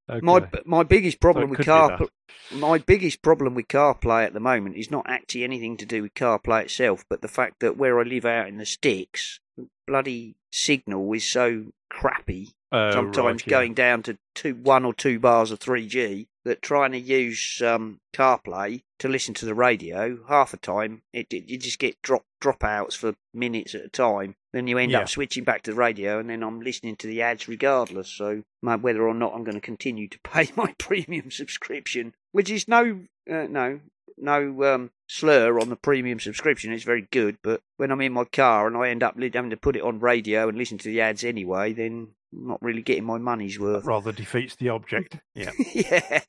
okay. 0.08 0.20
My 0.24 0.48
my 0.64 0.82
biggest 0.82 1.20
problem 1.20 1.44
it 1.44 1.58
with 1.58 1.66
car 1.66 1.98
my 2.52 2.78
biggest 2.78 3.22
problem 3.22 3.54
with 3.54 3.68
CarPlay 3.68 4.24
at 4.24 4.32
the 4.32 4.40
moment 4.40 4.76
is 4.76 4.90
not 4.90 5.08
actually 5.08 5.44
anything 5.44 5.76
to 5.78 5.86
do 5.86 6.02
with 6.02 6.14
CarPlay 6.14 6.62
itself, 6.64 7.04
but 7.08 7.20
the 7.20 7.28
fact 7.28 7.60
that 7.60 7.76
where 7.76 8.00
I 8.00 8.04
live 8.04 8.24
out 8.24 8.48
in 8.48 8.58
the 8.58 8.66
sticks, 8.66 9.40
bloody 9.86 10.36
signal 10.50 11.12
is 11.12 11.26
so 11.26 11.72
crappy. 11.90 12.50
Oh, 12.70 12.90
sometimes 12.90 13.42
right, 13.42 13.46
yeah. 13.46 13.50
going 13.50 13.74
down 13.74 14.02
to 14.04 14.18
two 14.34 14.54
one 14.54 14.84
or 14.84 14.92
two 14.92 15.18
bars 15.18 15.50
of 15.50 15.58
three 15.58 15.88
G. 15.88 16.28
That 16.44 16.62
trying 16.62 16.92
to 16.92 16.98
use 16.98 17.60
um, 17.62 18.00
CarPlay 18.14 18.82
to 19.00 19.08
listen 19.08 19.34
to 19.34 19.46
the 19.46 19.54
radio, 19.54 20.18
half 20.28 20.50
the 20.50 20.56
time 20.56 21.02
it, 21.12 21.32
it 21.32 21.48
you 21.48 21.58
just 21.58 21.78
get 21.78 22.00
drop 22.00 22.24
dropouts 22.40 22.94
for 22.94 23.14
minutes 23.34 23.74
at 23.74 23.84
a 23.84 23.88
time. 23.88 24.36
Then 24.52 24.66
you 24.66 24.78
end 24.78 24.92
Yeah. 24.92 25.00
up 25.00 25.08
switching 25.08 25.44
back 25.44 25.62
to 25.62 25.72
the 25.72 25.76
radio, 25.76 26.18
and 26.18 26.30
then 26.30 26.42
I'm 26.42 26.60
listening 26.60 26.96
to 26.96 27.06
the 27.06 27.20
ads 27.22 27.48
regardless. 27.48 28.08
So 28.08 28.42
my- 28.62 28.76
whether 28.76 29.06
or 29.06 29.14
not 29.14 29.34
I'm 29.34 29.44
going 29.44 29.56
to 29.56 29.60
continue 29.60 30.08
to 30.08 30.18
pay 30.24 30.48
my 30.56 30.74
premium 30.78 31.30
subscription, 31.30 32.14
which 32.32 32.50
is 32.50 32.66
no 32.68 33.00
uh, 33.30 33.46
no 33.48 33.80
no 34.20 34.64
um, 34.74 34.90
slur 35.06 35.60
on 35.60 35.68
the 35.68 35.76
premium 35.76 36.18
subscription, 36.18 36.72
it's 36.72 36.82
very 36.82 37.06
good. 37.12 37.36
But 37.42 37.60
when 37.76 37.92
I'm 37.92 38.00
in 38.00 38.12
my 38.12 38.24
car 38.24 38.66
and 38.66 38.76
I 38.76 38.88
end 38.88 39.02
up 39.04 39.14
having 39.20 39.50
to 39.50 39.56
put 39.56 39.76
it 39.76 39.82
on 39.82 40.00
radio 40.00 40.48
and 40.48 40.58
listen 40.58 40.76
to 40.78 40.88
the 40.88 41.00
ads 41.02 41.22
anyway, 41.24 41.72
then 41.72 42.08
I'm 42.32 42.48
not 42.48 42.60
really 42.62 42.82
getting 42.82 43.04
my 43.04 43.18
money's 43.18 43.60
worth. 43.60 43.84
rather 43.84 44.10
defeats 44.12 44.56
the 44.56 44.70
object. 44.70 45.18
Yeah. 45.34 45.52
yeah. 45.74 46.20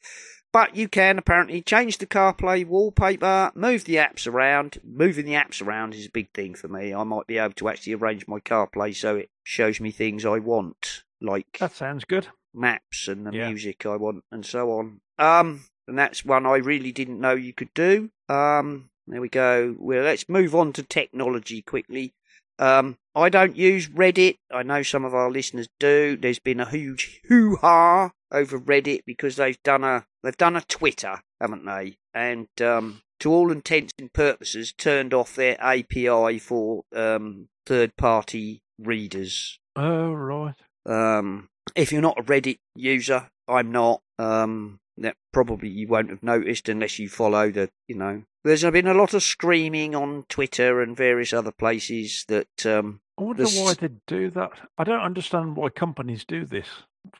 But 0.51 0.75
you 0.75 0.87
can 0.87 1.19
apparently 1.19 1.61
change 1.61 1.99
the 1.99 2.07
CarPlay 2.07 2.65
wallpaper, 2.65 3.51
move 3.53 3.85
the 3.85 3.95
apps 3.97 4.25
around. 4.27 4.79
Moving 4.83 5.25
the 5.25 5.33
apps 5.33 5.61
around 5.61 5.93
is 5.93 6.07
a 6.07 6.11
big 6.11 6.31
thing 6.33 6.55
for 6.55 6.67
me. 6.67 6.93
I 6.93 7.03
might 7.03 7.27
be 7.27 7.37
able 7.37 7.53
to 7.55 7.69
actually 7.69 7.93
arrange 7.93 8.27
my 8.27 8.39
CarPlay 8.39 8.95
so 8.95 9.15
it 9.15 9.29
shows 9.43 9.79
me 9.79 9.91
things 9.91 10.25
I 10.25 10.39
want, 10.39 11.03
like 11.21 11.57
That 11.59 11.73
sounds 11.73 12.03
good. 12.05 12.27
maps 12.53 13.07
and 13.07 13.27
the 13.27 13.31
Yeah. 13.31 13.47
music 13.49 13.85
I 13.85 13.95
want 13.95 14.23
and 14.31 14.43
so 14.43 14.71
on. 14.71 15.01
Um, 15.19 15.65
and 15.87 15.97
that's 15.99 16.25
one 16.25 16.47
I 16.47 16.55
really 16.57 16.91
didn't 16.91 17.19
know 17.21 17.33
you 17.35 17.53
could 17.53 17.73
do. 17.75 18.09
Um, 18.27 18.89
there 19.05 19.21
we 19.21 19.29
go. 19.29 19.75
Well, 19.77 20.03
let's 20.03 20.27
move 20.27 20.55
on 20.55 20.73
to 20.73 20.83
technology 20.83 21.61
quickly. 21.61 22.13
Um, 22.57 22.97
I 23.15 23.29
don't 23.29 23.55
use 23.55 23.87
Reddit. 23.87 24.37
I 24.51 24.63
know 24.63 24.81
some 24.81 25.05
of 25.05 25.13
our 25.13 25.29
listeners 25.29 25.67
do. 25.79 26.17
There's 26.17 26.39
been 26.39 26.59
a 26.59 26.69
huge 26.69 27.21
hoo 27.27 27.55
ha 27.57 28.11
over 28.31 28.59
Reddit 28.59 29.01
because 29.05 29.35
they've 29.35 29.61
done 29.63 29.83
a 29.83 30.05
they've 30.23 30.37
done 30.37 30.55
a 30.55 30.61
Twitter, 30.61 31.21
haven't 31.39 31.65
they? 31.65 31.97
And 32.13 32.47
um, 32.61 33.01
to 33.19 33.31
all 33.31 33.51
intents 33.51 33.93
and 33.99 34.11
purposes, 34.11 34.73
turned 34.73 35.13
off 35.13 35.35
their 35.35 35.57
API 35.59 36.39
for 36.39 36.83
um, 36.95 37.49
third 37.65 37.95
party 37.97 38.61
readers. 38.77 39.59
Oh, 39.75 40.11
right. 40.11 40.55
Um, 40.85 41.49
if 41.75 41.91
you're 41.91 42.01
not 42.01 42.19
a 42.19 42.23
Reddit 42.23 42.59
user, 42.75 43.29
I'm 43.47 43.71
not. 43.71 44.01
Um, 44.17 44.79
that 45.01 45.15
probably 45.31 45.69
you 45.69 45.87
won't 45.87 46.09
have 46.09 46.23
noticed 46.23 46.67
unless 46.67 46.99
you 46.99 47.07
follow 47.07 47.49
the, 47.51 47.69
you 47.87 47.95
know. 47.95 48.23
There's 48.43 48.63
been 48.63 48.87
a 48.87 48.93
lot 48.93 49.13
of 49.13 49.23
screaming 49.23 49.95
on 49.95 50.25
Twitter 50.29 50.81
and 50.81 50.95
various 50.95 51.33
other 51.33 51.51
places 51.51 52.25
that 52.27 52.65
um, 52.65 53.01
I 53.17 53.23
wonder 53.23 53.45
why 53.45 53.73
they 53.73 53.89
do 54.07 54.29
that. 54.31 54.51
I 54.77 54.83
don't 54.83 55.01
understand 55.01 55.55
why 55.55 55.69
companies 55.69 56.25
do 56.25 56.45
this. 56.45 56.67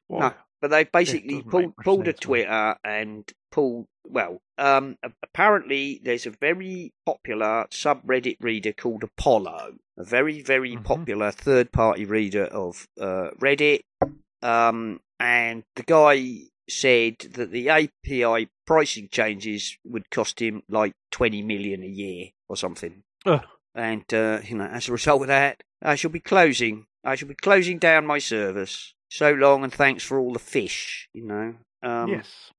Why? 0.08 0.20
No. 0.20 0.34
But 0.62 0.72
they've 0.72 0.92
basically 0.92 1.42
pulled 1.42 1.76
pulled 1.78 2.02
a 2.02 2.06
sense, 2.08 2.16
does 2.20 2.24
it? 2.24 2.28
Twitter 2.28 2.76
and 2.84 3.32
pulled 3.52 3.88
well. 4.06 4.42
Um, 4.58 4.98
apparently, 5.24 6.02
there's 6.04 6.26
a 6.26 6.32
very 6.32 6.92
popular 7.06 7.66
subreddit 7.72 8.38
reader 8.42 8.74
called 8.74 9.04
Apollo, 9.04 9.76
a 9.98 10.04
very 10.04 10.42
very 10.42 10.76
Mhm. 10.76 10.84
popular 10.84 11.32
third 11.32 11.72
party 11.72 12.04
reader 12.06 12.44
of 12.46 12.88
uh, 13.00 13.30
Reddit. 13.40 13.82
Um, 14.42 15.00
and 15.20 15.64
the 15.76 15.84
guy 15.84 16.50
said 16.70 17.20
that 17.36 17.52
the 17.52 17.70
API 17.70 18.50
pricing 18.66 19.10
changes 19.12 19.78
would 19.84 20.10
cost 20.10 20.42
him 20.42 20.64
like 20.70 20.94
twenty 21.12 21.42
million 21.42 21.84
a 21.84 21.88
year 21.88 22.28
or 22.48 22.58
something. 22.58 23.04
Ugh. 23.26 23.46
And 23.76 24.12
uh, 24.14 24.40
you 24.44 24.58
know, 24.58 24.66
as 24.66 24.90
a 24.90 24.92
result 24.92 25.22
of 25.22 25.28
that, 25.28 25.64
I 25.82 25.96
shall 25.96 26.12
be 26.12 26.20
closing. 26.20 26.88
I 27.04 27.16
shall 27.16 27.30
be 27.30 27.36
closing 27.36 27.78
down 27.80 28.06
my 28.06 28.20
service. 28.20 28.94
So 29.10 29.32
long, 29.32 29.64
and 29.64 29.74
thanks 29.74 30.04
for 30.04 30.20
all 30.20 30.34
the 30.34 30.40
fish. 30.40 31.10
You 31.14 31.26
know. 31.26 31.56
Um, 31.82 32.10
yes. 32.10 32.52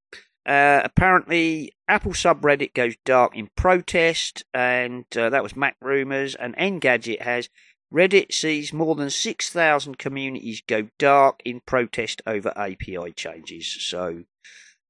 uh, 0.46 0.80
apparently, 0.84 1.72
Apple 1.88 2.12
subreddit 2.12 2.74
goes 2.74 2.96
dark 3.05 3.36
in 3.36 3.48
protest, 3.57 4.44
and 4.53 5.05
uh, 5.16 5.30
that 5.30 5.42
was 5.42 5.53
MacRumors. 5.55 6.34
And 6.38 6.57
Engadget 6.57 7.22
has 7.22 7.48
Reddit 7.92 8.32
sees 8.32 8.72
more 8.72 8.94
than 8.94 9.11
6,000 9.11 9.98
communities 9.98 10.62
go 10.66 10.88
dark 10.98 11.40
in 11.44 11.61
protest 11.66 12.22
over 12.26 12.53
API 12.57 13.12
changes. 13.16 13.66
So 13.80 14.22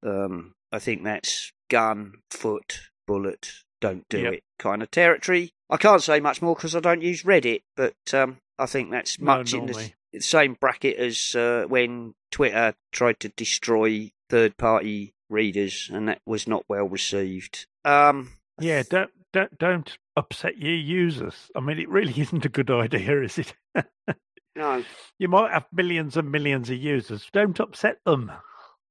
um, 0.03 0.55
I 0.71 0.79
think 0.79 1.05
that's 1.05 1.53
gun, 1.71 2.15
foot, 2.31 2.81
bullet, 3.07 3.53
don't 3.81 4.07
do 4.09 4.19
Yep. 4.21 4.33
it 4.35 4.43
kind 4.59 4.83
of 4.83 4.91
territory. 4.91 5.53
I 5.71 5.77
can't 5.79 6.03
say 6.03 6.21
much 6.21 6.43
more 6.43 6.55
because 6.55 6.77
I 6.77 6.81
don't 6.81 7.01
use 7.03 7.23
Reddit, 7.23 7.63
but 7.77 7.95
um, 8.13 8.39
I 8.59 8.67
think 8.67 8.91
that's 8.91 9.19
No, 9.19 9.25
much 9.37 9.55
in 9.55 9.67
the 9.67 9.93
same 10.19 10.55
bracket 10.55 10.97
as 10.97 11.35
uh, 11.37 11.65
when 11.69 12.15
Twitter 12.31 12.75
tried 12.93 13.21
to 13.21 13.29
destroy 13.31 14.11
third 14.29 14.57
party 14.57 15.15
readers, 15.29 15.89
and 15.93 16.09
that 16.09 16.21
was 16.27 16.47
not 16.49 16.65
well 16.69 16.89
received. 16.89 17.67
Um, 17.85 18.33
Yeah, 18.59 18.83
don't, 18.89 19.11
don't 19.33 19.57
don't 19.59 19.99
upset 20.17 20.59
your 20.59 20.75
users. 20.75 21.51
I 21.55 21.61
mean, 21.61 21.79
it 21.79 21.89
really 21.89 22.15
isn't 22.21 22.45
a 22.45 22.49
good 22.49 22.71
idea, 22.71 23.23
is 23.23 23.39
it? 23.39 23.55
no. 24.57 24.85
you 25.19 25.29
might 25.29 25.53
have 25.53 25.67
millions 25.73 26.17
and 26.17 26.31
millions 26.31 26.71
of 26.71 26.77
users. 26.79 27.29
Don't 27.33 27.59
upset 27.61 27.99
them. 28.05 28.33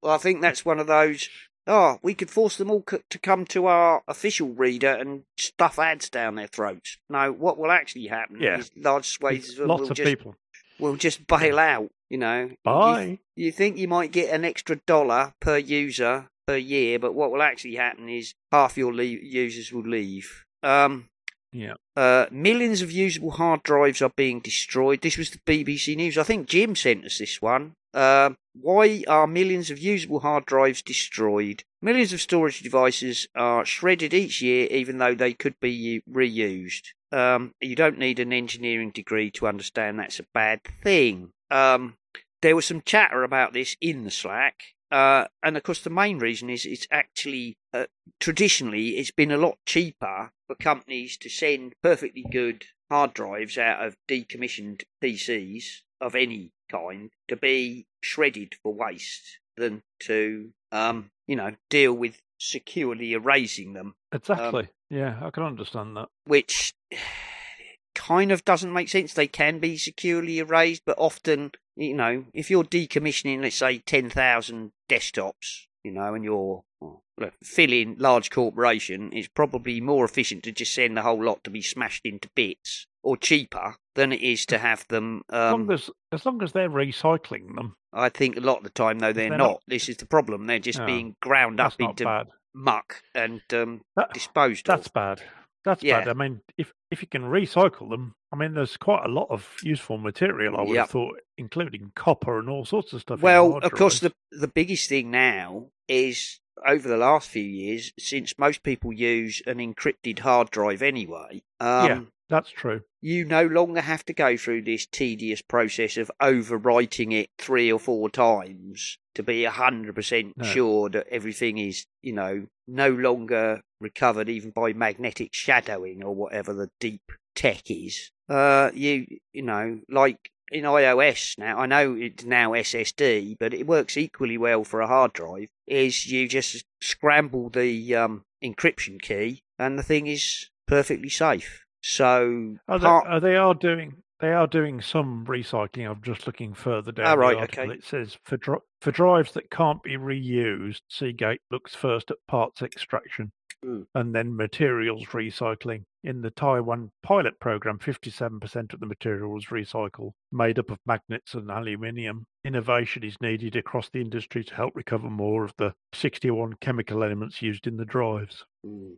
Well, 0.02 0.14
I 0.14 0.18
think 0.18 0.42
that's 0.42 0.64
one 0.66 0.80
of 0.80 0.88
those. 0.88 1.28
Oh, 1.68 2.00
we 2.02 2.16
could 2.16 2.32
force 2.32 2.56
them 2.58 2.72
all 2.72 2.84
to 3.10 3.20
come 3.20 3.46
to 3.48 3.68
our 3.68 4.02
official 4.08 4.48
reader 4.50 4.90
and 4.92 5.24
stuff 5.38 5.78
ads 5.78 6.10
down 6.10 6.34
their 6.36 6.48
throats. 6.48 6.98
No, 7.10 7.32
what 7.32 7.60
will 7.60 7.70
actually 7.70 8.08
happen 8.08 8.40
Yeah. 8.42 8.58
is 8.58 8.72
large 8.76 9.06
swathes 9.08 9.60
of 9.60 9.68
Lots 9.68 9.82
will 9.82 9.92
of 9.92 9.98
just 9.98 10.08
people. 10.10 10.36
Will 10.80 10.96
just 10.96 11.28
bail 11.28 11.60
out. 11.60 11.90
You 12.10 12.18
know, 12.18 12.44
You- 12.50 12.58
Bye. 12.64 13.20
You 13.36 13.52
think 13.52 13.78
you 13.78 13.88
might 13.88 14.12
get 14.12 14.34
an 14.34 14.44
extra 14.44 14.78
dollar 14.88 15.34
per 15.40 15.58
user 15.58 16.28
per 16.48 16.58
year, 16.58 16.98
but 17.00 17.14
what 17.14 17.32
will 17.32 17.42
actually 17.44 17.76
happen 17.76 18.10
is 18.10 18.34
half 18.52 18.78
your 18.78 18.94
le- 18.94 19.04
users 19.04 19.72
will 19.72 19.88
leave. 19.88 20.46
Um, 20.64 21.06
Yeah. 21.52 21.74
Uh, 21.96 22.28
millions 22.32 22.82
of 22.84 22.92
usable 22.92 23.32
hard 23.32 23.64
drives 23.64 24.02
are 24.04 24.12
being 24.16 24.40
destroyed. 24.40 25.02
This 25.02 25.18
was 25.18 25.32
the 25.32 25.40
BBC 25.48 25.96
News. 25.96 26.16
I 26.18 26.24
think 26.24 26.48
Jim 26.48 26.76
sent 26.76 27.06
us 27.06 27.18
this 27.18 27.42
one. 27.42 27.74
Uh, 27.92 28.32
why 28.54 29.04
are 29.08 29.26
millions 29.26 29.72
of 29.72 29.80
usable 29.80 30.20
hard 30.20 30.46
drives 30.46 30.84
destroyed? 30.84 31.64
Millions 31.82 32.14
of 32.14 32.22
storage 32.22 32.60
devices 32.62 33.28
are 33.34 33.66
shredded 33.66 34.14
each 34.14 34.42
year, 34.44 34.68
even 34.70 35.00
though 35.00 35.16
they 35.16 35.34
could 35.34 35.56
be 35.60 36.02
reused. 36.08 36.90
Um, 37.12 37.54
you 37.60 37.76
don't 37.76 37.98
need 37.98 38.20
an 38.20 38.34
engineering 38.34 38.92
degree 38.92 39.32
to 39.32 39.48
understand 39.48 40.00
that's 40.00 40.20
a 40.20 40.26
bad 40.34 40.62
thing. 40.84 41.32
Um, 41.50 41.98
there 42.42 42.56
was 42.56 42.66
some 42.66 42.82
chatter 42.82 43.24
about 43.24 43.54
this 43.54 43.76
in 43.82 44.04
the 44.04 44.12
Slack, 44.12 44.62
uh, 44.92 45.26
and 45.44 45.58
of 45.58 45.64
course, 45.64 45.82
the 45.82 45.90
main 45.90 46.20
reason 46.20 46.50
is 46.50 46.66
it's 46.66 46.88
actually 46.92 47.58
uh, 47.74 47.86
traditionally 48.20 48.98
it's 48.98 49.12
been 49.12 49.32
a 49.32 49.38
lot 49.38 49.58
cheaper 49.66 50.32
for 50.48 50.56
companies 50.56 51.18
to 51.18 51.30
send 51.30 51.74
perfectly 51.84 52.26
good 52.32 52.66
hard 52.90 53.14
drives 53.14 53.58
out 53.58 53.86
of 53.86 53.96
decommissioned 54.08 54.84
PCs 55.04 55.82
of 56.02 56.16
any 56.16 56.52
kind 56.72 57.12
to 57.28 57.36
be 57.36 57.86
shredded 58.02 58.56
for 58.64 58.74
waste 58.74 59.40
than 59.58 59.84
to, 60.00 60.50
um, 60.72 61.12
you 61.28 61.36
know, 61.36 61.56
deal 61.70 61.94
with 61.94 62.22
securely 62.40 63.14
erasing 63.14 63.74
them. 63.74 63.96
Exactly. 64.12 64.64
Um, 64.64 64.70
yeah, 64.90 65.20
I 65.22 65.30
can 65.30 65.44
understand 65.44 65.98
that. 65.98 66.10
Which 66.26 66.74
kind 67.96 68.32
of 68.32 68.46
doesn't 68.46 68.74
make 68.74 68.90
sense. 68.90 69.14
They 69.14 69.28
can 69.28 69.60
be 69.60 69.78
securely 69.78 70.40
erased, 70.40 70.84
but 70.86 70.98
often, 70.98 71.52
you 71.76 71.94
know, 71.94 72.26
if 72.34 72.50
you're 72.50 72.64
decommissioning, 72.64 73.42
let's 73.42 73.58
say, 73.58 73.80
10,000 73.80 74.72
desktops, 74.90 75.66
you 75.84 75.92
know, 75.92 76.14
and 76.14 76.24
you're 76.24 76.64
well, 76.82 77.32
filling 77.44 77.96
large 77.98 78.32
corporation, 78.32 79.12
it's 79.14 79.28
probably 79.28 79.82
more 79.82 80.06
efficient 80.06 80.44
to 80.44 80.52
just 80.52 80.74
send 80.74 80.98
the 80.98 81.02
whole 81.02 81.24
lot 81.24 81.44
to 81.44 81.50
be 81.50 81.62
smashed 81.62 82.06
into 82.06 82.30
bits 82.36 82.88
or 83.04 83.18
cheaper 83.18 83.76
than 83.96 84.12
it 84.12 84.22
is 84.22 84.46
to 84.48 84.58
have 84.58 84.86
them. 84.88 85.22
Um, 85.30 85.40
as, 85.40 85.52
long 85.52 85.72
as, 85.72 85.90
as 86.12 86.26
long 86.26 86.44
as 86.44 86.52
they're 86.52 86.70
recycling 86.70 87.56
them. 87.56 87.76
I 87.92 88.10
think 88.10 88.38
a 88.38 88.42
lot 88.42 88.58
of 88.58 88.64
the 88.64 88.70
time, 88.70 89.00
though, 89.00 89.14
they're, 89.14 89.30
they're 89.30 89.38
not. 89.38 89.48
not. 89.48 89.62
This 89.68 89.90
is 89.90 89.98
the 89.98 90.06
problem. 90.06 90.48
They're 90.48 90.60
just 90.60 90.86
being 90.86 91.16
ground 91.22 91.60
up 91.60 91.74
into 91.80 92.04
bad. 92.04 92.28
muck 92.54 93.02
and 93.16 93.42
um, 93.52 93.82
that, 93.96 94.14
disposed 94.14 94.68
that's 94.68 94.88
of. 94.88 94.94
That's 94.94 95.20
bad. 95.20 95.30
That's 95.66 95.84
yeah. 95.84 96.00
bad. 96.00 96.10
I 96.10 96.14
mean, 96.14 96.42
if 96.58 96.74
if 96.90 97.02
you 97.02 97.08
can 97.08 97.24
recycle 97.24 97.90
them, 97.90 98.16
I 98.32 98.36
mean, 98.36 98.54
there's 98.54 98.78
quite 98.78 99.06
a 99.06 99.10
lot 99.10 99.28
of 99.30 99.48
useful 99.64 99.98
material. 99.98 100.56
I 100.58 100.62
would 100.62 100.70
yep. 100.76 100.84
have 100.84 100.90
thought, 100.92 101.20
including 101.38 101.92
copper 101.96 102.40
and 102.40 102.50
all 102.50 102.66
sorts 102.66 102.94
of 102.94 103.02
stuff. 103.02 103.22
Well, 103.22 103.58
of 103.58 103.72
course, 103.72 104.00
the 104.00 104.14
the 104.32 104.48
biggest 104.48 104.90
thing 104.90 105.12
now 105.12 105.68
is 105.88 106.40
over 106.66 106.88
the 106.88 106.98
last 106.98 107.30
few 107.30 107.44
years, 107.44 107.94
since 108.00 108.38
most 108.38 108.64
people 108.64 108.94
use 108.94 109.42
an 109.46 109.58
encrypted 109.58 110.20
hard 110.20 110.50
drive 110.52 110.82
anyway. 110.82 111.42
Um, 111.60 111.88
yeah, 111.88 112.02
that's 112.30 112.52
true. 112.52 112.82
You 113.02 113.26
no 113.26 113.46
longer 113.46 113.82
have 113.82 114.06
to 114.06 114.14
go 114.14 114.38
through 114.38 114.64
this 114.64 114.86
tedious 114.86 115.42
process 115.42 115.98
of 115.98 116.12
overwriting 116.22 117.14
it 117.14 117.30
three 117.38 117.72
or 117.72 117.80
four 117.80 118.10
times 118.10 118.98
to 119.16 119.24
be 119.24 119.44
100% 119.44 120.34
no. 120.38 120.46
sure 120.46 120.90
that 120.90 121.08
everything 121.10 121.58
is, 121.58 121.86
you 122.02 122.14
know, 122.14 122.46
no 122.68 122.90
longer 122.90 123.62
recovered 123.82 124.30
even 124.30 124.52
by 124.52 124.74
magnetic 124.74 125.34
shadowing 125.34 126.04
or 126.04 126.14
whatever 126.14 126.54
the 126.54 126.70
deep 126.80 127.12
tech 127.36 127.72
is. 127.72 128.12
Uh, 128.28 128.70
you, 128.74 129.08
you 129.34 129.42
know, 129.42 129.80
like 129.90 130.32
in 130.52 130.64
iOS 130.66 131.38
now, 131.38 131.58
I 131.58 131.66
know 131.66 131.96
it's 131.96 132.24
now 132.24 132.52
SSD, 132.52 133.38
but 133.40 133.54
it 133.54 133.66
works 133.66 133.98
equally 133.98 134.38
well 134.38 134.64
for 134.64 134.82
a 134.82 134.88
hard 134.88 135.14
drive. 135.14 135.50
Is 135.66 136.06
you 136.06 136.28
just 136.28 136.64
scramble 136.82 137.50
the 137.50 137.96
um, 137.96 138.24
encryption 138.44 139.02
key 139.02 139.42
and 139.58 139.80
the 139.80 139.84
thing 139.84 140.08
is 140.08 140.50
perfectly 140.68 141.10
safe. 141.10 141.66
So 141.82 142.58
are 142.68 142.80
they, 142.80 142.88
are 142.88 143.20
they 143.20 143.36
are 143.36 143.54
doing 143.54 144.04
they 144.20 144.34
are 144.34 144.48
doing 144.48 144.82
some 144.82 145.26
recycling. 145.26 145.90
I'm 145.90 146.02
just 146.02 146.28
looking 146.28 146.54
further 146.54 146.92
down. 146.92 147.08
Oh, 147.08 147.16
right, 147.16 147.38
the 147.38 147.62
okay. 147.62 147.74
It 147.74 147.86
says 147.86 148.18
for 148.26 148.38
dri- 148.38 148.60
for 148.82 148.92
drives 148.92 149.32
that 149.34 149.50
can't 149.50 149.82
be 149.82 149.98
reused, 149.98 150.82
Seagate 150.90 151.42
looks 151.50 151.74
first 151.74 152.12
at 152.12 152.18
parts 152.28 152.62
extraction 152.62 153.32
mm. 153.66 153.86
and 153.96 154.14
then 154.14 154.36
materials 154.36 155.06
recycling. 155.08 155.84
In 156.04 156.22
the 156.22 156.32
Taiwan 156.32 156.92
pilot 157.04 157.40
program, 157.40 157.78
57% 157.78 158.74
of 158.74 158.80
the 158.80 158.86
material 158.86 159.34
was 159.34 159.48
recycled, 159.48 160.12
made 160.32 160.60
up 160.60 160.72
of 160.72 160.80
magnets 160.86 161.34
and 161.34 161.50
aluminium. 161.50 162.26
Innovation 162.46 163.04
is 163.04 163.18
needed 163.22 163.56
across 163.58 163.90
the 163.90 164.00
industry 164.00 164.44
to 164.46 164.56
help 164.56 164.76
recover 164.76 165.10
more 165.10 165.44
of 165.44 165.54
the 165.58 165.74
61 165.94 166.54
chemical 166.62 167.04
elements 167.04 167.42
used 167.42 167.68
in 167.68 167.78
the 167.78 167.86
drives. 167.86 168.46
Mm 168.66 168.96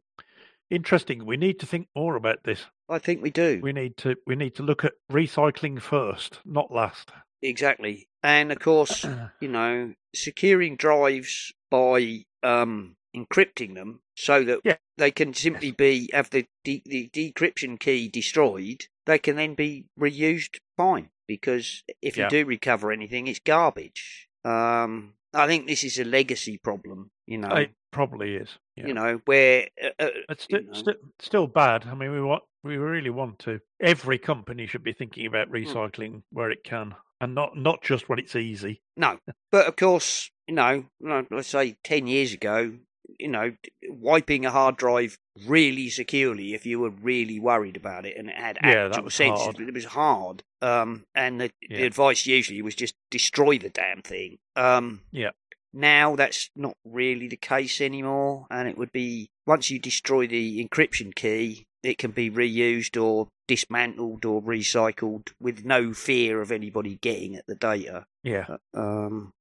interesting. 0.71 1.25
We 1.25 1.37
need 1.37 1.59
to 1.59 1.65
think 1.65 1.87
more 1.95 2.15
about 2.15 2.43
this. 2.43 2.65
I 2.89 2.97
think 2.97 3.21
we 3.21 3.29
do. 3.29 3.59
We 3.61 3.73
need 3.73 3.97
to 3.97 4.15
we 4.25 4.35
need 4.35 4.55
to 4.55 4.63
look 4.63 4.83
at 4.83 4.93
recycling 5.11 5.79
first, 5.79 6.39
not 6.45 6.71
last. 6.71 7.11
Exactly. 7.41 8.07
And 8.23 8.51
of 8.51 8.59
course, 8.59 9.05
you 9.41 9.47
know, 9.47 9.93
securing 10.15 10.75
drives 10.75 11.53
by 11.69 12.25
um, 12.43 12.95
encrypting 13.15 13.75
them 13.75 14.01
so 14.15 14.43
that 14.43 14.59
yeah. 14.63 14.77
they 14.97 15.11
can 15.11 15.33
simply 15.33 15.71
be 15.71 16.09
have 16.13 16.29
the, 16.29 16.45
de- 16.63 16.83
the 16.85 17.09
decryption 17.09 17.79
key 17.79 18.07
destroyed. 18.07 18.85
They 19.05 19.19
can 19.19 19.35
then 19.35 19.55
be 19.55 19.85
reused 19.99 20.59
fine 20.77 21.09
because 21.27 21.83
if 22.01 22.17
you 22.17 22.27
do 22.29 22.45
recover 22.45 22.91
anything, 22.91 23.27
it's 23.27 23.39
garbage. 23.39 24.27
Um, 24.43 25.13
I 25.33 25.47
think 25.47 25.67
this 25.67 25.83
is 25.83 25.99
a 25.99 26.03
legacy 26.03 26.57
problem. 26.57 27.11
You 27.25 27.39
know, 27.39 27.55
it 27.55 27.71
probably 27.91 28.35
is. 28.35 28.49
Yeah. 28.75 28.87
You 28.87 28.93
know, 28.93 29.21
where 29.25 29.67
uh, 29.81 29.89
uh 29.99 30.09
it's 30.29 30.43
st- 30.43 30.67
know. 30.67 30.73
st- 30.73 30.97
still 31.19 31.47
bad. 31.47 31.85
I 31.85 31.95
mean, 31.95 32.11
we 32.11 32.21
want 32.21 32.43
we 32.63 32.77
really 32.77 33.09
want 33.09 33.39
to. 33.39 33.59
Every 33.81 34.17
company 34.17 34.67
should 34.67 34.83
be 34.83 34.93
thinking 34.93 35.25
about 35.25 35.47
hmm. 35.47 35.55
recycling 35.55 36.11
mm. 36.13 36.23
where 36.31 36.51
it 36.51 36.63
can, 36.63 36.95
and 37.19 37.35
not 37.35 37.57
not 37.57 37.81
just 37.81 38.09
when 38.09 38.19
it's 38.19 38.35
easy. 38.35 38.81
No, 38.97 39.17
but 39.51 39.67
of 39.67 39.75
course, 39.75 40.29
you 40.47 40.55
know, 40.55 40.85
let's 40.99 41.47
say 41.47 41.77
ten 41.83 42.07
years 42.07 42.33
ago, 42.33 42.73
you 43.19 43.27
know, 43.27 43.53
wiping 43.89 44.45
a 44.45 44.51
hard 44.51 44.77
drive 44.77 45.17
really 45.47 45.89
securely 45.89 46.53
if 46.53 46.65
you 46.65 46.79
were 46.79 46.89
really 46.89 47.39
worried 47.39 47.77
about 47.77 48.05
it 48.05 48.17
and 48.17 48.29
it 48.29 48.35
had 48.35 48.57
yeah, 48.63 48.87
actual 48.87 49.09
sense. 49.09 49.41
It 49.59 49.73
was 49.73 49.85
hard. 49.85 50.43
Um, 50.61 51.05
and 51.15 51.41
the, 51.41 51.51
yeah. 51.61 51.77
the, 51.77 51.85
advice 51.85 52.25
usually 52.25 52.61
was 52.61 52.75
just 52.75 52.95
destroy 53.09 53.57
the 53.57 53.69
damn 53.69 54.01
thing. 54.01 54.37
Um, 54.55 55.01
yeah. 55.11 55.31
Now 55.73 56.15
that's 56.15 56.49
not 56.55 56.75
really 56.85 57.27
the 57.27 57.37
case 57.37 57.79
anymore, 57.79 58.45
and 58.51 58.67
it 58.67 58.77
would 58.77 58.91
be 58.91 59.29
once 59.47 59.71
you 59.71 59.79
destroy 59.79 60.27
the 60.27 60.67
encryption 60.67 61.15
key, 61.15 61.65
it 61.81 61.97
can 61.97 62.11
be 62.11 62.29
reused 62.29 63.01
or 63.01 63.29
dismantled 63.47 64.25
or 64.25 64.41
recycled 64.41 65.29
with 65.39 65.63
no 65.63 65.93
fear 65.93 66.41
of 66.41 66.51
anybody 66.51 66.97
getting 67.01 67.37
at 67.37 67.47
the 67.47 67.55
data. 67.55 68.05
Yeah. 68.21 68.57
Um. 68.73 69.31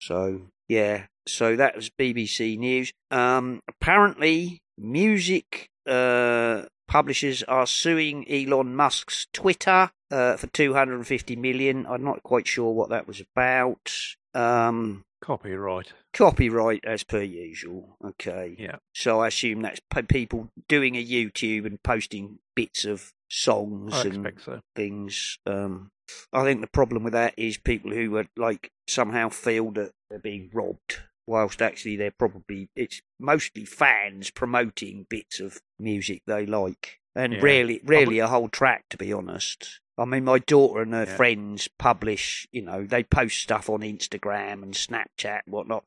So 0.00 0.42
yeah. 0.68 1.06
So 1.30 1.56
that 1.56 1.76
was 1.76 1.90
BBC 1.90 2.58
News. 2.58 2.92
Um. 3.10 3.62
Apparently, 3.68 4.60
music 4.78 5.70
uh 5.86 6.62
publishers 6.90 7.44
are 7.44 7.66
suing 7.66 8.28
Elon 8.28 8.74
Musk's 8.74 9.28
Twitter 9.32 9.90
uh, 10.10 10.36
for 10.36 10.48
250 10.48 11.36
million. 11.36 11.86
I'm 11.88 12.02
not 12.02 12.22
quite 12.24 12.48
sure 12.48 12.72
what 12.72 12.90
that 12.90 13.06
was 13.06 13.20
about. 13.20 13.92
Um, 14.34 15.04
Copyright. 15.22 15.92
Copyright, 16.12 16.84
as 16.84 17.04
per 17.04 17.22
usual. 17.22 17.96
Okay. 18.04 18.56
Yeah. 18.58 18.76
So 18.94 19.20
I 19.20 19.28
assume 19.28 19.62
that's 19.62 19.80
people 20.08 20.48
doing 20.68 20.96
a 20.96 21.04
YouTube 21.04 21.66
and 21.66 21.82
posting 21.82 22.38
bits 22.56 22.84
of 22.84 23.12
songs 23.28 23.94
I 23.94 24.08
and 24.08 24.32
so. 24.42 24.60
things. 24.74 25.38
Um, 25.46 25.90
I 26.32 26.42
think 26.42 26.60
the 26.60 26.66
problem 26.66 27.04
with 27.04 27.12
that 27.12 27.34
is 27.36 27.58
people 27.58 27.92
who 27.92 28.16
are 28.16 28.26
like 28.36 28.70
somehow 28.88 29.28
feel 29.28 29.70
that 29.72 29.92
they're 30.08 30.18
being 30.18 30.50
robbed, 30.52 31.00
whilst 31.30 31.62
actually 31.62 31.94
they're 31.94 32.10
probably 32.10 32.68
it's 32.74 33.00
mostly 33.20 33.64
fans 33.64 34.30
promoting 34.30 35.06
bits 35.08 35.38
of 35.38 35.60
music 35.78 36.22
they 36.26 36.44
like, 36.44 36.98
and 37.14 37.34
yeah. 37.34 37.40
rarely, 37.40 37.80
rarely 37.84 38.18
a 38.18 38.26
whole 38.26 38.48
track, 38.48 38.88
to 38.90 38.96
be 38.96 39.12
honest. 39.12 39.80
I 39.96 40.06
mean, 40.06 40.24
my 40.24 40.40
daughter 40.40 40.82
and 40.82 40.92
her 40.92 41.04
yeah. 41.04 41.16
friends 41.16 41.68
publish, 41.78 42.48
you 42.50 42.62
know, 42.62 42.84
they 42.84 43.04
post 43.04 43.38
stuff 43.38 43.70
on 43.70 43.80
Instagram 43.80 44.62
and 44.62 44.74
Snapchat 44.74 45.42
and 45.46 45.52
whatnot. 45.52 45.84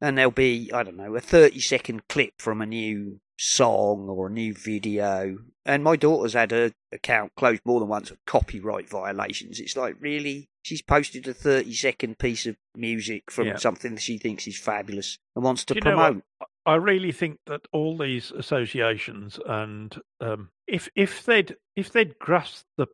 And 0.00 0.16
there'll 0.16 0.30
be, 0.30 0.70
I 0.72 0.84
don't 0.84 0.96
know, 0.96 1.16
a 1.16 1.20
30 1.20 1.60
second 1.60 2.08
clip 2.08 2.34
from 2.38 2.62
a 2.62 2.66
new 2.66 3.20
song 3.36 4.08
or 4.08 4.28
a 4.28 4.30
new 4.30 4.54
video. 4.54 5.38
And 5.66 5.84
my 5.84 5.96
daughter's 5.96 6.34
had 6.34 6.52
her 6.52 6.72
account 6.92 7.32
closed 7.36 7.62
more 7.64 7.80
than 7.80 7.88
once 7.88 8.08
for 8.08 8.16
copyright 8.26 8.88
violations. 8.88 9.60
It's 9.60 9.76
like, 9.76 9.96
really? 10.00 10.48
She's 10.68 10.82
posted 10.82 11.26
a 11.26 11.32
30 11.32 11.72
second 11.72 12.18
piece 12.18 12.44
of 12.44 12.56
music 12.76 13.30
from 13.30 13.46
yeah. 13.46 13.56
something 13.56 13.94
that 13.94 14.02
she 14.02 14.18
thinks 14.18 14.46
is 14.46 14.58
fabulous 14.58 15.18
and 15.34 15.42
wants 15.42 15.64
to 15.64 15.74
promote. 15.74 16.22
I 16.66 16.74
really 16.74 17.10
think 17.10 17.38
that 17.46 17.62
all 17.72 17.96
these 17.96 18.30
associations 18.32 19.40
and 19.46 19.98
um, 20.20 20.50
if 20.66 20.90
if 20.94 21.24
they'd 21.24 21.56
if 21.74 21.90
they'd 21.90 22.18
grasped 22.18 22.66
the 22.76 22.86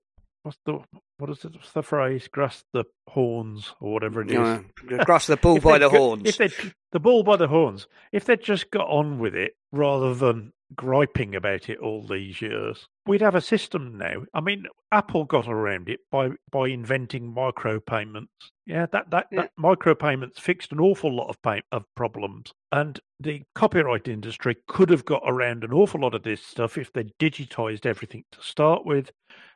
what's 0.44 0.58
the 0.66 0.78
what 1.18 1.30
is 1.30 1.44
it? 1.44 1.54
What's 1.54 1.72
the 1.72 1.82
phrase? 1.82 2.28
Grasp 2.28 2.64
the 2.72 2.84
horns 3.08 3.74
or 3.80 3.92
whatever 3.92 4.22
it 4.22 4.30
is. 4.30 4.36
No, 4.36 4.64
grasp 5.04 5.26
the 5.26 5.36
bull 5.36 5.58
by 5.58 5.78
the 5.78 5.90
horns. 5.90 6.22
If 6.26 6.36
they 6.36 6.50
the 6.92 7.00
bull 7.00 7.24
by 7.24 7.36
the 7.36 7.48
horns. 7.48 7.88
If 8.12 8.24
they'd 8.24 8.40
just 8.40 8.70
got 8.70 8.86
on 8.88 9.18
with 9.18 9.34
it 9.34 9.56
rather 9.74 10.14
than 10.14 10.52
griping 10.76 11.34
about 11.36 11.68
it 11.68 11.78
all 11.78 12.06
these 12.06 12.40
years. 12.40 12.86
We'd 13.06 13.20
have 13.20 13.34
a 13.34 13.40
system 13.40 13.96
now. 13.98 14.24
I 14.32 14.40
mean, 14.40 14.64
Apple 14.92 15.24
got 15.24 15.46
around 15.46 15.88
it 15.88 16.00
by 16.10 16.30
by 16.50 16.68
inventing 16.68 17.32
micropayments. 17.34 18.28
Yeah, 18.66 18.86
that 18.92 19.10
that, 19.10 19.26
Yeah. 19.30 19.42
that 19.42 19.50
micropayments 19.58 20.40
fixed 20.40 20.72
an 20.72 20.80
awful 20.80 21.14
lot 21.14 21.28
of 21.28 21.40
pay, 21.42 21.60
of 21.70 21.84
problems, 21.94 22.52
and 22.72 22.98
the 23.20 23.42
copyright 23.54 24.08
industry 24.08 24.56
could 24.66 24.90
have 24.90 25.04
got 25.04 25.22
around 25.26 25.64
an 25.64 25.72
awful 25.72 26.00
lot 26.00 26.14
of 26.14 26.22
this 26.22 26.42
stuff 26.42 26.78
if 26.78 26.92
they 26.92 27.04
digitized 27.20 27.86
everything 27.86 28.24
to 28.32 28.42
start 28.42 28.84
with, 28.86 29.10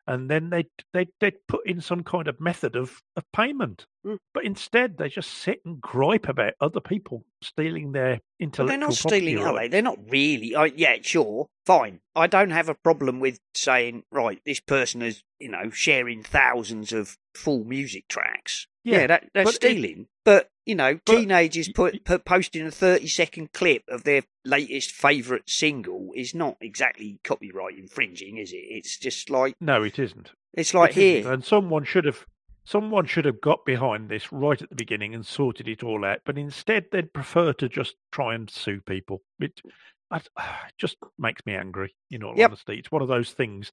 and 0.09 0.31
then 0.31 0.49
they 0.49 0.65
they 0.95 1.07
they 1.21 1.33
put 1.49 1.67
in 1.67 1.81
some 1.81 2.03
kind 2.03 2.27
of 2.27 2.41
method 2.41 2.75
of 2.75 3.03
of 3.15 3.25
payment. 3.33 3.87
Mm. 4.07 4.17
But 4.33 4.45
instead, 4.45 4.97
they 4.97 5.11
just 5.11 5.31
sit 5.31 5.61
and 5.65 5.81
gripe 5.81 6.29
about 6.29 6.55
other 6.61 6.81
people 6.81 7.25
stealing 7.43 7.93
their 7.93 8.21
intellectual 8.41 8.69
they're 8.69 8.89
not 8.89 8.97
property 8.97 9.21
stealing, 9.21 9.45
are 9.45 9.55
they? 9.55 9.69
They're 9.69 9.83
not 9.83 9.99
really. 10.09 10.57
I, 10.57 10.67
yeah, 10.67 10.97
sure, 11.03 11.49
fine. 11.67 12.01
I 12.17 12.27
don't 12.27 12.51
have 12.51 12.71
a 12.71 12.75
problem 12.75 13.21
with 13.21 13.39
saying, 13.55 14.05
right, 14.11 14.41
this 14.47 14.61
person 14.61 15.03
is, 15.03 15.23
you 15.39 15.51
know, 15.51 15.71
sharing 15.71 16.23
thousands 16.23 16.93
of 16.93 17.19
full 17.35 17.65
music 17.65 18.09
tracks. 18.09 18.67
Yeah, 18.89 19.01
Yeah, 19.01 19.07
that, 19.09 19.30
that's 19.34 19.45
but 19.45 19.55
it- 19.55 19.57
stealing. 19.57 20.07
but 20.24 20.51
you 20.66 20.74
know, 20.74 21.01
But 21.07 21.16
teenagers 21.16 21.68
put, 21.70 22.05
put 22.05 22.24
posting 22.24 22.66
a 22.66 22.70
thirty-second 22.70 23.53
clip 23.53 23.84
of 23.89 24.05
their 24.05 24.22
latest 24.45 24.91
favourite 24.93 25.49
single 25.49 26.11
is 26.14 26.34
not 26.34 26.57
exactly 26.61 27.18
copyright 27.24 27.78
infringing, 27.78 28.36
is 28.39 28.53
it? 28.53 28.57
It's 28.57 28.99
just 28.99 29.30
like 29.30 29.55
No, 29.61 29.82
it 29.82 29.99
isn't. 29.99 30.32
it's 30.55 30.74
like 30.74 30.97
It 30.97 31.03
isn't. 31.03 31.22
here. 31.24 31.32
and 31.32 31.45
someone 31.45 31.84
should 31.84 32.05
have 32.05 32.26
someone 32.64 33.07
should 33.07 33.24
have 33.24 33.41
got 33.41 33.64
behind 33.64 34.11
this 34.11 34.30
right 34.30 34.61
at 34.61 34.68
the 34.68 34.74
beginning 34.74 35.14
and 35.14 35.24
sorted 35.24 35.66
it 35.68 35.82
all 35.82 36.05
out. 36.05 36.20
But 36.26 36.36
instead, 36.36 36.86
they'd 36.93 37.12
prefer 37.14 37.55
to 37.55 37.68
just 37.68 37.95
try 38.12 38.34
and 38.34 38.51
sue 38.51 38.82
people. 38.82 39.22
It, 39.41 39.61
it 40.14 40.28
just 40.76 40.97
makes 41.18 41.45
me 41.47 41.55
angry. 41.55 41.95
In 42.11 42.22
all 42.22 42.34
Yep. 42.36 42.51
honesty, 42.51 42.74
it's 42.78 42.93
one 42.93 43.01
of 43.03 43.09
those 43.09 43.32
things 43.32 43.72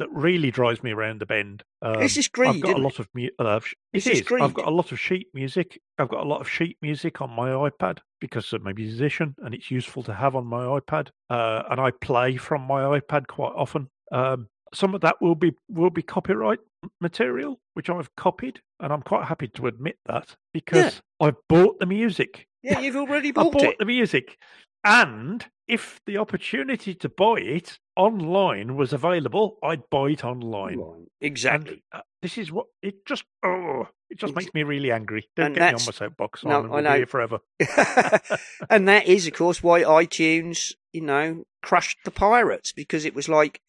that 0.00 0.10
really 0.10 0.50
drives 0.50 0.82
me 0.82 0.90
around 0.90 1.20
the 1.20 1.26
bend. 1.26 1.62
Um, 1.82 2.02
It's 2.02 2.14
just 2.14 2.36
I've 2.38 2.60
got 2.60 2.76
a 2.76 2.82
lot 2.82 2.98
of 2.98 3.08
mu- 3.14 3.28
uh, 3.38 3.60
It's 3.92 4.06
is. 4.06 4.22
I've 4.40 4.54
got 4.54 4.66
a 4.66 4.70
lot 4.70 4.90
of 4.92 4.98
sheet 4.98 5.28
music. 5.32 5.80
I've 5.98 6.08
got 6.08 6.24
a 6.24 6.28
lot 6.28 6.40
of 6.40 6.48
sheet 6.48 6.76
music 6.82 7.20
on 7.20 7.30
my 7.30 7.50
iPad 7.50 7.98
because 8.20 8.52
I'm 8.52 8.66
a 8.66 8.74
musician 8.74 9.34
and 9.38 9.54
it's 9.54 9.70
useful 9.70 10.02
to 10.04 10.14
have 10.14 10.34
on 10.34 10.46
my 10.46 10.64
iPad. 10.64 11.08
Uh, 11.30 11.62
and 11.70 11.80
I 11.80 11.92
play 11.92 12.36
from 12.36 12.62
my 12.62 12.98
iPad 12.98 13.28
quite 13.28 13.52
often. 13.54 13.88
Um, 14.10 14.48
some 14.74 14.94
of 14.94 15.00
that 15.02 15.16
will 15.20 15.34
be 15.34 15.52
will 15.68 15.90
be 15.90 16.02
copyright 16.02 16.60
material, 17.00 17.60
which 17.74 17.90
I've 17.90 18.14
copied, 18.16 18.60
and 18.80 18.92
I'm 18.92 19.02
quite 19.02 19.26
happy 19.26 19.48
to 19.48 19.66
admit 19.66 19.98
that 20.06 20.36
because 20.54 21.02
I 21.20 21.32
bought 21.48 21.78
the 21.78 21.86
music. 21.86 22.46
Yeah, 22.62 22.80
you've 22.80 22.96
already 22.96 23.30
bought, 23.32 23.46
it. 23.46 23.48
I 23.48 23.50
bought 23.50 23.52
bought 23.62 23.72
it. 23.72 23.78
the 23.78 23.84
music, 23.84 24.38
and 24.84 25.44
if 25.70 26.00
the 26.04 26.18
opportunity 26.18 26.94
to 26.94 27.08
buy 27.08 27.36
it 27.36 27.78
online 27.96 28.76
was 28.76 28.92
available, 28.92 29.56
I'd 29.62 29.88
buy 29.88 30.10
it 30.10 30.24
online. 30.24 30.78
Right, 30.78 31.06
Exactly. 31.20 31.82
And 31.92 32.00
uh, 32.00 32.04
this 32.22 32.36
is 32.36 32.50
what 32.50 32.66
it 32.82 33.06
just 33.06 33.24
oh, 33.44 33.86
it 34.08 34.18
just 34.18 34.32
Ex- 34.32 34.44
makes 34.44 34.54
me 34.54 34.64
really 34.64 34.90
angry. 34.90 35.28
Don't 35.36 35.52
get 35.52 35.60
me 35.60 35.80
on 35.80 35.86
my 35.86 35.92
soapbox, 35.92 36.44
no, 36.44 36.50
Simon. 36.50 36.70
I 36.70 36.74
we'll 36.74 36.82
know. 36.82 36.90
be 36.92 36.96
here 36.96 37.06
forever. 37.06 37.38
and 38.70 38.88
that 38.88 39.06
is, 39.06 39.26
of 39.26 39.34
course, 39.34 39.62
why 39.62 39.82
iTunes, 39.82 40.72
you 40.92 41.02
know, 41.02 41.44
crushed 41.62 41.98
the 42.04 42.10
pirates 42.10 42.72
because 42.72 43.04
it 43.04 43.14
was 43.14 43.28
like, 43.28 43.60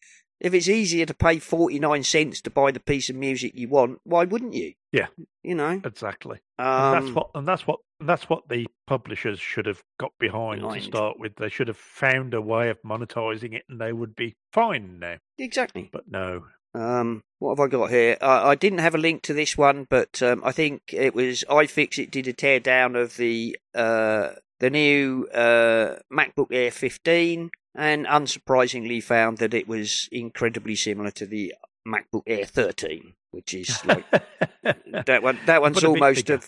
if 0.42 0.52
it's 0.52 0.68
easier 0.68 1.06
to 1.06 1.14
pay 1.14 1.38
49 1.38 2.02
cents 2.02 2.40
to 2.42 2.50
buy 2.50 2.70
the 2.72 2.80
piece 2.80 3.08
of 3.08 3.16
music 3.16 3.52
you 3.54 3.68
want, 3.68 4.00
why 4.04 4.24
wouldn't 4.24 4.52
you? 4.54 4.74
Yeah. 4.92 5.06
You 5.42 5.54
know? 5.54 5.80
Exactly. 5.84 6.40
Um, 6.58 6.66
and 6.66 6.94
that's 7.06 7.14
what 7.14 7.30
and 7.34 7.48
that's 7.48 7.66
what 7.66 7.78
and 8.00 8.08
that's 8.08 8.28
what 8.28 8.48
the 8.48 8.66
publishers 8.86 9.38
should 9.38 9.66
have 9.66 9.80
got 9.98 10.10
behind, 10.18 10.60
Behind. 10.62 10.80
to 10.82 10.86
start 10.86 11.18
with. 11.20 11.36
They 11.36 11.48
should 11.48 11.68
have 11.68 11.76
found 11.76 12.34
a 12.34 12.40
way 12.42 12.68
of 12.68 12.78
monetizing 12.84 13.54
it, 13.54 13.62
and 13.68 13.80
they 13.80 13.92
would 13.92 14.14
be 14.16 14.34
fine 14.52 14.98
now. 14.98 15.16
Exactly. 15.38 15.88
But 15.92 16.10
no, 16.10 16.46
Um, 16.74 17.22
what 17.38 17.58
have 17.58 17.64
I 17.64 17.68
got 17.68 17.90
here? 17.90 18.16
Uh, 18.20 18.42
I 18.44 18.54
didn't 18.56 18.80
have 18.80 18.94
a 18.96 18.98
link 18.98 19.22
to 19.22 19.32
this 19.34 19.56
one, 19.56 19.86
but 19.88 20.20
um, 20.20 20.42
I 20.44 20.50
think 20.52 20.82
it 20.92 21.14
was 21.14 21.44
iFixit 21.48 22.10
did 22.10 22.26
a 22.26 22.32
teardown 22.32 23.00
of 23.00 23.16
the 23.16 23.56
uh, 23.74 24.30
the 24.62 24.70
new 24.70 25.26
uh, 25.34 25.96
MacBook 26.12 26.46
Air 26.52 26.70
15, 26.70 27.50
and 27.74 28.06
unsurprisingly 28.06 29.02
found 29.02 29.38
that 29.38 29.52
it 29.54 29.66
was 29.66 30.08
incredibly 30.12 30.76
similar 30.76 31.10
to 31.10 31.26
the 31.26 31.52
MacBook 31.86 32.22
Air 32.28 32.44
13, 32.46 33.14
which 33.32 33.54
is 33.54 33.84
like 33.84 34.04
that 35.06 35.22
one. 35.22 35.38
That 35.46 35.60
one's 35.62 35.74
But 35.74 35.84
a 35.84 35.86
bit 35.92 36.02
almost 36.02 36.30
a 36.30 36.40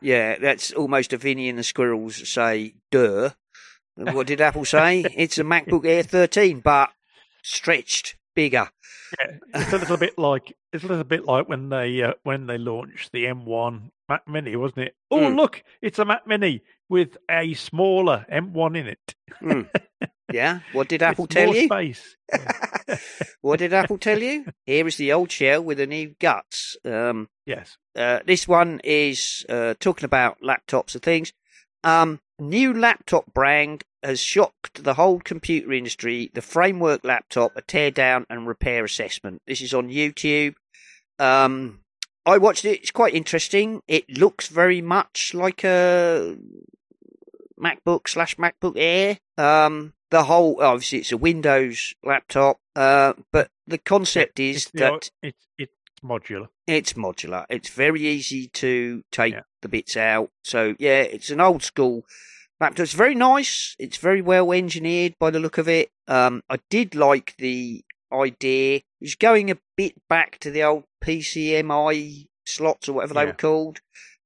yeah. 0.00 0.36
That's 0.38 0.72
almost 0.72 1.12
a 1.12 1.16
Vinny 1.16 1.48
and 1.48 1.58
the 1.58 1.62
Squirrels 1.62 2.28
say 2.28 2.74
duh. 2.90 3.30
What 3.94 4.26
did 4.26 4.40
Apple 4.40 4.64
say? 4.64 5.04
It's 5.16 5.38
a 5.38 5.44
MacBook 5.44 5.86
Air 5.86 6.02
13, 6.02 6.60
but 6.60 6.90
stretched 7.44 8.16
bigger. 8.34 8.68
Yeah, 9.18 9.36
it's 9.54 9.72
a 9.72 9.78
little 9.78 9.96
bit 9.96 10.18
like 10.18 10.52
it's 10.72 10.84
a 10.84 10.88
little 10.88 11.04
bit 11.04 11.24
like 11.24 11.48
when 11.48 11.68
they 11.68 12.02
uh, 12.02 12.14
when 12.22 12.46
they 12.46 12.58
launched 12.58 13.12
the 13.12 13.24
M1 13.26 13.90
Mac 14.08 14.26
Mini, 14.28 14.56
wasn't 14.56 14.86
it? 14.86 14.96
Oh, 15.10 15.18
Mm. 15.18 15.36
look, 15.36 15.62
it's 15.82 15.98
a 15.98 16.04
Mac 16.04 16.26
Mini 16.26 16.62
with 16.90 17.16
a 17.30 17.54
smaller 17.54 18.26
M1 18.30 18.76
in 18.76 18.86
it. 18.88 19.14
Hmm. 19.38 19.62
Yeah. 20.32 20.60
What 20.72 20.88
did 20.88 21.02
Apple 21.02 21.26
tell 21.26 21.46
more 21.46 21.56
you? 21.56 21.66
Space. 21.66 22.16
What 23.40 23.58
did 23.58 23.72
Apple 23.72 23.98
tell 23.98 24.20
you? 24.20 24.46
Here 24.64 24.86
is 24.86 24.96
the 24.96 25.12
old 25.12 25.30
shell 25.32 25.62
with 25.62 25.78
the 25.78 25.86
new 25.86 26.14
guts. 26.20 26.76
Um, 26.84 27.28
yes. 27.46 27.76
uh, 27.96 28.20
this 28.26 28.46
one 28.46 28.80
is 28.84 29.44
uh, 29.48 29.74
talking 29.80 30.04
about 30.04 30.40
laptops 30.40 30.94
and 30.94 31.02
things. 31.02 31.32
Um, 31.82 32.20
new 32.38 32.72
laptop 32.72 33.32
brand 33.34 33.82
has 34.02 34.20
shocked 34.20 34.84
the 34.84 34.94
whole 34.94 35.20
computer 35.20 35.72
industry. 35.72 36.30
The 36.32 36.42
framework 36.42 37.04
laptop, 37.04 37.56
a 37.56 37.62
teardown 37.62 38.24
and 38.30 38.46
repair 38.46 38.84
assessment. 38.84 39.42
This 39.46 39.60
is 39.60 39.74
on 39.74 39.88
YouTube. 39.88 40.54
Um, 41.18 41.80
I 42.26 42.38
watched 42.38 42.64
it. 42.64 42.80
It's 42.80 42.90
quite 42.90 43.14
interesting. 43.14 43.82
It 43.88 44.18
looks 44.18 44.48
very 44.48 44.80
much 44.80 45.32
like 45.34 45.64
a 45.64 46.36
MacBook 47.60 48.08
slash 48.08 48.36
MacBook 48.36 48.74
Air. 48.76 49.18
Um, 49.38 49.92
the 50.10 50.24
whole 50.24 50.60
obviously 50.62 50.98
it's 50.98 51.12
a 51.12 51.16
Windows 51.16 51.94
laptop, 52.02 52.58
uh, 52.74 53.12
but 53.32 53.50
the 53.66 53.78
concept 53.78 54.40
is 54.40 54.56
It's, 54.56 54.70
that 54.72 55.10
it's 55.22 55.46
it's 55.58 55.72
modular. 56.04 56.48
it's 56.66 56.94
modular. 56.94 57.44
It's 57.48 57.68
very 57.70 58.06
easy 58.06 58.48
to 58.48 59.04
take 59.12 59.34
Yeah. 59.34 59.42
the 59.62 59.68
bits 59.68 59.96
out. 59.96 60.30
So 60.42 60.74
yeah, 60.78 61.02
it's 61.02 61.30
an 61.30 61.40
old 61.40 61.62
school 61.62 62.04
laptop. 62.60 62.80
It's 62.84 62.92
very 62.92 63.14
nice. 63.14 63.76
It's 63.78 63.98
very 63.98 64.22
well 64.22 64.52
engineered 64.52 65.14
by 65.20 65.30
the 65.30 65.38
look 65.40 65.58
of 65.58 65.68
it. 65.68 65.90
Um, 66.08 66.42
I 66.50 66.58
did 66.70 66.94
like 66.94 67.34
the 67.38 67.84
idea. 68.12 68.80
It's 69.00 69.14
going 69.14 69.50
a 69.50 69.58
bit 69.76 69.94
back 70.08 70.38
to 70.40 70.50
the 70.50 70.64
old 70.64 70.84
PCMI 71.00 72.26
slots 72.46 72.88
or 72.88 72.94
whatever 72.94 73.14
they 73.14 73.20
Yeah. 73.20 73.26
were 73.26 73.32
called. 73.34 73.80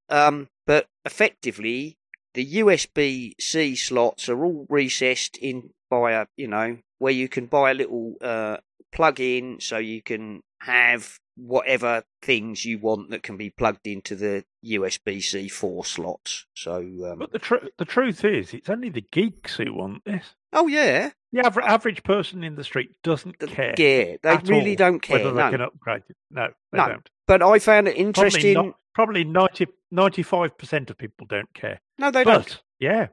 Um, 0.09 0.49
but 0.66 0.87
effectively, 1.05 1.99
the 2.35 2.57
USB 2.57 3.32
C 3.41 3.74
slots 3.76 4.28
are 4.28 4.45
all 4.45 4.66
recessed 4.68 5.37
in 5.39 5.70
by 5.91 6.12
a 6.12 6.26
you 6.37 6.49
know 6.49 6.78
where 6.99 7.12
you 7.12 7.28
can 7.28 7.47
buy 7.47 7.70
a 7.70 7.74
little 7.74 8.14
uh, 8.20 8.57
plug 8.93 9.20
in 9.20 9.59
so 9.61 9.78
you 9.78 10.03
can 10.03 10.43
have 10.61 11.18
whatever 11.37 12.05
things 12.22 12.64
you 12.64 12.78
want 12.78 13.11
that 13.11 13.22
can 13.22 13.37
be 13.37 13.51
plugged 13.51 13.87
into 13.87 14.14
the 14.14 14.45
USB 14.64 15.20
C 15.22 15.49
four 15.49 15.85
slots. 15.85 16.47
So 16.55 16.76
um, 16.76 17.18
But 17.18 17.32
the 17.32 17.39
tr- 17.41 17.66
the 17.76 17.85
truth 17.85 18.24
is, 18.24 18.55
it's 18.55 18.70
only 18.70 18.89
the 18.89 19.05
geeks 19.11 19.57
who 19.57 19.74
want 19.74 20.05
this. 20.05 20.24
oh 20.53 20.68
yeah, 20.68 21.11
The 21.32 21.45
aver- 21.47 21.61
average 21.62 22.03
person 22.05 22.45
in 22.45 22.55
the 22.55 22.64
street 22.64 22.93
doesn't 23.03 23.39
care. 23.41 23.74
yeah, 23.76 24.16
they 24.22 24.37
really 24.47 24.70
all 24.70 24.76
don't 24.76 25.01
care. 25.01 25.18
whether 25.18 25.32
No. 25.35 25.45
they 25.47 25.51
can 25.51 25.61
upgrade 25.61 26.03
it. 26.09 26.16
No, 26.30 26.49
they 26.72 26.78
No. 26.78 26.89
don't. 26.89 27.11
But 27.26 27.43
I 27.43 27.59
found 27.59 27.89
it 27.89 27.93
Probably 27.95 28.07
interesting. 28.07 28.55
not. 28.55 28.76
Probably 28.95 29.24
95 29.24 30.57
percent 30.59 30.90
of 30.90 30.99
people 30.99 31.26
don't 31.28 31.53
care. 31.55 31.80
No, 31.99 32.11
they 32.11 32.24
don't. 32.24 32.61
Yeah, 32.78 33.09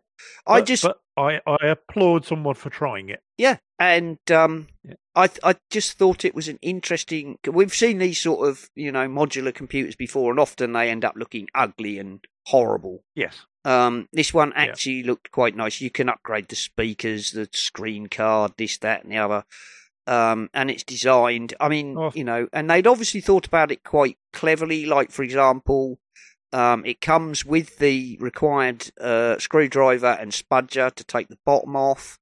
I 0.48 0.60
but- 0.60 0.68
just 0.68 0.84
but 0.84 0.98
I 1.18 1.40
I 1.46 1.68
applaud 1.68 2.26
someone 2.26 2.56
for 2.56 2.70
trying 2.70 3.10
it. 3.10 3.22
Yeah, 3.38 3.58
and 3.80 4.18
um, 4.32 4.68
Yeah. 4.84 4.96
I 5.16 5.30
I 5.44 5.56
just 5.70 5.98
thought 5.98 6.26
it 6.26 6.36
was 6.36 6.48
an 6.48 6.60
interesting. 6.62 7.38
We've 7.48 7.74
seen 7.74 7.98
these 8.00 8.20
sort 8.20 8.48
of 8.48 8.70
you 8.76 8.92
know 8.92 9.08
modular 9.08 9.54
computers 9.54 9.96
before, 9.96 10.32
and 10.32 10.40
often 10.40 10.74
they 10.74 10.90
end 10.90 11.04
up 11.06 11.16
looking 11.16 11.48
ugly 11.54 12.00
and 12.00 12.24
horrible. 12.48 13.04
Yes. 13.16 13.46
Um, 13.64 14.08
this 14.12 14.34
one 14.34 14.50
Yeah. 14.56 14.64
actually 14.64 15.04
looked 15.04 15.32
quite 15.32 15.56
nice. 15.56 15.82
You 15.82 15.92
can 15.92 16.10
upgrade 16.10 16.48
the 16.48 16.56
speakers, 16.56 17.32
the 17.32 17.48
screen 17.54 18.08
card, 18.08 18.54
this, 18.58 18.78
that, 18.80 19.04
and 19.04 19.12
the 19.12 19.18
other. 19.18 19.44
Um, 20.08 20.50
and 20.54 20.72
it's 20.72 20.84
designed. 20.84 21.54
I 21.60 21.70
mean, 21.70 21.96
Oh. 21.98 22.12
you 22.16 22.24
know, 22.24 22.48
and 22.52 22.70
they'd 22.70 22.88
obviously 22.88 23.22
thought 23.22 23.46
about 23.46 23.72
it 23.72 23.84
quite 23.84 24.18
cleverly. 24.34 24.86
Like, 24.86 25.12
for 25.12 25.24
example, 25.24 26.00
um, 26.52 26.84
it 26.86 27.00
comes 27.02 27.46
with 27.46 27.78
the 27.78 28.18
required 28.20 28.92
uh, 29.00 29.38
screwdriver 29.38 30.18
and 30.20 30.32
spudger 30.32 30.94
to 30.94 31.04
take 31.04 31.28
the 31.30 31.38
bottom 31.46 31.76
off. 31.76 32.18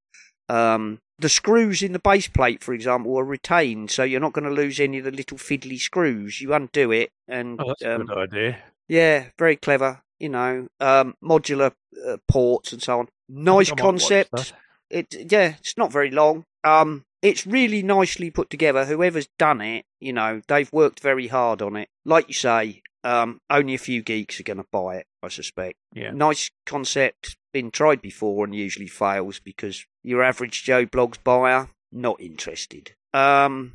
Um, 0.49 0.99
the 1.19 1.30
screws 1.30 1.82
in 1.82 1.91
the 1.93 1.99
base 1.99 2.27
plate, 2.27 2.63
for 2.63 2.73
example, 2.73 3.17
are 3.19 3.25
retained, 3.25 3.91
so 3.91 4.03
you're 4.03 4.19
not 4.21 4.34
going 4.34 4.45
to 4.45 4.51
lose 4.51 4.80
any 4.80 4.99
of 4.99 5.03
the 5.05 5.11
little 5.11 5.38
fiddly 5.38 5.80
screws. 5.80 6.41
You 6.41 6.53
undo 6.53 6.91
it, 6.91 7.11
and 7.27 7.59
Oh, 7.61 7.67
that's 7.69 7.84
um, 7.86 8.01
a 8.01 8.05
good 8.05 8.17
idea. 8.17 8.57
yeah, 8.88 9.25
very 9.38 9.55
clever. 9.55 10.01
You 10.19 10.30
know, 10.30 10.67
um, 10.82 11.15
modular 11.23 11.71
uh, 12.05 12.17
ports 12.27 12.73
and 12.73 12.82
so 12.82 12.99
on. 12.99 13.07
Nice 13.30 13.69
I 13.69 13.75
might 13.75 13.82
watch 13.84 13.99
concept. 14.01 14.53
It 14.89 15.32
yeah, 15.32 15.55
it's 15.59 15.77
not 15.77 15.91
very 15.91 16.11
long. 16.11 16.45
Um, 16.63 17.05
it's 17.22 17.45
really 17.45 17.84
nicely 17.84 18.32
put 18.32 18.49
together. 18.49 18.86
Whoever's 18.86 19.28
done 19.38 19.61
it, 19.61 19.86
you 19.99 20.13
know, 20.13 20.41
they've 20.47 20.72
worked 20.72 20.99
very 20.99 21.28
hard 21.28 21.61
on 21.61 21.76
it. 21.76 21.89
Like 22.05 22.28
you 22.28 22.34
say, 22.34 22.82
um, 23.03 23.39
only 23.49 23.76
a 23.76 23.80
few 23.80 24.01
geeks 24.01 24.39
are 24.39 24.43
going 24.43 24.57
to 24.57 24.65
buy 24.72 24.97
it, 24.97 25.07
I 25.24 25.30
suspect. 25.30 25.78
Yeah. 25.93 26.11
Nice 26.11 26.49
concept, 26.65 27.38
been 27.53 27.72
tried 27.72 28.01
before 28.01 28.45
and 28.45 28.55
usually 28.55 28.88
fails 28.88 29.39
because 29.39 29.86
your 30.03 30.24
average 30.24 30.63
Joe 30.63 30.86
Bloggs 30.86 31.17
buyer, 31.24 31.70
not 31.91 32.20
interested. 32.22 32.93
Um, 33.13 33.74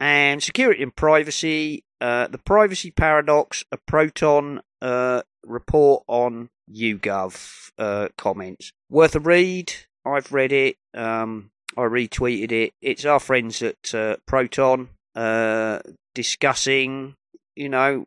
and 0.00 0.42
security 0.42 0.82
and 0.82 0.94
privacy, 0.94 1.84
uh, 2.00 2.28
the 2.28 2.38
privacy 2.38 2.90
paradox, 2.90 3.64
a 3.72 3.78
Proton 3.78 4.60
uh, 4.80 5.22
report 5.44 6.04
on 6.06 6.50
YouGov 6.72 7.70
uh, 7.78 8.08
comments. 8.16 8.72
Worth 8.88 9.16
a 9.16 9.20
read. 9.20 9.72
I've 10.04 10.32
read 10.32 10.52
it. 10.52 10.76
Um, 10.94 11.50
I 11.76 11.82
retweeted 11.82 12.52
it. 12.52 12.72
It's 12.80 13.04
our 13.04 13.20
friends 13.20 13.62
at 13.62 13.94
uh, 13.94 14.16
Proton 14.26 14.88
uh, 15.14 15.80
discussing, 16.14 17.14
you 17.56 17.68
know, 17.68 18.06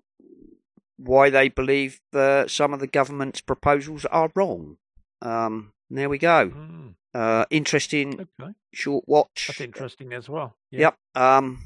why 0.98 1.30
they 1.30 1.50
believe 1.50 2.00
uh, 2.14 2.48
some 2.48 2.74
of 2.74 2.80
the 2.80 2.88
government's 2.88 3.42
proposals 3.42 4.06
are 4.06 4.32
wrong. 4.36 4.78
Um, 5.22 5.72
there 5.90 6.10
we 6.10 6.18
go. 6.18 6.50
Mm, 6.50 6.96
Uh, 7.14 7.46
interesting 7.50 8.28
okay. 8.40 8.54
short 8.74 9.04
watch. 9.08 9.46
That's 9.48 9.62
interesting 9.62 10.14
as 10.14 10.30
well. 10.30 10.56
Yeah. 10.72 10.80
Yep. 10.80 10.96
Um, 11.16 11.60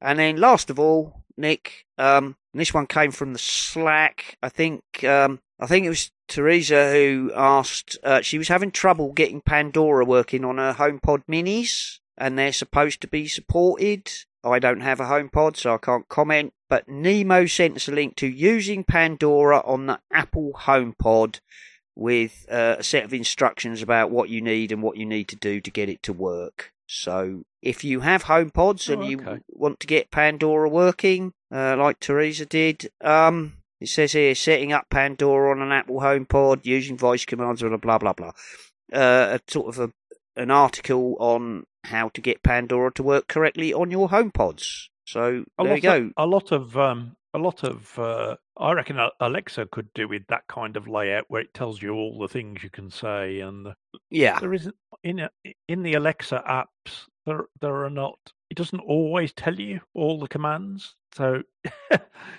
and 0.00 0.18
then 0.18 0.36
last 0.36 0.70
of 0.70 0.78
all, 0.78 1.22
Nick, 1.36 1.84
um, 1.98 2.36
this 2.54 2.74
one 2.74 2.86
came 2.86 3.10
from 3.12 3.32
the 3.32 3.38
Slack. 3.38 4.36
I 4.42 4.48
think, 4.48 4.82
um, 5.04 5.40
I 5.60 5.66
think 5.66 5.86
it 5.86 5.90
was 5.90 6.10
Teresa 6.28 6.92
who 6.92 7.32
asked. 7.34 7.98
Uh, 8.02 8.20
she 8.20 8.38
was 8.38 8.48
having 8.48 8.70
trouble 8.70 9.12
getting 9.12 9.40
Pandora 9.40 10.04
working 10.04 10.44
on 10.44 10.58
her 10.58 10.74
HomePod 10.74 11.22
Minis, 11.28 11.98
and 12.16 12.38
they're 12.38 12.52
supposed 12.52 13.00
to 13.00 13.08
be 13.08 13.26
supported. 13.26 14.10
I 14.44 14.58
don't 14.58 14.80
have 14.82 15.00
a 15.00 15.06
HomePod, 15.06 15.56
so 15.56 15.74
I 15.74 15.78
can't 15.78 16.08
comment. 16.08 16.52
But 16.68 16.88
Nemo 16.88 17.46
sent 17.46 17.76
us 17.76 17.88
a 17.88 17.92
link 17.92 18.14
to 18.16 18.26
using 18.26 18.84
Pandora 18.84 19.60
on 19.64 19.86
the 19.86 20.00
Apple 20.12 20.52
HomePod 20.54 21.40
with 21.96 22.46
uh, 22.50 22.76
a 22.78 22.82
set 22.84 23.04
of 23.04 23.12
instructions 23.12 23.82
about 23.82 24.10
what 24.10 24.28
you 24.28 24.40
need 24.40 24.70
and 24.70 24.82
what 24.82 24.96
you 24.96 25.04
need 25.06 25.28
to 25.28 25.36
do 25.36 25.60
to 25.60 25.70
get 25.70 25.88
it 25.88 26.02
to 26.04 26.12
work. 26.12 26.72
So 26.86 27.42
if 27.60 27.84
you 27.84 28.00
have 28.00 28.24
HomePods 28.24 28.88
and 28.92 29.02
Oh, 29.02 29.06
you 29.06 29.20
okay. 29.20 29.40
want 29.48 29.80
to 29.80 29.86
get 29.86 30.10
Pandora 30.10 30.68
working, 30.68 31.32
uh, 31.52 31.76
like 31.76 32.00
Teresa 32.00 32.46
did, 32.46 32.90
um, 33.00 33.57
it 33.80 33.88
says 33.88 34.12
here 34.12 34.34
setting 34.34 34.72
up 34.72 34.86
Pandora 34.90 35.50
on 35.52 35.62
an 35.62 35.72
Apple 35.72 36.00
HomePod 36.00 36.64
using 36.64 36.96
voice 36.96 37.24
commands, 37.24 37.62
blah 37.62 37.76
blah 37.76 37.98
blah 37.98 38.12
blah. 38.12 38.32
Uh, 38.92 39.38
a 39.38 39.40
sort 39.46 39.76
of 39.76 39.78
a, 39.78 40.40
an 40.40 40.50
article 40.50 41.16
on 41.20 41.64
how 41.84 42.08
to 42.10 42.20
get 42.20 42.42
Pandora 42.42 42.92
to 42.92 43.02
work 43.02 43.28
correctly 43.28 43.72
on 43.72 43.90
your 43.90 44.08
HomePods. 44.08 44.88
So 45.06 45.44
A 45.58 45.64
there 45.64 45.76
you 45.76 45.82
go. 45.82 45.96
Of, 45.96 46.12
a 46.16 46.26
lot 46.26 46.52
of 46.52 46.76
um, 46.76 47.16
a 47.34 47.38
lot 47.38 47.62
of 47.62 47.98
uh, 47.98 48.36
I 48.56 48.72
reckon 48.72 48.98
Alexa 49.20 49.66
could 49.66 49.92
do 49.94 50.08
with 50.08 50.26
that 50.28 50.46
kind 50.48 50.76
of 50.76 50.88
layout 50.88 51.26
where 51.28 51.42
it 51.42 51.54
tells 51.54 51.80
you 51.80 51.94
all 51.94 52.18
the 52.18 52.28
things 52.28 52.62
you 52.62 52.70
can 52.70 52.90
say, 52.90 53.40
and 53.40 53.68
yeah, 54.10 54.38
there 54.40 54.54
isn't 54.54 54.74
in 55.02 55.20
a, 55.20 55.30
in 55.68 55.82
the 55.82 55.94
Alexa 55.94 56.42
apps. 56.46 57.06
There 57.26 57.46
there 57.60 57.84
are 57.84 57.90
not. 57.90 58.18
It 58.50 58.56
doesn't 58.56 58.80
always 58.80 59.32
tell 59.32 59.54
you 59.54 59.80
all 59.94 60.18
the 60.18 60.28
commands. 60.28 60.96
So 61.14 61.42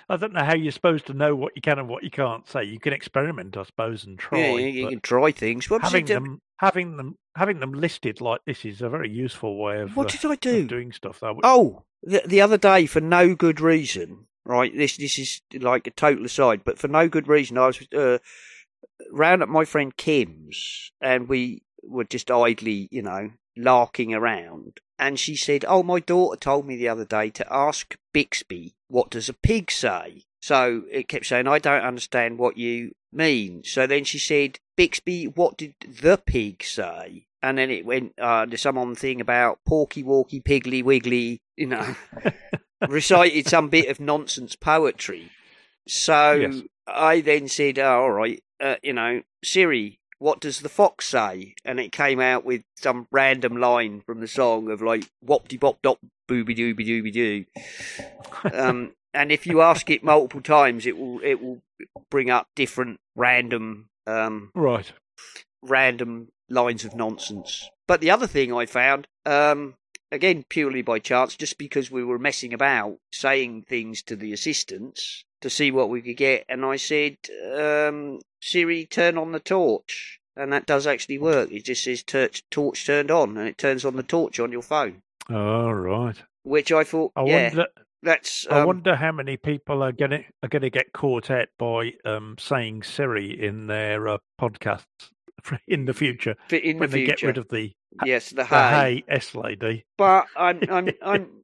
I 0.08 0.16
don't 0.16 0.32
know 0.32 0.44
how 0.44 0.54
you're 0.54 0.72
supposed 0.72 1.06
to 1.06 1.14
know 1.14 1.34
what 1.34 1.52
you 1.56 1.62
can 1.62 1.78
and 1.78 1.88
what 1.88 2.04
you 2.04 2.10
can't 2.10 2.48
say. 2.48 2.64
You 2.64 2.78
can 2.78 2.92
experiment, 2.92 3.56
I 3.56 3.64
suppose, 3.64 4.04
and 4.04 4.18
try. 4.18 4.38
yeah, 4.38 4.66
you, 4.66 4.88
can 4.88 5.00
try 5.00 5.32
things. 5.32 5.68
What, 5.68 5.82
having 5.82 6.04
uh, 6.04 6.08
them 6.08 6.40
having 6.58 6.96
them 6.96 7.16
having 7.36 7.60
them 7.60 7.72
listed 7.72 8.20
like 8.20 8.40
this 8.46 8.64
is 8.64 8.82
a 8.82 8.88
very 8.88 9.10
useful 9.10 9.58
way 9.58 9.80
of, 9.80 9.96
what 9.96 10.14
uh, 10.14 10.18
did 10.18 10.30
I 10.30 10.34
do? 10.36 10.66
doing 10.66 10.92
stuff. 10.92 11.20
That 11.20 11.36
would, 11.36 11.44
Oh, 11.44 11.84
the, 12.02 12.22
the 12.26 12.40
other 12.40 12.58
day 12.58 12.86
for 12.86 13.00
no 13.00 13.34
good 13.34 13.60
reason. 13.60 14.26
Right, 14.46 14.74
this 14.74 14.96
this 14.96 15.18
is 15.18 15.42
like 15.60 15.86
a 15.86 15.90
total 15.90 16.24
aside, 16.24 16.62
but 16.64 16.78
for 16.78 16.88
no 16.88 17.08
good 17.08 17.28
reason, 17.28 17.58
I 17.58 17.66
was 17.66 17.86
uh, 17.94 18.18
round 19.12 19.42
at 19.42 19.48
my 19.48 19.64
friend 19.64 19.96
Kim's, 19.96 20.90
and 21.00 21.28
we 21.28 21.62
were 21.82 22.04
just 22.04 22.30
idly, 22.30 22.88
you 22.90 23.02
know, 23.02 23.30
larking 23.56 24.14
around. 24.14 24.80
And 25.00 25.18
she 25.18 25.34
said, 25.34 25.64
"Oh, 25.66 25.82
my 25.82 25.98
daughter 25.98 26.38
told 26.38 26.66
me 26.66 26.76
the 26.76 26.88
other 26.88 27.06
day 27.06 27.30
to 27.30 27.52
ask 27.52 27.96
Bixby 28.12 28.74
what 28.88 29.10
does 29.10 29.28
a 29.28 29.34
pig 29.34 29.70
say." 29.70 30.24
So 30.42 30.84
it 30.90 31.08
kept 31.08 31.26
saying, 31.26 31.48
"I 31.48 31.58
don't 31.58 31.82
understand 31.82 32.38
what 32.38 32.56
you 32.58 32.92
mean." 33.10 33.62
So 33.64 33.86
then 33.86 34.04
she 34.04 34.18
said, 34.18 34.58
"Bixby, 34.76 35.24
what 35.24 35.56
did 35.56 35.74
the 35.80 36.18
pig 36.18 36.62
say?" 36.62 37.26
And 37.42 37.56
then 37.56 37.70
it 37.70 37.86
went 37.86 38.12
uh, 38.20 38.44
to 38.44 38.58
some 38.58 38.76
on 38.76 38.94
thing 38.94 39.20
about 39.22 39.60
Porky 39.66 40.02
Walky 40.04 40.42
Piggly 40.42 40.84
Wiggly, 40.84 41.40
you 41.56 41.66
know, 41.68 41.94
recited 42.88 43.48
some 43.48 43.70
bit 43.70 43.88
of 43.88 43.98
nonsense 44.00 44.54
poetry. 44.56 45.30
So 45.88 46.32
Yes. 46.34 46.62
I 46.86 47.20
then 47.20 47.48
said, 47.48 47.78
oh, 47.78 48.02
all 48.02 48.10
right, 48.10 48.42
uh, 48.60 48.76
you 48.82 48.92
know, 48.92 49.22
Siri, 49.44 49.99
what 50.20 50.38
does 50.38 50.60
the 50.60 50.68
fox 50.68 51.06
say? 51.06 51.54
And 51.64 51.80
it 51.80 51.90
came 51.90 52.20
out 52.20 52.44
with 52.44 52.62
some 52.76 53.08
random 53.10 53.56
line 53.56 54.02
from 54.02 54.20
the 54.20 54.28
song 54.28 54.70
of 54.70 54.80
like, 54.82 55.10
wop 55.22 55.48
de 55.48 55.56
bop 55.56 55.82
dop 55.82 55.98
booby 56.28 56.54
dooby 56.54 56.86
dooby 56.86 57.12
doo. 57.12 57.44
Um, 58.54 58.92
and 59.12 59.32
if 59.32 59.46
you 59.46 59.62
ask 59.62 59.90
it 59.90 60.04
multiple 60.04 60.42
times, 60.42 60.86
it 60.86 60.96
will 60.96 61.20
it 61.24 61.42
will 61.42 61.60
bring 62.10 62.30
up 62.30 62.48
different 62.54 63.00
random 63.16 63.88
um, 64.06 64.50
right. 64.54 64.92
random 65.62 66.28
lines 66.48 66.84
of 66.84 66.94
nonsense. 66.94 67.68
But 67.88 68.00
the 68.00 68.10
other 68.10 68.26
thing 68.26 68.52
I 68.52 68.66
found, 68.66 69.08
um, 69.26 69.74
again 70.12 70.44
purely 70.48 70.82
by 70.82 70.98
chance, 70.98 71.36
just 71.36 71.58
because 71.58 71.90
we 71.90 72.04
were 72.04 72.18
messing 72.18 72.52
about 72.52 72.98
saying 73.12 73.62
things 73.62 74.02
to 74.02 74.16
the 74.16 74.32
assistants 74.32 75.24
to 75.40 75.50
see 75.50 75.70
what 75.70 75.88
we 75.88 76.02
could 76.02 76.16
get, 76.16 76.44
and 76.48 76.64
I 76.64 76.76
said, 76.76 77.16
um, 77.54 78.20
"Siri, 78.40 78.86
turn 78.86 79.16
on 79.16 79.32
the 79.32 79.40
torch," 79.40 80.20
and 80.36 80.52
that 80.52 80.66
does 80.66 80.86
actually 80.86 81.18
work. 81.18 81.50
It 81.50 81.64
just 81.64 81.84
says 81.84 82.02
torch, 82.02 82.42
torch 82.50 82.86
turned 82.86 83.10
on, 83.10 83.36
and 83.36 83.48
it 83.48 83.58
turns 83.58 83.84
on 83.84 83.96
the 83.96 84.02
torch 84.02 84.38
on 84.38 84.52
your 84.52 84.62
phone. 84.62 85.02
All 85.30 85.74
right. 85.74 86.16
Which 86.42 86.72
I 86.72 86.84
thought, 86.84 87.12
I 87.16 87.24
yeah, 87.24 87.48
wonder. 87.48 87.66
that's 88.02 88.46
I 88.50 88.60
um, 88.60 88.66
wonder 88.66 88.96
how 88.96 89.12
many 89.12 89.36
people 89.36 89.82
are 89.82 89.92
going 89.92 90.10
to 90.10 90.24
are 90.42 90.48
going 90.48 90.62
to 90.62 90.70
get 90.70 90.92
caught 90.92 91.30
out 91.30 91.48
by 91.58 91.92
um, 92.04 92.36
saying 92.38 92.82
Siri 92.82 93.30
in 93.30 93.66
their 93.66 94.08
uh, 94.08 94.18
podcasts 94.40 94.84
in 95.68 95.84
the 95.84 95.94
future 95.94 96.36
in 96.50 96.76
the 96.76 96.80
when 96.80 96.90
they 96.90 97.04
get 97.04 97.22
rid 97.22 97.38
of 97.38 97.48
the, 97.48 97.72
yes, 98.04 98.30
the 98.30 98.36
the 98.36 98.44
hay. 98.44 98.94
hey 98.96 99.04
S 99.08 99.34
lady. 99.34 99.84
but 99.96 100.26
I'm 100.36 100.60
I'm 100.70 100.88
I'm 101.02 101.42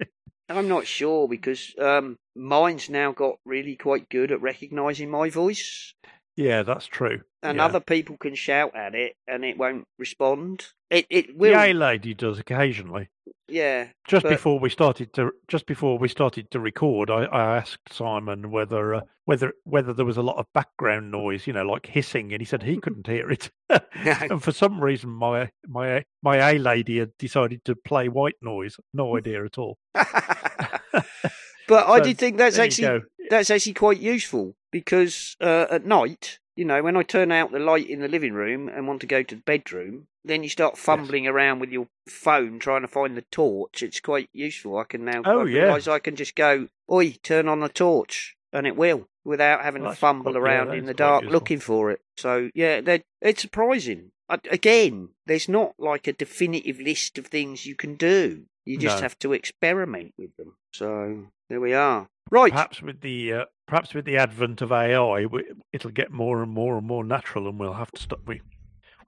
I'm 0.49 0.69
not 0.69 0.87
sure 0.87 1.27
because 1.29 1.75
um, 1.81 2.19
mine's 2.37 2.89
now 2.89 3.13
got 3.13 3.37
really 3.45 3.77
quite 3.77 4.09
good 4.09 4.31
at 4.31 4.41
recognising 4.41 5.11
my 5.11 5.29
voice, 5.31 5.95
Yeah, 6.37 6.63
that's 6.63 6.87
true. 6.87 7.23
and 7.43 7.57
yeah. 7.57 7.65
other 7.65 7.81
people 7.81 8.17
can 8.19 8.35
shout 8.35 8.75
at 8.77 8.95
it 8.95 9.15
and 9.27 9.45
it 9.45 9.57
won't 9.57 9.85
respond. 9.99 10.67
It 10.91 11.07
it 11.11 11.37
will, 11.37 11.53
the 11.53 11.71
A 11.71 11.73
lady 11.73 12.13
does 12.15 12.39
occasionally. 12.39 13.09
yeah. 13.49 13.89
Just 14.07 14.25
But- 14.25 14.31
before 14.31 14.59
we 14.61 14.69
started 14.71 15.13
to 15.15 15.31
just 15.49 15.67
before 15.67 15.99
we 15.99 16.09
started 16.09 16.51
to 16.51 16.61
record, 16.61 17.11
I, 17.11 17.25
I 17.25 17.57
asked 17.57 17.93
Simon 17.93 18.51
whether 18.51 18.95
uh, 18.97 19.01
whether 19.25 19.53
whether 19.65 19.93
there 19.95 20.05
was 20.05 20.17
a 20.19 20.23
lot 20.23 20.37
of 20.37 20.47
background 20.53 21.11
noise, 21.11 21.47
you 21.47 21.53
know, 21.55 21.65
like 21.65 21.87
hissing, 21.87 22.33
and 22.33 22.41
he 22.41 22.45
said 22.45 22.63
he 22.63 22.77
couldn't 22.83 23.07
hear 23.07 23.31
it. 23.31 23.51
and 23.95 24.43
for 24.43 24.53
some 24.53 24.79
reason, 24.81 25.11
my 25.11 25.51
my 25.67 26.05
my 26.23 26.51
A 26.53 26.59
lady 26.59 26.99
had 26.99 27.17
decided 27.19 27.65
to 27.65 27.75
play 27.75 28.09
white 28.09 28.37
noise. 28.43 28.77
No 28.93 29.17
idea 29.17 29.45
at 29.45 29.57
all. 29.59 29.79
but 29.95 31.89
I 31.89 31.99
So, 31.99 32.05
did 32.05 32.19
think 32.19 32.37
that's 32.37 32.59
actually 32.59 33.01
that's 33.31 33.51
actually 33.51 33.75
quite 33.75 33.99
useful 34.01 34.55
because 34.81 35.37
uh, 35.41 35.67
at 35.71 35.87
night, 35.87 36.39
you 36.55 36.65
know, 36.67 36.83
when 36.83 36.99
I 36.99 37.03
turn 37.03 37.33
out 37.33 37.51
the 37.51 37.59
light 37.59 37.89
in 37.89 38.01
the 38.01 38.09
living 38.09 38.35
room 38.35 38.69
and 38.69 38.87
want 38.87 39.01
to 39.01 39.07
go 39.07 39.23
to 39.23 39.35
the 39.35 39.41
bedroom, 39.41 40.07
then 40.23 40.43
you 40.43 40.51
start 40.51 40.77
fumbling 40.77 41.27
around 41.27 41.61
with 41.61 41.71
your 41.71 41.87
phone 42.07 42.59
trying 42.59 42.83
to 42.83 42.89
find 42.89 43.17
the 43.17 43.25
torch. 43.31 43.83
It's 43.83 44.01
quite 44.01 44.29
useful. 44.35 44.77
I 44.77 44.85
can 44.85 45.03
now 45.07 45.23
Oh, 45.25 45.41
I 45.41 45.45
yeah. 45.45 45.61
realise 45.63 45.89
I 45.89 45.99
can 45.99 46.15
just 46.15 46.35
go, 46.35 46.69
"Oi, 46.93 47.13
turn 47.23 47.49
on 47.49 47.61
the 47.61 47.71
torch," 47.71 48.37
and 48.53 48.67
it 48.67 48.77
will 48.77 49.09
without 49.25 49.63
having 49.65 49.83
Well, 49.83 49.93
to 49.93 49.97
fumble 49.97 50.33
yeah, 50.35 50.39
around 50.41 50.69
that 50.69 50.77
in 50.77 50.85
the 50.85 50.95
dark 50.95 51.23
useful. 51.23 51.33
looking 51.33 51.61
for 51.61 51.91
it. 51.91 52.01
So 52.19 52.51
yeah, 52.55 52.99
it's 53.23 53.41
surprising. 53.41 54.13
Again, 54.29 55.11
there's 55.25 55.49
not 55.49 55.73
like 55.79 56.07
a 56.07 56.13
definitive 56.13 56.81
list 56.81 57.17
of 57.17 57.27
things 57.29 57.65
you 57.65 57.77
can 57.77 57.95
do. 57.95 58.45
You 58.67 58.77
just 58.77 58.97
No. 58.97 59.03
have 59.03 59.19
to 59.21 59.33
experiment 59.33 60.13
with 60.19 60.37
them. 60.37 60.57
So 60.73 61.29
there 61.49 61.61
we 61.61 61.73
are. 61.73 62.09
Right. 62.31 62.53
Perhaps 62.53 62.83
with 62.83 63.01
the 63.01 63.33
uh, 63.33 63.45
perhaps 63.67 63.95
with 63.95 64.05
the 64.05 64.17
advent 64.17 64.63
of 64.63 64.73
AI, 64.73 65.27
we, 65.27 65.45
it'll 65.73 65.91
get 65.91 66.11
more 66.11 66.43
and 66.43 66.53
more 66.53 66.79
and 66.79 66.87
more 66.87 67.05
natural, 67.05 67.49
and 67.49 67.59
we'll 67.59 67.75
have 67.75 67.93
to 67.93 68.03
stop. 68.03 68.21
We 68.27 68.41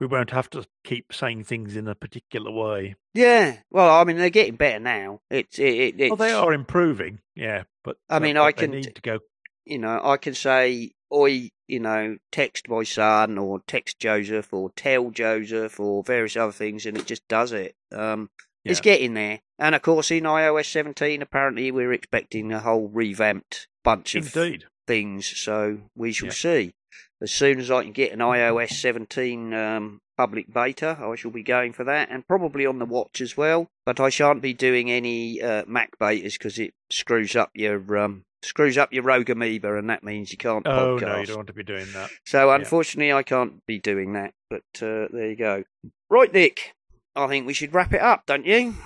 we 0.00 0.06
won't 0.06 0.30
have 0.30 0.48
to 0.50 0.64
keep 0.84 1.12
saying 1.12 1.44
things 1.44 1.76
in 1.76 1.88
a 1.88 1.94
particular 1.94 2.50
way. 2.50 2.94
Yeah. 3.14 3.56
Well, 3.70 3.90
I 3.90 4.04
mean, 4.04 4.16
they're 4.16 4.30
getting 4.30 4.56
better 4.56 4.78
now. 4.78 5.20
It's 5.30 5.59
it. 5.59 5.64
it 5.64 5.94
it's, 6.00 6.11
Well, 6.11 6.16
they 6.16 6.32
are 6.32 6.52
improving, 6.52 7.20
yeah. 7.34 7.64
But 7.82 7.96
I 8.09 8.18
mean, 8.18 8.36
I 8.36 8.52
can- 8.52 8.70
need 8.70 8.94
to 8.94 9.02
go. 9.02 9.18
You 9.64 9.78
know, 9.78 10.00
I 10.02 10.16
can 10.16 10.34
say, 10.34 10.92
"Oi," 11.12 11.50
you 11.66 11.80
know, 11.80 12.16
text 12.32 12.68
my 12.68 12.84
son 12.84 13.36
or 13.38 13.61
text 13.66 13.98
Joseph 13.98 14.52
or 14.52 14.70
tell 14.70 15.11
Joseph 15.11 15.78
or 15.78 16.02
various 16.02 16.36
other 16.36 16.52
things, 16.52 16.86
and 16.86 16.96
it 16.96 17.06
just 17.06 17.26
does 17.28 17.52
it. 17.52 17.76
Um, 17.92 18.30
It's 18.64 18.80
getting 18.80 19.14
there. 19.14 19.40
And 19.59 19.74
of 19.74 19.80
course, 19.82 20.11
in 20.11 20.24
iOS 20.24 20.66
17, 20.70 21.22
apparently 21.22 21.70
we're 21.70 21.92
expecting 21.92 22.52
a 22.52 22.61
whole 22.61 22.88
revamped 22.88 23.66
bunch 23.97 24.14
of 24.14 24.36
Indeed. 24.36 24.64
things. 24.86 25.26
So 25.26 25.78
we 25.97 26.12
shall 26.12 26.26
Yeah. 26.28 26.32
see. 26.32 26.72
As 27.20 27.32
soon 27.32 27.59
as 27.59 27.70
I 27.70 27.82
can 27.82 27.93
get 27.93 28.12
an 28.12 28.20
iOS 28.20 28.70
17 28.70 29.53
um, 29.53 29.99
public 30.16 30.53
beta, 30.53 30.97
I 31.01 31.16
shall 31.16 31.30
be 31.32 31.43
going 31.43 31.72
for 31.72 31.82
that, 31.84 32.11
and 32.11 32.26
probably 32.26 32.64
on 32.64 32.78
the 32.78 32.84
watch 32.84 33.20
as 33.20 33.36
well. 33.36 33.66
But 33.84 33.99
I 33.99 34.09
shan't 34.09 34.41
be 34.41 34.53
doing 34.53 34.91
any 34.91 35.43
uh, 35.43 35.64
Mac 35.66 35.99
betas 35.99 36.34
because 36.34 36.59
it 36.59 36.74
screws 36.91 37.34
up 37.34 37.51
your 37.55 37.99
um, 37.99 38.22
screws 38.43 38.78
up 38.78 38.93
your 38.93 39.03
Rogue 39.03 39.30
Amoeba, 39.30 39.76
and 39.76 39.91
that 39.91 40.05
means 40.05 40.30
you 40.30 40.39
can't 40.39 40.64
Oh 40.66 40.97
podcast. 40.97 41.01
no, 41.01 41.18
you 41.20 41.26
don't 41.26 41.36
want 41.36 41.47
to 41.49 41.53
be 41.55 41.64
doing 41.64 41.86
that. 41.95 42.11
So 42.24 42.49
Yeah. 42.49 42.55
unfortunately, 42.57 43.12
I 43.12 43.24
can't 43.24 43.66
be 43.66 43.78
doing 43.80 44.12
that. 44.12 44.32
But 44.49 44.62
uh, 44.80 45.09
there 45.11 45.30
you 45.30 45.36
go. 45.36 45.64
Right, 46.09 46.32
Nick. 46.32 46.72
I 47.16 47.26
think 47.26 47.47
we 47.49 47.53
should 47.53 47.74
wrap 47.74 47.93
it 47.93 48.01
up, 48.01 48.26
don't 48.26 48.47
you? 48.47 48.76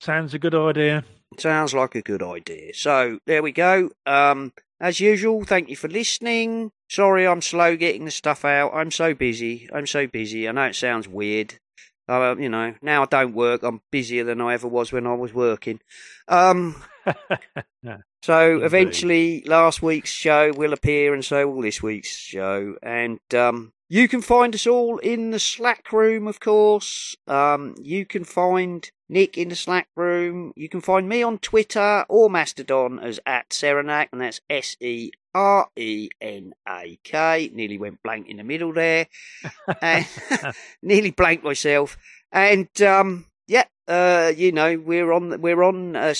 Sounds 0.00 0.34
a 0.34 0.38
good 0.38 0.54
idea. 0.54 1.04
Sounds 1.38 1.74
like 1.74 1.94
a 1.94 2.02
good 2.02 2.22
idea. 2.22 2.74
So 2.74 3.18
there 3.26 3.42
we 3.42 3.52
go. 3.52 3.90
Um, 4.04 4.52
as 4.80 5.00
usual, 5.00 5.44
thank 5.44 5.68
you 5.68 5.76
for 5.76 5.88
listening. 5.88 6.72
Sorry, 6.88 7.26
I'm 7.26 7.42
slow 7.42 7.76
getting 7.76 8.04
the 8.04 8.10
stuff 8.10 8.44
out. 8.44 8.72
I'm 8.74 8.90
so 8.90 9.14
busy. 9.14 9.68
I'm 9.72 9.86
so 9.86 10.06
busy. 10.06 10.48
I 10.48 10.52
know 10.52 10.64
it 10.64 10.74
sounds 10.74 11.06
weird. 11.06 11.54
Uh, 12.08 12.34
you 12.36 12.48
know, 12.48 12.74
now 12.82 13.02
I 13.02 13.06
don't 13.06 13.34
work. 13.34 13.62
I'm 13.62 13.80
busier 13.92 14.24
than 14.24 14.40
I 14.40 14.54
ever 14.54 14.66
was 14.66 14.90
when 14.90 15.06
I 15.06 15.14
was 15.14 15.32
working. 15.32 15.78
Um, 16.26 16.82
so 18.22 18.50
Indeed. 18.52 18.64
eventually, 18.64 19.44
last 19.46 19.80
week's 19.82 20.10
show 20.10 20.52
will 20.52 20.72
appear, 20.72 21.14
and 21.14 21.24
so 21.24 21.46
will 21.48 21.62
this 21.62 21.80
week's 21.80 22.16
show. 22.16 22.74
And 22.82 23.20
um, 23.32 23.72
you 23.90 24.06
can 24.06 24.22
find 24.22 24.54
us 24.54 24.68
all 24.68 24.98
in 24.98 25.32
the 25.32 25.40
Slack 25.40 25.92
room, 25.92 26.28
of 26.28 26.38
course. 26.38 27.16
Um, 27.26 27.74
you 27.82 28.06
can 28.06 28.22
find 28.22 28.88
Nick 29.08 29.36
in 29.36 29.48
the 29.48 29.56
Slack 29.56 29.88
room. 29.96 30.52
You 30.54 30.68
can 30.68 30.80
find 30.80 31.08
me 31.08 31.24
on 31.24 31.38
Twitter 31.38 32.06
or 32.08 32.30
Mastodon 32.30 33.00
as 33.00 33.18
at 33.26 33.50
Serenak, 33.50 34.06
and 34.12 34.20
that's 34.20 34.40
S 34.48 34.76
E 34.78 35.10
R 35.34 35.68
E 35.74 36.08
N 36.20 36.52
A 36.68 37.00
K. 37.02 37.50
Nearly 37.52 37.78
went 37.78 38.00
blank 38.04 38.28
in 38.28 38.36
the 38.36 38.44
middle 38.44 38.72
there. 38.72 39.08
and 39.82 40.06
nearly 40.82 41.10
blanked 41.10 41.42
myself. 41.42 41.98
And 42.30 42.68
um, 42.82 43.26
yeah, 43.48 43.64
uh, 43.88 44.32
you 44.36 44.52
know, 44.52 44.78
we're 44.78 45.10
on 45.10 45.40
we're 45.40 45.64
on 45.64 45.96
uh. 45.96 46.14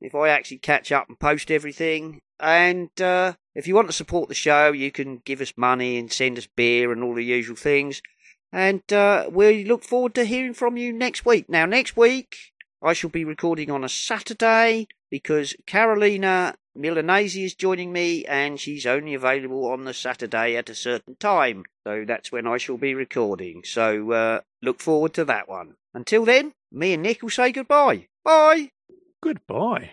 If 0.00 0.14
I 0.14 0.28
actually 0.28 0.58
catch 0.58 0.90
up 0.90 1.08
and 1.08 1.20
post 1.20 1.52
everything, 1.52 2.20
and 2.40 2.90
uh, 3.00 3.34
if 3.56 3.66
you 3.66 3.74
want 3.74 3.88
to 3.88 3.92
support 3.92 4.28
the 4.28 4.34
show, 4.34 4.70
you 4.70 4.92
can 4.92 5.22
give 5.24 5.40
us 5.40 5.54
money 5.56 5.96
and 5.96 6.12
send 6.12 6.36
us 6.36 6.46
beer 6.46 6.92
and 6.92 7.02
all 7.02 7.14
the 7.14 7.24
usual 7.24 7.56
things. 7.56 8.02
And 8.52 8.82
uh, 8.92 9.28
we 9.32 9.64
look 9.64 9.82
forward 9.82 10.14
to 10.14 10.24
hearing 10.24 10.54
from 10.54 10.76
you 10.76 10.92
next 10.92 11.24
week. 11.24 11.48
Now, 11.48 11.64
next 11.64 11.96
week 11.96 12.36
I 12.82 12.92
shall 12.92 13.10
be 13.10 13.24
recording 13.24 13.70
on 13.70 13.82
a 13.82 13.88
Saturday 13.88 14.88
because 15.10 15.54
Carolina 15.66 16.54
Milanesi 16.76 17.44
is 17.44 17.54
joining 17.54 17.92
me, 17.92 18.24
and 18.26 18.60
she's 18.60 18.84
only 18.84 19.14
available 19.14 19.64
on 19.66 19.84
the 19.84 19.94
Saturday 19.94 20.56
at 20.56 20.68
a 20.68 20.74
certain 20.74 21.16
time. 21.16 21.64
So 21.86 22.04
that's 22.06 22.30
when 22.30 22.46
I 22.46 22.58
shall 22.58 22.76
be 22.76 22.94
recording. 22.94 23.62
So 23.64 24.12
uh, 24.12 24.40
look 24.60 24.80
forward 24.80 25.14
to 25.14 25.24
that 25.24 25.48
one. 25.48 25.76
Until 25.94 26.26
then, 26.26 26.52
me 26.70 26.92
and 26.92 27.02
Nick 27.02 27.22
will 27.22 27.30
say 27.30 27.52
goodbye. 27.52 28.08
Bye. 28.22 28.72
Goodbye. 29.22 29.92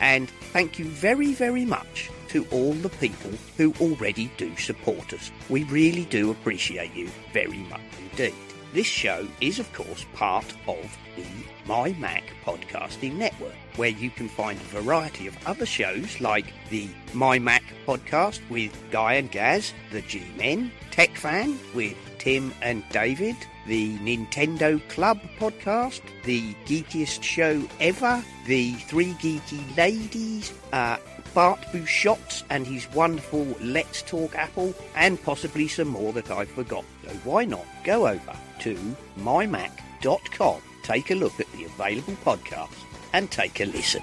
And 0.00 0.30
thank 0.52 0.78
you 0.78 0.84
very, 0.84 1.32
very 1.34 1.64
much 1.64 2.10
to 2.28 2.46
all 2.50 2.74
the 2.74 2.88
people 2.88 3.32
who 3.56 3.72
already 3.80 4.30
do 4.36 4.54
support 4.56 5.12
us. 5.12 5.30
We 5.48 5.64
really 5.64 6.04
do 6.04 6.30
appreciate 6.30 6.94
you 6.94 7.08
very 7.32 7.58
much 7.70 7.80
indeed. 8.10 8.47
This 8.74 8.86
show 8.86 9.26
is, 9.40 9.58
of 9.58 9.72
course, 9.72 10.04
part 10.12 10.44
of 10.66 10.98
the 11.16 11.24
My 11.66 11.94
Mac 11.98 12.22
podcasting 12.44 13.14
network, 13.14 13.54
where 13.76 13.88
you 13.88 14.10
can 14.10 14.28
find 14.28 14.60
a 14.60 14.80
variety 14.80 15.26
of 15.26 15.38
other 15.46 15.64
shows 15.64 16.20
like 16.20 16.52
the 16.68 16.86
My 17.14 17.38
Mac 17.38 17.62
podcast 17.86 18.40
with 18.50 18.70
Guy 18.90 19.14
and 19.14 19.30
Gaz, 19.30 19.72
the 19.90 20.02
G 20.02 20.22
Men, 20.36 20.70
Tech 20.90 21.16
Fan 21.16 21.58
with 21.74 21.96
Tim 22.18 22.52
and 22.60 22.84
David, 22.90 23.36
the 23.66 23.96
Nintendo 23.98 24.86
Club 24.90 25.18
podcast, 25.38 26.02
the 26.24 26.52
geekiest 26.66 27.22
show 27.22 27.66
ever, 27.80 28.22
the 28.46 28.74
Three 28.74 29.14
Geeky 29.14 29.76
Ladies, 29.78 30.52
uh, 30.74 30.98
Bart 31.34 31.60
Busschots 31.72 32.42
and 32.50 32.66
his 32.66 32.90
wonderful 32.92 33.46
Let's 33.60 34.02
Talk 34.02 34.34
Apple, 34.34 34.74
and 34.94 35.22
possibly 35.22 35.68
some 35.68 35.88
more 35.88 36.12
that 36.12 36.30
I've 36.30 36.50
forgotten. 36.50 36.88
So 37.04 37.10
why 37.24 37.44
not 37.44 37.66
go 37.84 38.06
over 38.06 38.36
to 38.60 38.96
mymac.com, 39.18 40.60
take 40.82 41.10
a 41.10 41.14
look 41.14 41.38
at 41.40 41.50
the 41.52 41.64
available 41.64 42.16
podcasts, 42.24 42.84
and 43.12 43.30
take 43.30 43.60
a 43.60 43.64
listen. 43.64 44.02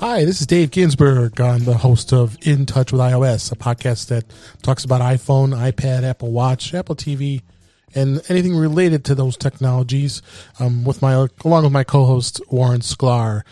Hi, 0.00 0.24
this 0.24 0.40
is 0.40 0.46
Dave 0.46 0.70
Ginsburg. 0.70 1.38
I'm 1.42 1.64
the 1.64 1.76
host 1.76 2.14
of 2.14 2.38
In 2.40 2.64
Touch 2.64 2.90
with 2.90 3.02
iOS, 3.02 3.52
a 3.52 3.54
podcast 3.54 4.06
that 4.08 4.24
talks 4.62 4.82
about 4.82 5.02
iPhone, 5.02 5.54
iPad, 5.54 6.04
Apple 6.04 6.32
Watch, 6.32 6.72
Apple 6.72 6.96
TV, 6.96 7.42
and 7.94 8.22
anything 8.28 8.56
related 8.56 9.04
to 9.06 9.14
those 9.14 9.36
technologies. 9.36 10.22
Um, 10.58 10.84
with 10.84 11.02
my 11.02 11.26
along 11.44 11.64
with 11.64 11.72
my 11.72 11.84
co-host 11.84 12.40
Warren 12.48 12.80
Sklar, 12.80 13.42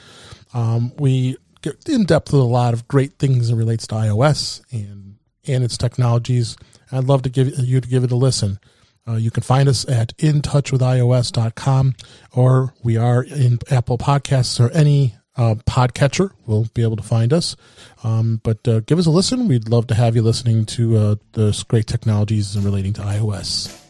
um, 0.55 0.93
we 0.97 1.37
get 1.63 1.89
in 1.89 2.05
depth 2.05 2.33
with 2.33 2.43
a 2.43 2.45
lot 2.45 2.75
of 2.75 2.89
great 2.89 3.19
things 3.19 3.49
that 3.49 3.57
relates 3.57 3.87
to 3.89 3.95
iOS 3.95 4.63
and 4.71 5.17
and 5.47 5.65
its 5.65 5.77
technologies. 5.77 6.57
I'd 6.93 7.05
love 7.05 7.23
to 7.23 7.31
give 7.31 7.59
you 7.59 7.81
to 7.81 7.89
give 7.89 8.05
it 8.05 8.13
a 8.13 8.17
listen. 8.17 8.59
Uh, 9.07 9.15
you 9.15 9.31
can 9.31 9.43
find 9.43 9.69
us 9.69 9.89
at 9.89 10.15
intouchwithios.com 10.19 11.95
or 12.33 12.75
we 12.83 12.99
are 12.99 13.25
in 13.25 13.59
Apple 13.71 13.97
Podcasts 13.97 14.61
or 14.61 14.71
any 14.73 15.15
uh, 15.39 15.55
podcatcher 15.67 16.33
will 16.47 16.67
be 16.75 16.83
able 16.83 16.97
to 16.97 17.03
find 17.03 17.33
us. 17.33 17.57
Um, 18.05 18.41
but 18.43 18.67
uh, 18.67 18.81
give 18.81 18.99
us 18.99 19.07
a 19.07 19.11
listen. 19.11 19.49
We'd 19.49 19.69
love 19.69 19.87
to 19.87 19.95
have 19.95 20.17
you 20.17 20.23
listening 20.23 20.67
to 20.67 20.97
uh, 20.97 21.15
the 21.33 21.65
great 21.69 21.87
technologies 21.87 22.59
relating 22.59 22.93
to 22.95 23.03
iOS. 23.03 23.88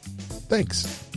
Thanks. 0.49 1.08